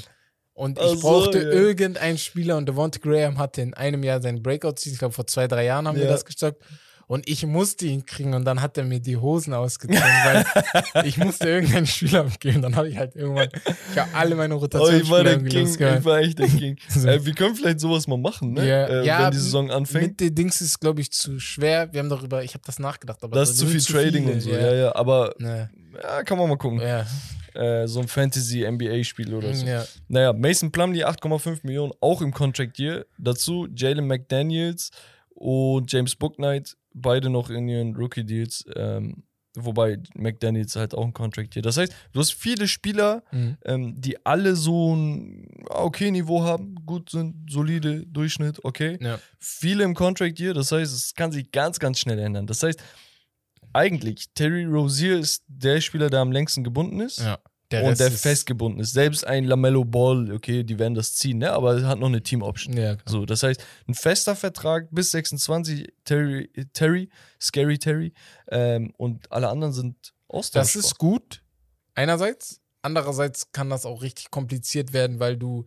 [0.55, 1.49] Und ich Ach so, brauchte ja.
[1.49, 5.47] irgendeinen Spieler und Devonta Graham hatte in einem Jahr seinen Breakout-Season, ich glaube vor zwei,
[5.47, 6.11] drei Jahren haben wir Ja.
[6.11, 6.61] das gestockt.
[7.07, 11.17] Und ich musste ihn kriegen und dann hat er mir die Hosen ausgezogen, weil ich
[11.17, 12.61] musste irgendeinen Spieler abgeben.
[12.61, 13.49] Dann habe ich halt irgendwann,
[13.91, 16.77] ich habe alle meine Oh, ich war der King, ich war echt der King.
[16.87, 17.07] So.
[17.07, 18.67] äh, wir können vielleicht sowas mal machen, ne?
[18.67, 18.85] Ja.
[18.85, 20.07] Äh, Ja, wenn die Saison anfängt.
[20.07, 21.91] Mit den Dings ist, glaube ich, zu schwer.
[21.91, 24.41] Wir haben darüber, ich habe das nachgedacht, aber Das ist zu viel Trading viele, und
[24.41, 24.95] so, ja, ja.
[24.95, 25.69] Aber Ne,
[26.01, 26.79] ja, kann man mal gucken.
[26.81, 27.05] ja.
[27.55, 29.65] Äh, so ein Fantasy-NBA-Spiel oder so.
[29.65, 29.85] ja.
[30.07, 33.05] Naja, Mason Plumlee 8,5 Millionen, auch im Contract Year.
[33.19, 34.89] Dazu Jalen McDaniels
[35.35, 38.65] und James Booknight, beide noch in ihren Rookie-Deals.
[38.75, 39.23] Ähm,
[39.55, 41.61] wobei McDaniels halt auch ein Contract Year.
[41.61, 43.57] Das heißt, du hast viele Spieler, Mhm.
[43.65, 48.97] ähm, die alle so ein okay Niveau haben, gut sind, solide Durchschnitt, okay.
[48.99, 49.19] Ja.
[49.37, 52.47] Viele im Contract Year, das heißt, es kann sich ganz, ganz schnell ändern.
[52.47, 52.81] Das heißt,
[53.73, 57.37] eigentlich, Terry Rozier ist der Spieler, der am längsten gebunden ist ja.
[57.73, 58.93] Der und der ist- festgebunden ist.
[58.93, 61.51] Selbst ein Lamello Ball, okay, die werden das ziehen, ne?
[61.51, 62.77] aber er hat noch eine Team-Option.
[62.77, 62.97] Ja.
[63.05, 67.09] So, das heißt, ein fester Vertrag bis 26, Terry, Terry
[67.41, 68.13] Scary Terry,
[68.49, 70.63] ähm, und alle anderen sind austauschbar.
[70.63, 71.43] Das ist gut,
[71.95, 72.59] einerseits.
[72.81, 75.65] Andererseits kann das auch richtig kompliziert werden, weil du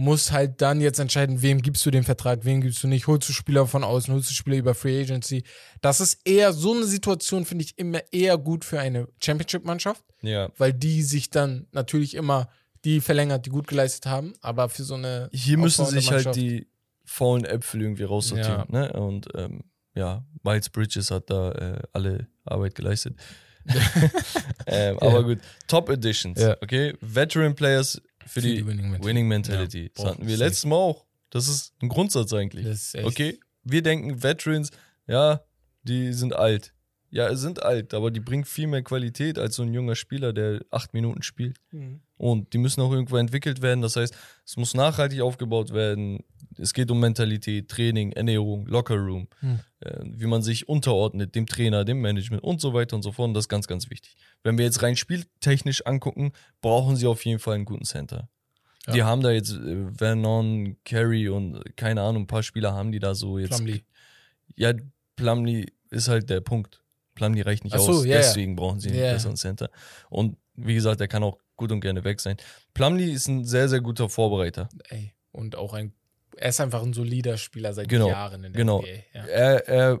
[0.00, 3.06] musst halt dann jetzt entscheiden, wem gibst du den Vertrag, wem gibst du nicht.
[3.06, 5.44] Holst du Spieler von außen, holst du Spieler über Free Agency.
[5.82, 10.48] Das ist eher, so eine Situation finde ich immer eher gut für eine Championship-Mannschaft, ja.
[10.56, 12.48] weil die sich dann natürlich immer
[12.84, 16.66] die verlängert, die gut geleistet haben, aber für so eine Hier müssen sich halt die
[17.04, 18.64] faulen Äpfel irgendwie raussortieren.
[18.68, 18.90] Ne?
[18.94, 23.16] Und ähm, ja, Miles Bridges hat da äh, alle Arbeit geleistet.
[24.66, 25.02] ähm, Ja.
[25.02, 26.56] Aber gut, Top Editions, Ja.
[26.62, 26.94] okay?
[27.02, 29.06] Veteran Players für, die, Winning Mentality.
[29.06, 29.82] Winning Mentality.
[29.82, 31.06] Ja, das hatten wir letztes Mal auch.
[31.30, 32.66] Das ist ein Grundsatz eigentlich.
[33.04, 34.70] Okay, wir denken Veterans,
[35.06, 35.44] ja,
[35.82, 36.74] die sind alt.
[37.12, 40.60] Ja, sind alt, aber die bringen viel mehr Qualität als so ein junger Spieler, der
[40.70, 41.56] acht Minuten spielt.
[41.72, 42.00] Mhm.
[42.16, 43.80] Und die müssen auch irgendwo entwickelt werden.
[43.80, 44.14] Das heißt,
[44.46, 46.22] es muss nachhaltig aufgebaut werden.
[46.56, 49.60] Es geht um Mentalität, Training, Ernährung, Lockerroom, Hm.
[49.80, 53.28] äh, wie man sich unterordnet, dem Trainer, dem Management und so weiter und so fort.
[53.28, 54.14] Und das ist ganz, ganz wichtig.
[54.44, 58.28] Wenn wir jetzt rein spieltechnisch angucken, brauchen sie auf jeden Fall einen guten Center.
[58.86, 58.92] Ja.
[58.92, 62.92] Die haben da jetzt äh, Vernon, Carey und äh, keine Ahnung, ein paar Spieler haben
[62.92, 63.56] die da so jetzt.
[63.56, 63.82] Plumlee.
[64.56, 64.72] Ja,
[65.16, 66.82] Plumlee ist halt der Punkt.
[67.20, 68.16] Plumlee reicht nicht so, aus, ja, ja.
[68.18, 69.12] deswegen brauchen sie einen Ja.
[69.12, 69.68] besseren Center.
[70.08, 72.38] Und wie gesagt, der kann auch gut und gerne weg sein.
[72.72, 74.70] Plumlee ist ein sehr, sehr guter Vorbereiter.
[74.88, 75.92] Ey, und auch ein,
[76.36, 78.80] er ist einfach ein solider Spieler seit Genau, Jahren in der genau.
[78.80, 78.88] NBA.
[79.12, 79.24] Ja.
[79.26, 80.00] Er, er,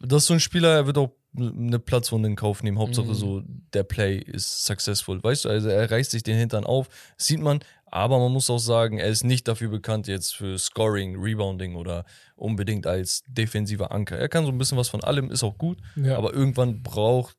[0.00, 2.78] das ist so ein Spieler, er wird auch eine Platzwunde in Kauf nehmen.
[2.78, 3.14] Hauptsache Mhm.
[3.14, 3.42] so,
[3.72, 5.22] der Play ist successful.
[5.24, 7.60] Weißt du, also er reißt sich den Hintern auf, sieht man,
[7.94, 12.04] aber man muss auch sagen, er ist nicht dafür bekannt jetzt für Scoring, Rebounding oder
[12.34, 14.18] unbedingt als defensiver Anker.
[14.18, 16.18] Er kann so ein bisschen was von allem, ist auch gut, Ja.
[16.18, 17.36] aber irgendwann braucht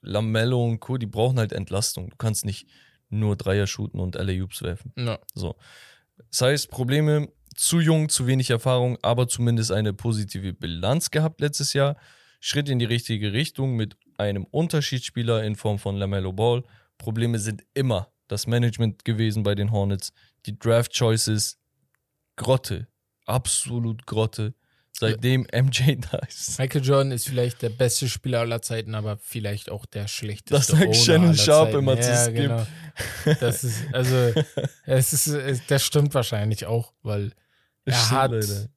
[0.00, 2.10] Lamello und Co., die brauchen halt Entlastung.
[2.10, 2.66] Du kannst nicht
[3.08, 4.92] nur Dreier shooten und LA-Oops werfen.
[4.96, 5.18] ja.
[5.34, 5.56] So.
[6.30, 11.72] Das heißt, Probleme, zu jung, zu wenig Erfahrung, aber zumindest eine positive Bilanz gehabt letztes
[11.74, 11.96] Jahr.
[12.40, 16.62] Schritt in die richtige Richtung mit einem Unterschiedsspieler in Form von LaMelo Ball.
[16.98, 20.12] Probleme sind immer das Management gewesen bei den Hornets.
[20.46, 21.58] Die Draft Choices,
[22.36, 22.86] Grotte.
[23.24, 24.54] Absolut Grotte.
[24.98, 26.58] Seitdem MJ da ist.
[26.58, 30.54] Michael Jordan ist vielleicht der beste Spieler aller Zeiten, aber vielleicht auch der schlechteste.
[30.54, 31.78] Das sagt Shannon aller Sharp Zeiten.
[31.78, 32.34] immer zu ja, Skip.
[32.34, 32.66] genau.
[33.40, 34.14] Das ist, also,
[34.86, 37.32] es ist, es, das stimmt wahrscheinlich auch, weil
[37.84, 38.68] er Stimmt, hat Alter.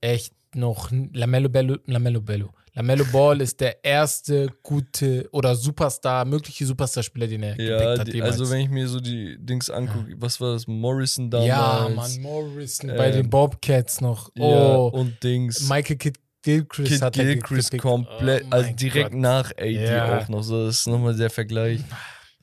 [0.00, 6.64] echt noch Lamello Bello, Lamello Bello, LaMelo Ball ist der erste gute oder Superstar, mögliche
[6.64, 8.06] Superstar-Spieler, den er Ja, gepickt hat.
[8.08, 8.32] die, jemals.
[8.40, 10.66] also wenn ich mir so die Dings angucke, was war das?
[10.66, 11.48] Morrison damals.
[11.48, 14.30] ja, Mann, Morrison bei Ähm, den Bobcats noch.
[14.36, 15.68] Ja, Oh, und Dings.
[15.68, 19.20] Michael Kidd Gilchrist Kid hat Gilchrist komplett, Oh also direkt Gott.
[19.20, 20.18] nach AD Ja.
[20.18, 20.66] auch noch so.
[20.66, 21.80] Das ist nochmal der Vergleich.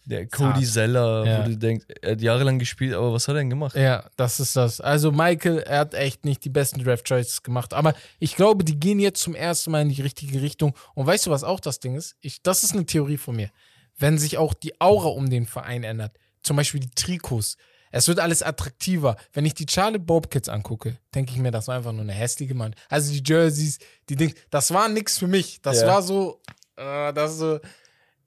[0.06, 0.66] Der Cody.
[0.66, 1.40] Zeller, Ja.
[1.46, 3.76] wo du denkst, er hat jahrelang gespielt, aber was hat er denn gemacht?
[3.76, 4.82] Ja, das ist das.
[4.82, 8.80] Also Michael, er hat echt nicht die besten Draft Choices gemacht, aber ich glaube, die
[8.80, 10.74] gehen jetzt zum ersten Mal in die richtige Richtung.
[10.96, 12.16] Und weißt du, was auch das Ding ist?
[12.22, 13.50] Ich, das ist eine Theorie von mir.
[13.98, 17.58] Wenn sich auch die Aura um den Verein ändert, zum Beispiel die Trikots,
[17.92, 19.18] es wird alles attraktiver.
[19.34, 22.54] Wenn ich die Charlotte Bobcats angucke, denke ich mir, das war einfach nur eine hässliche
[22.54, 22.76] Mann.
[22.88, 23.80] Also die Jerseys,
[24.10, 25.60] die Dings, das war nichts für mich.
[25.62, 25.88] Das Ja.
[25.88, 26.40] war so,
[26.78, 27.60] äh, das so,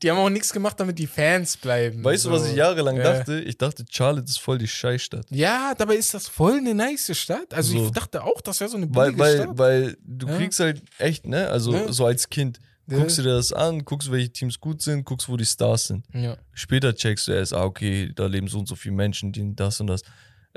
[0.02, 2.02] die haben auch nichts gemacht, damit die Fans bleiben.
[2.02, 2.34] Weißt du, so.
[2.34, 3.02] was ich jahrelang Ja.
[3.02, 3.40] dachte?
[3.40, 5.26] Ich dachte, Charlotte ist voll die Scheißstadt.
[5.30, 7.54] Ja, dabei ist das voll eine nice Stadt.
[7.54, 7.84] Also So.
[7.86, 9.58] ich dachte auch, das wäre so eine Weil, billige weil, Stadt.
[9.58, 10.36] weil du Ja.
[10.36, 11.48] kriegst halt echt, ne?
[11.48, 11.92] Also Ja.
[11.92, 15.36] so als Kind, guckst du dir das an, guckst, welche Teams gut sind, guckst, wo
[15.36, 16.04] die Stars sind.
[16.12, 16.36] ja.
[16.52, 19.80] Später checkst du erst, ah, okay, da leben so und so viele Menschen, die das
[19.80, 20.02] und das.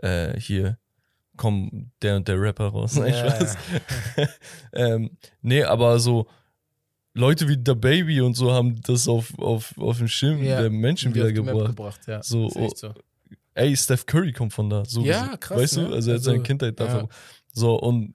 [0.01, 0.77] Äh, hier
[1.37, 2.95] kommt der und der Rapper raus.
[2.95, 4.27] Nein, Ja,
[4.73, 6.27] ähm, nee, aber so
[7.17, 10.61] Leute wie The Baby und so haben das auf, auf, auf den Schirm Ja.
[10.61, 11.67] der Menschen wieder gebracht.
[11.67, 12.01] gebracht.
[12.07, 12.21] Ja.
[12.21, 12.93] So, echt so.
[13.53, 14.83] Ey, Steph Curry kommt von da.
[14.85, 15.87] So Ja, krass, Weißt ne?
[15.87, 15.93] du?
[15.93, 16.85] Also er hat seine Also, Kindheit da.
[16.85, 17.07] ja.
[17.53, 18.13] So, und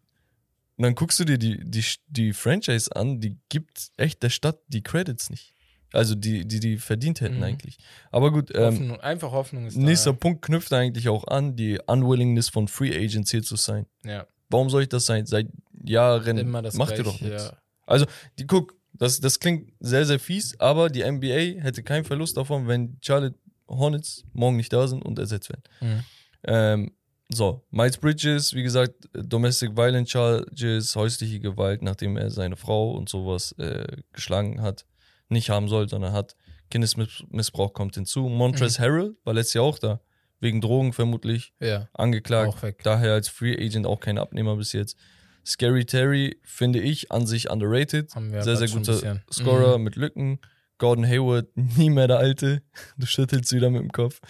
[0.76, 4.82] dann guckst du dir die, die, die Franchise an, die gibt echt der Stadt die
[4.82, 5.54] Credits nicht.
[5.92, 7.42] Also die, die die verdient hätten Mhm.
[7.42, 7.78] eigentlich.
[8.12, 10.18] Aber gut, ähm, Hoffnung, einfach Hoffnung ist nächster da.
[10.18, 13.86] Punkt knüpft eigentlich auch an, die Unwillingness von Free Agents hier zu sein.
[14.04, 15.26] Ja, Warum soll ich das sein?
[15.26, 15.46] Seit
[15.84, 17.44] Jahren macht ihr doch nichts.
[17.44, 17.52] Ja.
[17.86, 18.06] Also,
[18.38, 22.68] die guck, das, das klingt sehr, sehr fies, aber die NBA hätte keinen Verlust davon,
[22.68, 23.34] wenn Charlotte
[23.66, 25.62] Hornets morgen nicht da sind und ersetzt werden.
[25.80, 26.04] Mhm.
[26.44, 26.92] Ähm,
[27.30, 33.08] so, Miles Bridges, wie gesagt, Domestic Violence Charges, häusliche Gewalt, nachdem er seine Frau und
[33.08, 34.84] sowas äh, geschlagen hat,
[35.30, 36.36] nicht haben soll, sondern hat.
[36.70, 38.28] Kindesmissbrauch kommt hinzu.
[38.28, 40.00] Montrezl Harrell war letztes Jahr auch da,
[40.40, 42.62] wegen Drogen vermutlich ja, angeklagt.
[42.82, 44.98] Daher als Free Agent auch kein Abnehmer bis jetzt.
[45.44, 48.10] Scary Terry finde ich an sich underrated.
[48.10, 49.20] Sehr, sehr guter.
[49.32, 49.84] Scorer Mhm.
[49.84, 50.40] mit Lücken.
[50.78, 52.62] Gordon Hayward, nie mehr der Alte.
[52.96, 54.20] Du schüttelst wieder mit dem Kopf.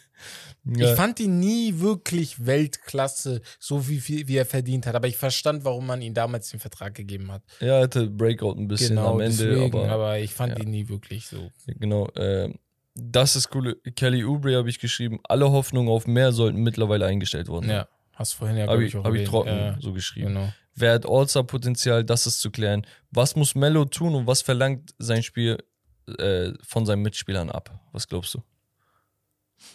[0.75, 4.95] Ich fand ihn nie wirklich Weltklasse, so wie, viel, wie er verdient hat.
[4.95, 7.41] Aber ich verstand, warum man ihm damals den Vertrag gegeben hat.
[7.61, 10.63] ja, er hatte Breakout ein bisschen genau, am Ende, deswegen, aber, aber, ich fand ja.
[10.63, 11.51] ihn nie wirklich so.
[11.67, 12.07] genau.
[12.15, 12.53] Äh,
[12.95, 13.79] das ist cool.
[13.95, 15.19] Kelly Oubre habe ich geschrieben.
[15.23, 17.69] Alle Hoffnungen auf mehr sollten mittlerweile eingestellt worden.
[17.69, 17.87] Ja,
[18.17, 20.27] hast vorhin ja, Habe glaube ich, ich, auch hab ich trocken Ja, so geschrieben.
[20.27, 20.53] genau.
[20.75, 22.85] Wer hat All-Star-Potenzial, das ist zu klären.
[23.11, 25.57] Was muss Mello tun und was verlangt sein Spiel
[26.19, 27.79] äh, von seinen Mitspielern ab?
[27.93, 28.43] Was glaubst du?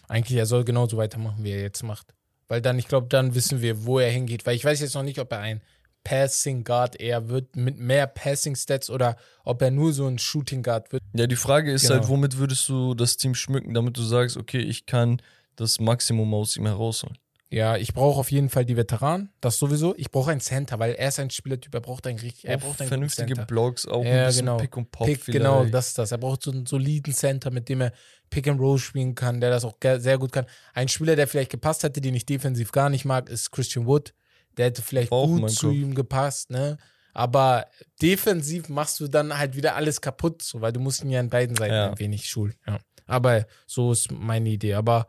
[0.08, 2.14] Eigentlich, er soll genauso weitermachen, wie er jetzt macht.
[2.48, 4.46] Weil dann, ich glaube, dann wissen wir, wo er hingeht.
[4.46, 5.62] Weil ich weiß jetzt noch nicht, ob er ein
[6.04, 10.62] Passing Guard eher wird mit mehr Passing Stats oder ob er nur so ein Shooting
[10.62, 11.02] Guard wird.
[11.14, 11.94] Ja, die Frage ist Genau.
[11.94, 15.20] halt, womit würdest du das Team schmücken, damit du sagst, okay, ich kann
[15.56, 17.18] das Maximum aus ihm herausholen.
[17.52, 19.94] Ja, ich brauche auf jeden Fall die Veteranen, das sowieso.
[19.98, 22.60] Ich brauche einen Center, weil er ist ein Spielertyp, er braucht einen richtig, er Auch
[22.62, 23.44] braucht einen vernünftige Center.
[23.44, 24.56] Blocks, auch Ja, ein bisschen genau.
[24.56, 25.38] Pick und Pop Pick, vielleicht.
[25.38, 26.12] genau, das ist das.
[26.12, 27.92] Er braucht so einen soliden Center, mit dem er
[28.30, 30.46] Pick and Roll spielen kann, der das auch sehr gut kann.
[30.72, 34.14] Ein Spieler, der vielleicht gepasst hätte, den ich defensiv gar nicht mag, ist Christian Wood.
[34.56, 35.76] Der hätte vielleicht auch gut zu Kopf.
[35.76, 36.78] ihm gepasst, ne?
[37.14, 37.66] Aber
[38.00, 41.28] defensiv machst du dann halt wieder alles kaputt, so, weil du musst ihn ja an
[41.28, 41.90] beiden Seiten Ja.
[41.90, 42.54] ein wenig schulen.
[42.66, 42.78] Ja.
[43.06, 44.72] Aber so ist meine Idee.
[44.74, 45.06] Aber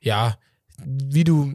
[0.00, 0.38] ja,
[0.84, 1.52] wie du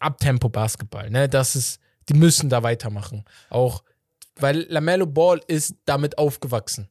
[0.00, 1.28] Abtempo Basketball, ne?
[1.28, 3.24] Das ist, die müssen da weitermachen.
[3.50, 3.82] Auch
[4.36, 6.88] weil Lamello Ball ist damit aufgewachsen.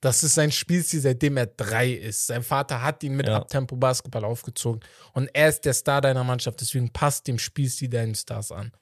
[0.00, 2.26] Das ist sein Spielstil, seitdem er drei ist.
[2.26, 3.36] Sein Vater hat ihn mit Ja.
[3.36, 4.80] Abtempo Basketball aufgezogen.
[5.12, 6.60] Und er ist der Star deiner Mannschaft.
[6.60, 8.72] Deswegen passt dem Spielstil deinen Stars an.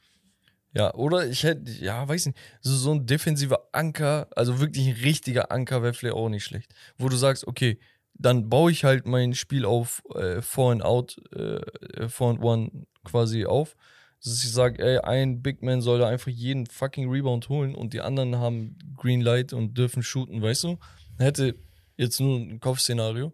[0.73, 4.95] Ja, oder ich hätte, ja, weiß nicht, so, so ein defensiver Anker, also wirklich ein
[5.05, 6.75] richtiger Anker wäre vielleicht auch nicht schlecht.
[6.99, 7.79] Wo du sagst, okay,
[8.15, 12.71] dann baue ich halt mein Spiel auf äh, Four and Out, äh, Four and One
[13.05, 13.77] quasi auf.
[14.23, 17.93] Dass ich sage, ey, ein Big Man soll da einfach jeden fucking Rebound holen und
[17.93, 20.79] die anderen haben Green Light und dürfen shooten, weißt du?
[21.19, 21.55] Hätte
[21.99, 23.33] jetzt nur ein Kopfszenario.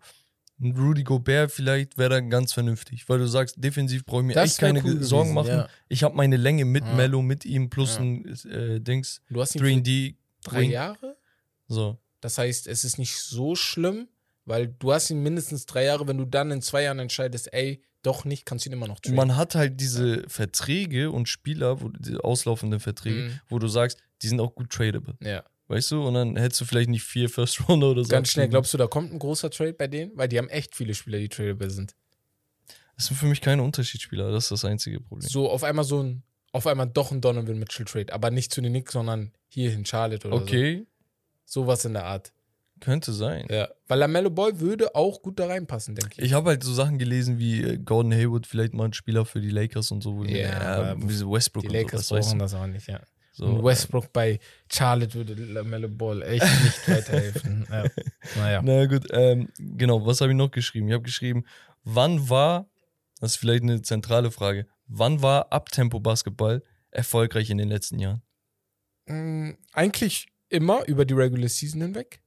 [0.61, 4.35] Ein Rudy Gobert vielleicht wäre dann ganz vernünftig, weil du sagst, defensiv brauche ich mir
[4.35, 5.49] Das echt keine cool Sorgen gewesen, machen.
[5.61, 5.69] ja.
[5.89, 6.95] Ich habe meine Länge mit Ja.
[6.95, 8.01] Mello, mit ihm, plus Ja.
[8.03, 10.17] ein äh, Dings, Du hast ihn für 3D.
[10.45, 10.63] drei.
[10.65, 11.17] Jahre.
[11.69, 11.99] So.
[12.21, 14.09] Das heißt, es ist nicht so schlimm,
[14.51, 16.07] weil du hast ihn mindestens drei Jahre.
[16.07, 19.01] Wenn du dann in zwei Jahren entscheidest, ey, doch nicht, kannst du ihn immer noch
[19.01, 19.17] traden.
[19.17, 23.41] Man hat halt diese Verträge und Spieler, wo, die auslaufenden Verträge, Mhm.
[23.49, 25.17] wo du sagst, die sind auch gut tradable.
[25.23, 25.43] ja.
[25.69, 26.03] Weißt du?
[26.05, 28.09] Und dann hättest du vielleicht nicht vier First Rounder oder so.
[28.11, 30.11] Ganz schnell, glaubst du, da kommt ein großer Trade bei denen?
[30.17, 31.95] Weil die haben echt viele Spieler, die tradable sind.
[32.97, 35.29] Das sind für mich keine Unterschiedsspieler, das ist das einzige Problem.
[35.31, 36.23] So auf einmal so ein
[36.53, 39.87] auf einmal doch ein Donovan Mitchell Trade, aber nicht zu den Knicks, sondern hier in
[39.87, 40.87] Charlotte oder Okay,
[41.45, 41.63] so.
[41.63, 42.33] Sowas in der Art.
[42.81, 43.47] Könnte sein.
[43.51, 43.69] Ja.
[43.89, 46.25] Weil LaMelo Ball würde auch gut da reinpassen, denke ich.
[46.27, 49.41] Ich habe halt so Sachen gelesen wie äh, Gordon Hayward, vielleicht mal ein Spieler für
[49.41, 50.17] die Lakers und so.
[50.19, 53.01] wo- Ja, aber wie so Westbrook Die und Lakers weißt brauchen das auch nicht, ja.
[53.33, 54.41] So, Und Westbrook bei
[54.71, 57.67] Charlotte würde LaMelo Ball echt nicht weiterhelfen.
[57.71, 57.85] ja.
[58.37, 58.61] Naja.
[58.63, 60.89] Na gut, ähm, genau, was habe ich noch geschrieben?
[60.89, 61.45] Ich habe geschrieben,
[61.85, 62.69] wann war,
[63.21, 68.23] das ist vielleicht eine zentrale Frage, wann war Abtempo-Basketball erfolgreich in den letzten Jahren?
[69.07, 72.21] Mm, Eigentlich immer über die Regular Season hinweg.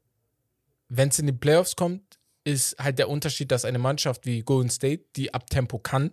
[0.96, 4.70] Wenn es in die Playoffs kommt, ist halt der Unterschied, dass eine Mannschaft wie Golden
[4.70, 6.12] State, die Abtempo kann,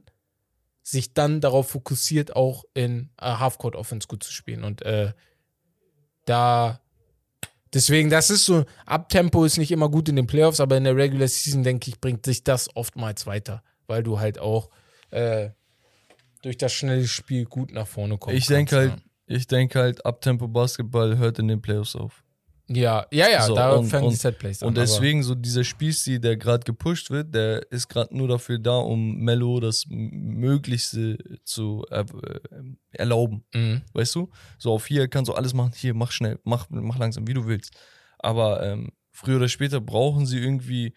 [0.83, 4.65] sich dann darauf fokussiert, auch in äh, Halfcourt Offense gut zu spielen.
[4.65, 5.13] Und äh,
[6.25, 6.81] da
[7.75, 10.97] deswegen, das ist so, Abtempo ist nicht immer gut in den Playoffs, aber in der
[10.97, 14.71] Regular Season, denke ich, bringt sich das oftmals weiter, weil du halt auch
[15.11, 15.51] äh,
[16.43, 18.39] durch das schnelle Spiel gut nach vorne kommst.
[18.39, 18.95] Ich denke halt,
[19.27, 22.25] ich denke halt, Abtempo-Basketball hört in den Playoffs auf.
[22.73, 24.69] Ja, ja, ja, So, da und- fangen die und- Setplays an.
[24.69, 28.77] Und deswegen so dieser Spielstil, der gerade gepusht wird, der ist gerade nur dafür da,
[28.79, 32.05] um Mello das Möglichste zu äh,
[32.93, 33.45] erlauben.
[33.53, 33.83] Mhm.
[33.93, 34.31] Weißt du?
[34.59, 37.47] So auf hier kannst du alles machen, hier, mach schnell, mach, mach langsam, wie du
[37.47, 37.73] willst.
[38.19, 40.95] Aber ähm, früher oder später brauchen sie irgendwie,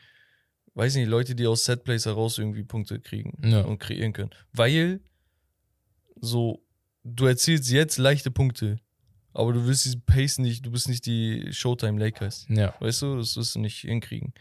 [0.75, 3.61] weiß nicht, Leute, die aus Setplays heraus irgendwie Punkte kriegen Ja.
[3.61, 4.29] und kreieren können.
[4.51, 5.01] Weil
[6.21, 6.61] so,
[7.03, 8.77] du erzielst jetzt leichte Punkte,
[9.33, 12.45] aber du willst diesen Pace nicht, du bist nicht die Showtime Lakers.
[12.49, 12.73] Ja.
[12.79, 14.33] Weißt du, das wirst du nicht hinkriegen.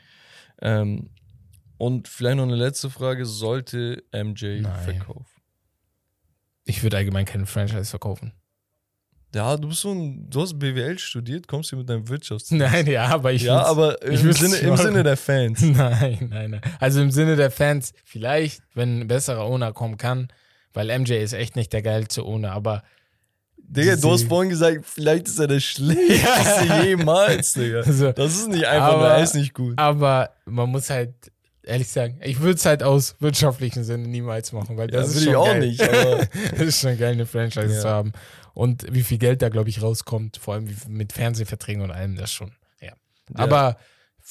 [0.60, 1.10] Ähm,
[1.78, 4.84] und vielleicht noch eine letzte Frage: Sollte MJ Nein.
[4.84, 5.26] verkaufen?
[6.64, 8.32] Ich würde allgemein keine Franchise verkaufen.
[9.34, 12.50] Ja, du bist so ein, du hast BWL studiert, kommst hier mit deinem Wirtschafts.
[12.50, 14.76] Nein, ja, aber ich ja, aber im Sinne, im.
[14.76, 15.60] Sinne der Fans.
[15.62, 16.60] Nein, nein, nein.
[16.78, 20.28] Also im Sinne der Fans, vielleicht, wenn ein besserer Owner kommen kann,
[20.74, 22.82] weil MJ ist echt nicht der geilste Owner, aber
[23.68, 27.80] Digga, du hast vorhin gesagt, vielleicht ist er der schlechteste jemals, Digga.
[27.80, 29.78] Also, Das ist nicht einfach aber- er ist nicht gut.
[29.78, 31.14] aber man muss halt
[31.62, 35.14] ehrlich sagen, ich würde es halt aus wirtschaftlichen Sinne niemals machen, weil das Ja, ist
[35.14, 35.60] will schon ich auch geil.
[35.60, 37.80] nicht, aber- das ist schon geil, eine Franchise Ja.
[37.80, 38.12] zu haben.
[38.54, 42.30] Und wie viel Geld da, glaube ich, rauskommt, vor allem mit Fernsehverträgen und allem, das
[42.32, 42.52] schon.
[42.82, 42.92] Ja.
[43.34, 43.76] Aber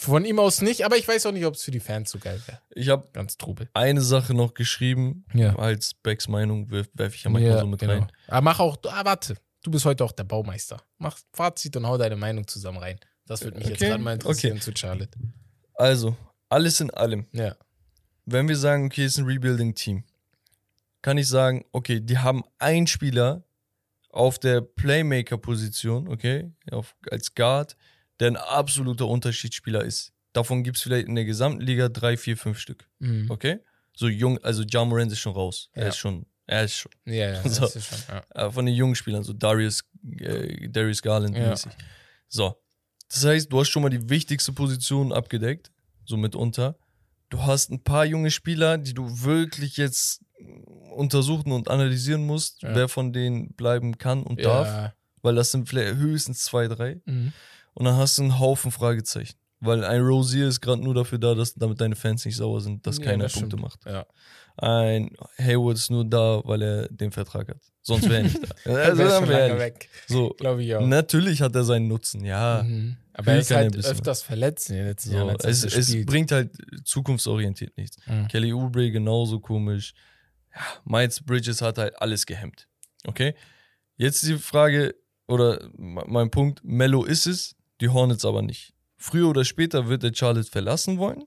[0.03, 2.18] von ihm aus nicht, aber ich weiß auch nicht, ob es für die Fans so
[2.19, 2.60] geil wäre.
[2.72, 3.69] Ich habe Ganz Trubel.
[3.73, 5.56] eine Sache noch geschrieben, Ja.
[5.57, 8.11] als Becks Meinung werfe werf ich ja manchmal so mit rein.
[8.28, 10.82] Aber mach auch, ah, warte, du bist heute auch der Baumeister.
[10.98, 12.99] Mach Fazit und hau deine Meinung zusammen rein.
[13.28, 15.18] Das würde mich jetzt Okay, gerade mal interessieren zu Charlotte.
[15.76, 16.18] Also,
[16.49, 17.26] alles in allem.
[17.32, 17.56] Ja.
[18.26, 20.03] wenn wir sagen, okay, es ist ein Rebuilding-Team,
[21.02, 23.44] kann ich sagen, okay, die haben einen Spieler
[24.10, 27.76] auf der Playmaker-Position, okay, auf, als Guard,
[28.22, 30.14] der ein absoluter Unterschiedsspieler ist.
[30.31, 33.30] Davon gibt es vielleicht in der gesamten Liga drei, vier, fünf Stück, Mhm.
[33.30, 33.60] okay?
[33.93, 35.69] So jung, also Ja Morant ist schon raus.
[35.73, 35.89] Er Ja.
[35.89, 36.91] ist schon, er ist schon.
[37.06, 37.61] Ja, ja, So.
[37.61, 37.98] das ist schon.
[38.07, 38.48] Ja.
[38.48, 39.84] Äh, von den jungen Spielern, so Darius,
[40.19, 41.73] äh, Darius Garland mäßig.
[42.30, 42.56] So.
[43.10, 45.69] Das heißt, du hast schon mal die wichtigste Position abgedeckt,
[46.06, 46.77] so mitunter.
[47.30, 50.22] Du hast ein paar junge Spieler, die du wirklich jetzt
[50.95, 55.95] untersuchen und analysieren musst, wer von denen bleiben kann und darf, weil das sind vielleicht
[55.95, 57.02] höchstens zwei, drei.
[57.06, 57.34] Mhm.
[57.73, 59.35] Und dann hast du einen Haufen Fragezeichen.
[59.64, 62.85] Weil ein Rosier ist gerade nur dafür da, dass damit deine Fans nicht sauer sind,
[62.88, 63.61] dass Ja, keiner das Punkte stimmt.
[63.61, 63.85] macht.
[63.85, 64.06] Ja.
[64.57, 67.61] Ein Hayward ist nur da, weil er den Vertrag hat.
[67.84, 68.56] Sonst wäre er nicht da.
[68.72, 69.60] Er Also, wäre wir lange ehrlich.
[69.60, 70.85] weg, So, glaube ich auch.
[70.85, 72.64] Natürlich hat er seinen Nutzen, ja.
[72.64, 72.98] Mhm.
[73.14, 73.91] Aber er ist halt wissen.
[73.91, 75.38] öfters verletzt in den letzten So, Jahren.
[75.43, 76.52] Es, er es bringt halt
[76.84, 77.98] zukunftsorientiert nichts.
[78.07, 78.27] Mhm.
[78.27, 79.93] Kelly Oubre genauso komisch.
[80.53, 82.68] Ja, Miles Bridges hat halt alles gehemmt.
[83.06, 83.35] Okay?
[83.95, 84.95] Jetzt die Frage,
[85.27, 88.73] oder mein Punkt, Mello ist es, die Hornets aber nicht.
[88.97, 91.23] Früher oder später wird er Charlotte verlassen wollen,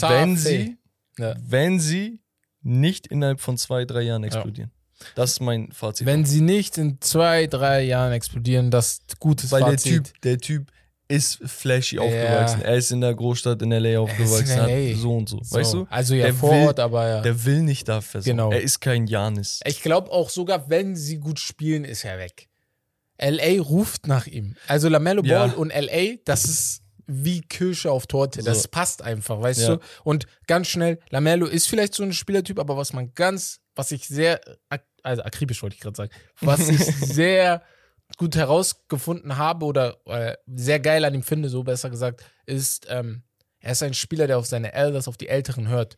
[0.00, 0.76] wenn sie,
[1.18, 1.34] Ja.
[1.40, 2.20] wenn sie
[2.62, 4.70] nicht innerhalb von zwei, drei Jahren explodieren.
[5.14, 6.06] Das ist mein Fazit.
[6.06, 10.04] Wenn sie nicht in zwei, drei Jahren explodieren, das gutes Weil der Fazit.
[10.04, 10.70] Typ, der Typ
[11.08, 12.62] ist flashy aufgewachsen.
[12.62, 14.50] Er ist in der Großstadt in LA aufgewachsen.
[14.56, 14.96] in hat LA.
[14.96, 15.38] so und so.
[15.42, 15.86] So, Weißt du?
[15.90, 17.20] Also ja, Der vor will- Ort, aber ja.
[17.20, 18.38] Der will nicht da versorgen.
[18.38, 18.50] Genau.
[18.50, 19.60] Er ist kein Janis.
[19.66, 22.48] Ich glaube auch sogar, wenn sie gut spielen, ist er weg.
[23.18, 24.56] LA ruft nach ihm.
[24.66, 25.46] Also Lamello Ja.
[25.46, 28.42] Ball und LA, das ist wie Kirsche auf Torte.
[28.42, 28.68] Das So.
[28.70, 29.76] passt einfach, weißt Ja.
[29.76, 29.82] du?
[30.04, 34.08] Und ganz schnell, Lamello ist vielleicht so ein Spielertyp, aber was man ganz, was ich
[34.08, 34.40] sehr,
[35.02, 36.10] also akribisch wollte ich gerade sagen,
[36.40, 37.62] was ich sehr
[38.16, 43.22] gut herausgefunden habe oder äh, sehr geil an ihm finde, so besser gesagt, ist, ähm,
[43.60, 45.96] er ist ein Spieler, der auf seine Elders, auf die Älteren hört.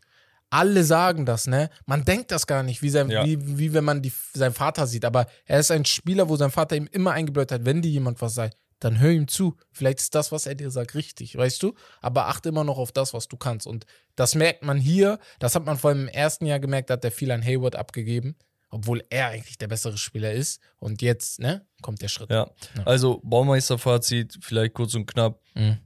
[0.51, 1.71] Alle sagen das, ne?
[1.87, 3.25] Man denkt das gar nicht, wie, sein, Ja.
[3.25, 5.05] wie, wie wenn man die, seinen Vater sieht.
[5.05, 8.21] Aber er ist ein Spieler, wo sein Vater ihm immer eingebläut hat, wenn dir jemand
[8.21, 9.57] was sagt, dann hör ihm zu.
[9.73, 11.75] Vielleicht ist das, was er dir sagt, richtig, weißt du?
[12.01, 13.67] Aber achte immer noch auf das, was du kannst.
[13.67, 13.87] Und
[14.17, 17.05] das merkt man hier, das hat man vor allem im ersten Jahr gemerkt, da hat
[17.05, 18.37] er viel an Hayward abgegeben.
[18.69, 20.61] obwohl er eigentlich der bessere Spieler ist.
[20.79, 22.29] Und jetzt, ne, kommt der Schritt.
[22.31, 22.51] Ja.
[22.77, 22.83] Ja.
[22.85, 25.41] Also Baumeister-Fazit, vielleicht kurz und knapp.
[25.55, 25.79] Mhm.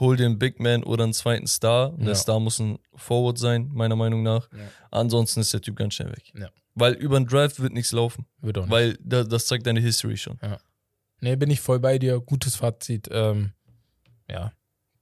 [0.00, 1.92] Hol den Big Man oder einen zweiten Star.
[1.92, 2.06] Und Ja.
[2.06, 4.48] Der Star muss ein Forward sein, meiner Meinung nach.
[4.52, 4.58] Ja.
[4.90, 6.32] Ansonsten ist der Typ ganz schnell weg.
[6.38, 6.50] Ja.
[6.74, 8.26] Weil über den Draft wird nichts laufen.
[8.40, 8.70] Wird auch nicht.
[8.72, 10.38] Weil da, das zeigt deine History schon.
[11.20, 12.18] Nee, bin ich voll bei dir.
[12.20, 13.08] Gutes Fazit.
[13.12, 13.52] Ähm,
[14.28, 14.52] ja,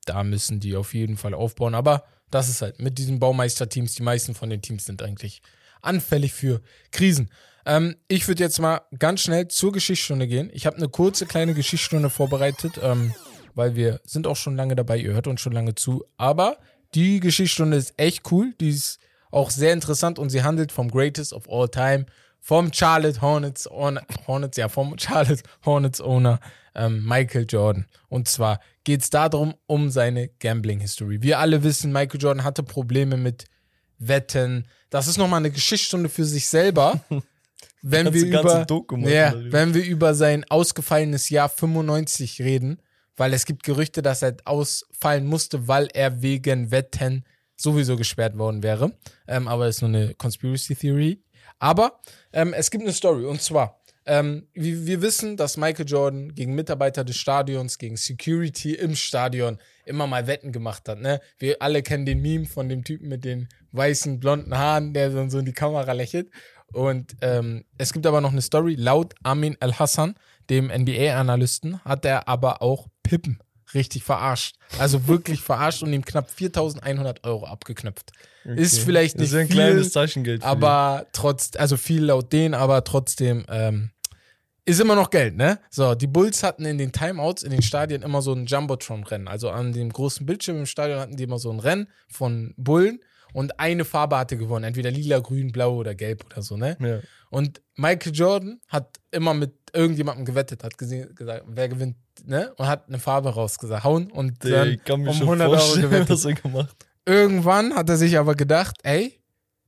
[0.05, 1.75] da müssen die auf jeden Fall aufbauen.
[1.75, 5.43] Aber das ist halt mit diesen Baumeisterteams, die meisten von den Teams sind eigentlich
[5.83, 7.31] anfällig für Krisen.
[7.67, 10.51] Ähm, ich würde jetzt mal ganz schnell zur Geschichtsstunde gehen.
[10.53, 13.15] Ich habe eine kurze kleine Geschichtsstunde vorbereitet, ähm,
[13.55, 14.99] weil wir sind auch schon lange dabei.
[14.99, 16.05] Ihr hört uns schon lange zu.
[16.17, 16.59] Aber
[16.95, 18.55] die Geschichtsstunde ist echt cool.
[18.61, 18.99] Die ist
[19.31, 22.07] auch sehr interessant und sie handelt vom Greatest of All Time,
[22.41, 26.41] vom Charlotte Hornets, Owner- Hornets, ja, vom Charlotte Hornets Owner
[26.75, 27.87] ähm, Michael Jordan.
[28.09, 31.23] Und zwar geht es darum, um seine Gambling-History.
[31.23, 33.45] Wir alle wissen, Michael Jordan hatte Probleme mit
[33.99, 34.67] Wetten.
[34.89, 37.01] Das ist nochmal eine Geschichtsstunde für sich selber.
[37.83, 38.67] Wenn Ganze- wir über,
[39.11, 42.79] ja, wenn wir über sein ausgefallenes Jahr 95 reden,
[43.21, 48.63] weil es gibt Gerüchte, dass er ausfallen musste, weil er wegen Wetten sowieso gesperrt worden
[48.63, 48.93] wäre.
[49.29, 51.23] Ähm, aber ist nur eine Conspiracy Theory.
[51.59, 52.01] Aber
[52.33, 56.55] ähm, es gibt eine Story und zwar, ähm, wir, wir wissen, dass Michael Jordan gegen
[56.55, 61.01] Mitarbeiter des Stadions, gegen Security im Stadion immer mal Wetten gemacht hat.
[61.01, 61.21] Ne?
[61.39, 65.29] Wir alle kennen den Meme von dem Typen mit den weißen, blonden Haaren, der dann
[65.29, 66.31] so in die Kamera lächelt.
[66.73, 68.77] Und ähm, es gibt aber noch eine Story.
[68.77, 70.15] Laut Amin Al-Hassan,
[70.49, 73.39] dem NBA-Analysten, hat er aber auch Pippen
[73.75, 74.57] richtig verarscht.
[74.79, 78.11] Also wirklich verarscht und ihm knapp 4100 Euro abgeknöpft.
[78.45, 78.83] Ist Okay.
[78.87, 80.43] vielleicht Das nicht ist ein viel, kleines Taschengeld.
[80.43, 83.91] aber trotz, also viel laut denen, aber trotzdem ähm,
[84.65, 85.59] ist immer noch Geld, ne?
[85.71, 89.29] So, die Bulls hatten in den Timeouts in den Stadien immer so ein Jumbotron-Rennen.
[89.29, 93.01] Also an dem großen Bildschirm im Stadion hatten die immer so ein Rennen von Bullen
[93.33, 96.77] und eine Farbe hatte gewonnen, entweder lila, grün, blau oder gelb oder so, ne?
[96.81, 96.99] Ja.
[97.31, 101.97] Und Michael Jordan hat immer mit irgendjemandem gewettet, hat gesehen, gesagt, wer gewinnt,
[102.27, 102.53] ne?
[102.57, 106.11] Und hat eine Farbe rausgehauen und Der, dann kann mir um schon 100 Euro gewettet.
[106.11, 109.19] was er gemacht Irgendwann hat er sich aber gedacht, ey,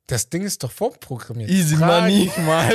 [0.06, 1.50] das Ding ist doch vorprogrammiert.
[1.50, 2.24] Easy frag money.
[2.24, 2.72] Ich mal,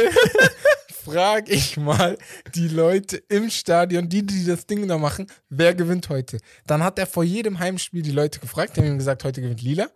[1.05, 2.17] frag ich mal
[2.55, 6.39] die Leute im Stadion, die, die das Ding da machen, wer gewinnt heute?
[6.65, 9.61] Dann hat er vor jedem Heimspiel die Leute gefragt, die haben ihm gesagt, heute gewinnt
[9.61, 9.87] Lila.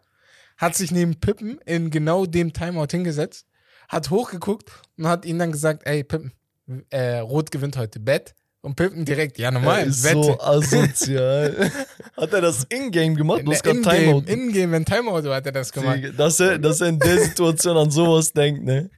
[0.57, 3.47] Hat sich neben Pippen in genau dem Timeout hingesetzt,
[3.89, 6.33] hat hochgeguckt und hat ihnen dann gesagt, ey, Pippen,
[6.91, 8.35] äh, Rot gewinnt heute, Bett.
[8.63, 10.23] Und Pippen direkt, ja normal, Er ist Wette.
[10.23, 11.71] so asozial.
[12.17, 13.41] Hat er das in-game gemacht?
[13.43, 14.23] Du hast gerade Ingame, Timeout.
[14.27, 15.99] Ingame, wenn Timeout hat er das gemacht.
[16.15, 18.91] Dass er, dass er in der Situation an sowas denkt, ne?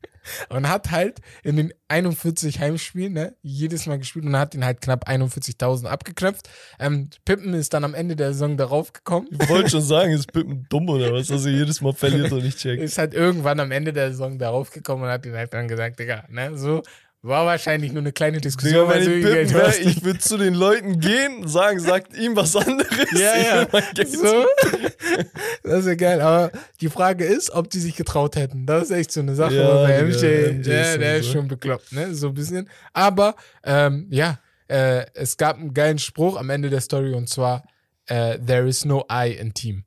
[0.49, 4.79] Und hat halt in den 41 Heimspielen ne, jedes Mal gespielt und hat ihn halt
[4.79, 6.49] knapp 41.000 abgeknöpft.
[6.79, 9.27] Ähm, Pippen ist dann am Ende der Saison darauf gekommen.
[9.31, 12.43] Ich wollte schon sagen, ist Pippen dumm oder was, dass er jedes Mal verliert und
[12.43, 12.81] nicht checkt.
[12.81, 15.99] Ist halt irgendwann am Ende der Saison darauf gekommen und hat ihn halt dann gesagt,
[15.99, 16.83] Digga, ne, so
[17.23, 19.79] war wahrscheinlich nur eine kleine Diskussion, Digga, wenn ich Geld hast.
[19.79, 23.11] ich würde zu den Leuten gehen, sagen, sagt ihm was anderes.
[23.13, 23.67] Ja, ja.
[24.05, 24.45] So.
[25.63, 26.19] Das ist ja geil.
[26.21, 26.51] Aber
[26.81, 28.65] die Frage ist, ob die sich getraut hätten.
[28.65, 29.55] Das ist echt so eine Sache.
[29.55, 32.13] Ja, bei MJ, MJ ja, der ist schon bekloppt, ne?
[32.13, 32.69] So ein bisschen.
[32.91, 37.63] Aber ähm, ja, äh, es gab einen geilen Spruch am Ende der Story und zwar:
[38.07, 39.85] äh, There is no I in Team.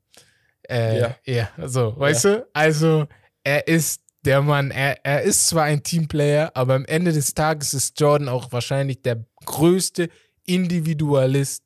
[0.67, 1.15] Äh, ja.
[1.23, 1.49] Ja.
[1.67, 2.47] so, weißt du?
[2.53, 3.07] Also,
[3.43, 7.73] er ist der Mann, er, er ist zwar ein Teamplayer, aber am Ende des Tages
[7.73, 10.09] ist Jordan auch wahrscheinlich der größte
[10.45, 11.63] Individualist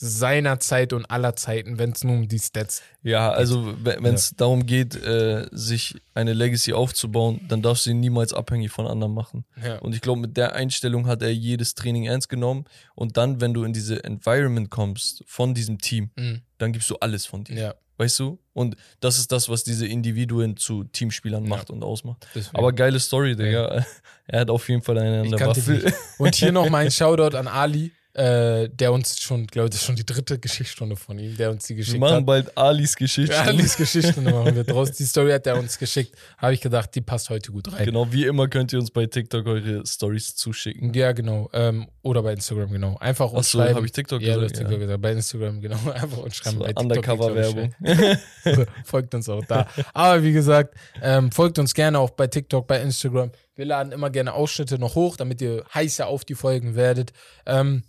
[0.00, 4.30] seiner Zeit und aller Zeiten, wenn es nur um die Stats Ja, also wenn es
[4.36, 9.12] darum geht, äh, sich eine Legacy aufzubauen, dann darfst du ihn niemals abhängig von anderen
[9.12, 9.44] machen.
[9.60, 9.80] Ja.
[9.80, 12.66] Und ich glaube, mit der Einstellung hat er jedes Training ernst genommen.
[12.94, 16.42] Und dann, wenn du in diese Environment kommst von diesem Team, Mhm.
[16.58, 17.56] dann gibst du alles von dir.
[17.56, 18.38] Ja, Weißt du?
[18.54, 21.48] Und das ist das, was diese Individuen zu Teamspielern Ja.
[21.50, 22.26] macht und ausmacht.
[22.34, 22.56] deswegen.
[22.56, 23.84] Aber geile Story, Digga.
[24.30, 25.94] Er hat auf jeden Fall eine an der nicht.
[26.18, 29.86] Und hier noch mein Shoutout an Ali, äh, der uns schon, glaube ich, das ist
[29.86, 32.26] schon die dritte Geschichtsstunde von ihm, der uns die Wir geschickt machen hat.
[32.26, 33.32] bald Alis Geschichte.
[33.32, 34.90] Ja, Alis Geschichtsstunde machen wir draus.
[34.90, 36.16] Die Story hat er uns geschickt.
[36.36, 37.84] Habe ich gedacht, die passt heute gut rein.
[37.84, 40.92] Genau, wie immer könnt ihr uns bei TikTok eure Stories zuschicken.
[40.94, 41.48] Ja, genau.
[41.52, 42.96] Ähm, oder bei Instagram, genau.
[42.98, 43.76] Einfach uns Achso, schreiben.
[43.76, 44.56] habe ich TikTok ja, gesagt?
[44.56, 45.00] TikTok gesagt.
[45.00, 45.78] Bei Instagram, genau.
[45.94, 46.64] Einfach uns schreiben.
[46.68, 47.72] Ich, Undercover-Werbung.
[48.84, 49.68] Folgt uns auch da.
[49.94, 53.30] Aber wie gesagt, ähm, folgt uns gerne auch bei TikTok, bei Instagram.
[53.54, 57.12] Wir laden immer gerne Ausschnitte noch hoch, damit ihr heißer auf die Folgen werdet.
[57.46, 57.84] Ähm,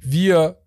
[0.00, 0.60] wir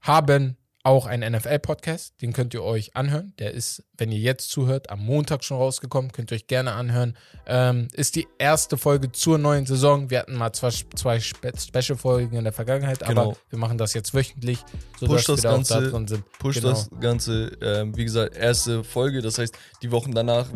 [0.00, 3.34] haben auch ein NFL-Podcast, den könnt ihr euch anhören.
[3.38, 6.12] Der ist, wenn ihr jetzt zuhört, am Montag schon rausgekommen.
[6.12, 7.16] Könnt ihr euch gerne anhören.
[7.46, 10.08] Ähm, ist die erste Folge zur neuen Saison.
[10.08, 13.30] Wir hatten mal zwei, zwei Spe Special-Folgen in der Vergangenheit, Genau.
[13.30, 14.60] aber wir machen das jetzt wöchentlich,
[14.98, 16.24] sodass Push das wir Ganze- da drin sind.
[16.38, 16.68] Push Genau.
[16.70, 19.20] das Ganze, ähm, wie gesagt, erste Folge.
[19.20, 20.46] Das heißt, die Wochen danach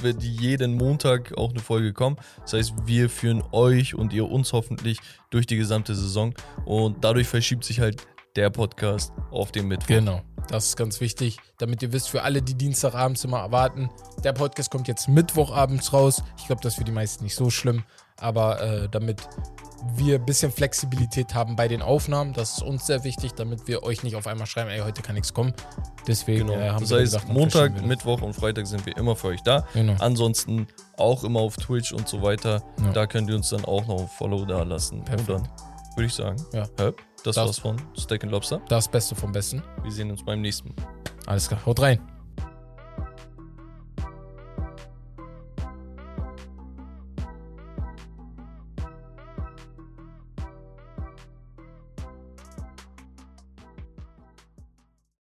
[0.00, 2.16] wird jeden Montag auch eine Folge kommen.
[2.40, 4.98] Das heißt, wir führen euch und ihr uns hoffentlich
[5.30, 6.34] durch die gesamte Saison.
[6.64, 8.06] Und dadurch verschiebt sich halt
[8.36, 9.86] der Podcast auf den Mittwoch.
[9.88, 13.90] Genau, das ist ganz wichtig, damit ihr wisst, für alle, die Dienstagabends immer erwarten,
[14.24, 16.22] der Podcast kommt jetzt Mittwochabends raus.
[16.38, 17.84] Ich glaube, das ist für die meisten nicht so schlimm,
[18.18, 19.28] aber äh, damit
[19.96, 23.82] wir ein bisschen Flexibilität haben bei den Aufnahmen, das ist uns sehr wichtig, damit wir
[23.82, 25.52] euch nicht auf einmal schreiben, ey, heute kann nichts kommen.
[26.06, 26.58] Deswegen Genau.
[26.58, 27.84] äh, haben das wir heißt, gesagt, Montag.
[27.84, 29.66] Mittwoch und Freitag sind wir immer für euch da.
[29.74, 29.96] Genau.
[29.98, 32.62] Ansonsten auch immer auf Twitch und so weiter.
[32.80, 32.92] Ja.
[32.92, 35.04] Da könnt ihr uns dann auch noch ein Follow da lassen.
[35.04, 35.28] Perfekt.
[35.30, 35.48] Und dann
[35.96, 36.64] würde ich sagen, Ja.
[36.78, 38.60] Höp, das, Das- war's von Steak and Lobster.
[38.68, 39.62] Das Beste vom Besten.
[39.82, 40.86] Wir sehen uns beim nächsten Mal.
[41.26, 42.00] Alles klar, haut rein.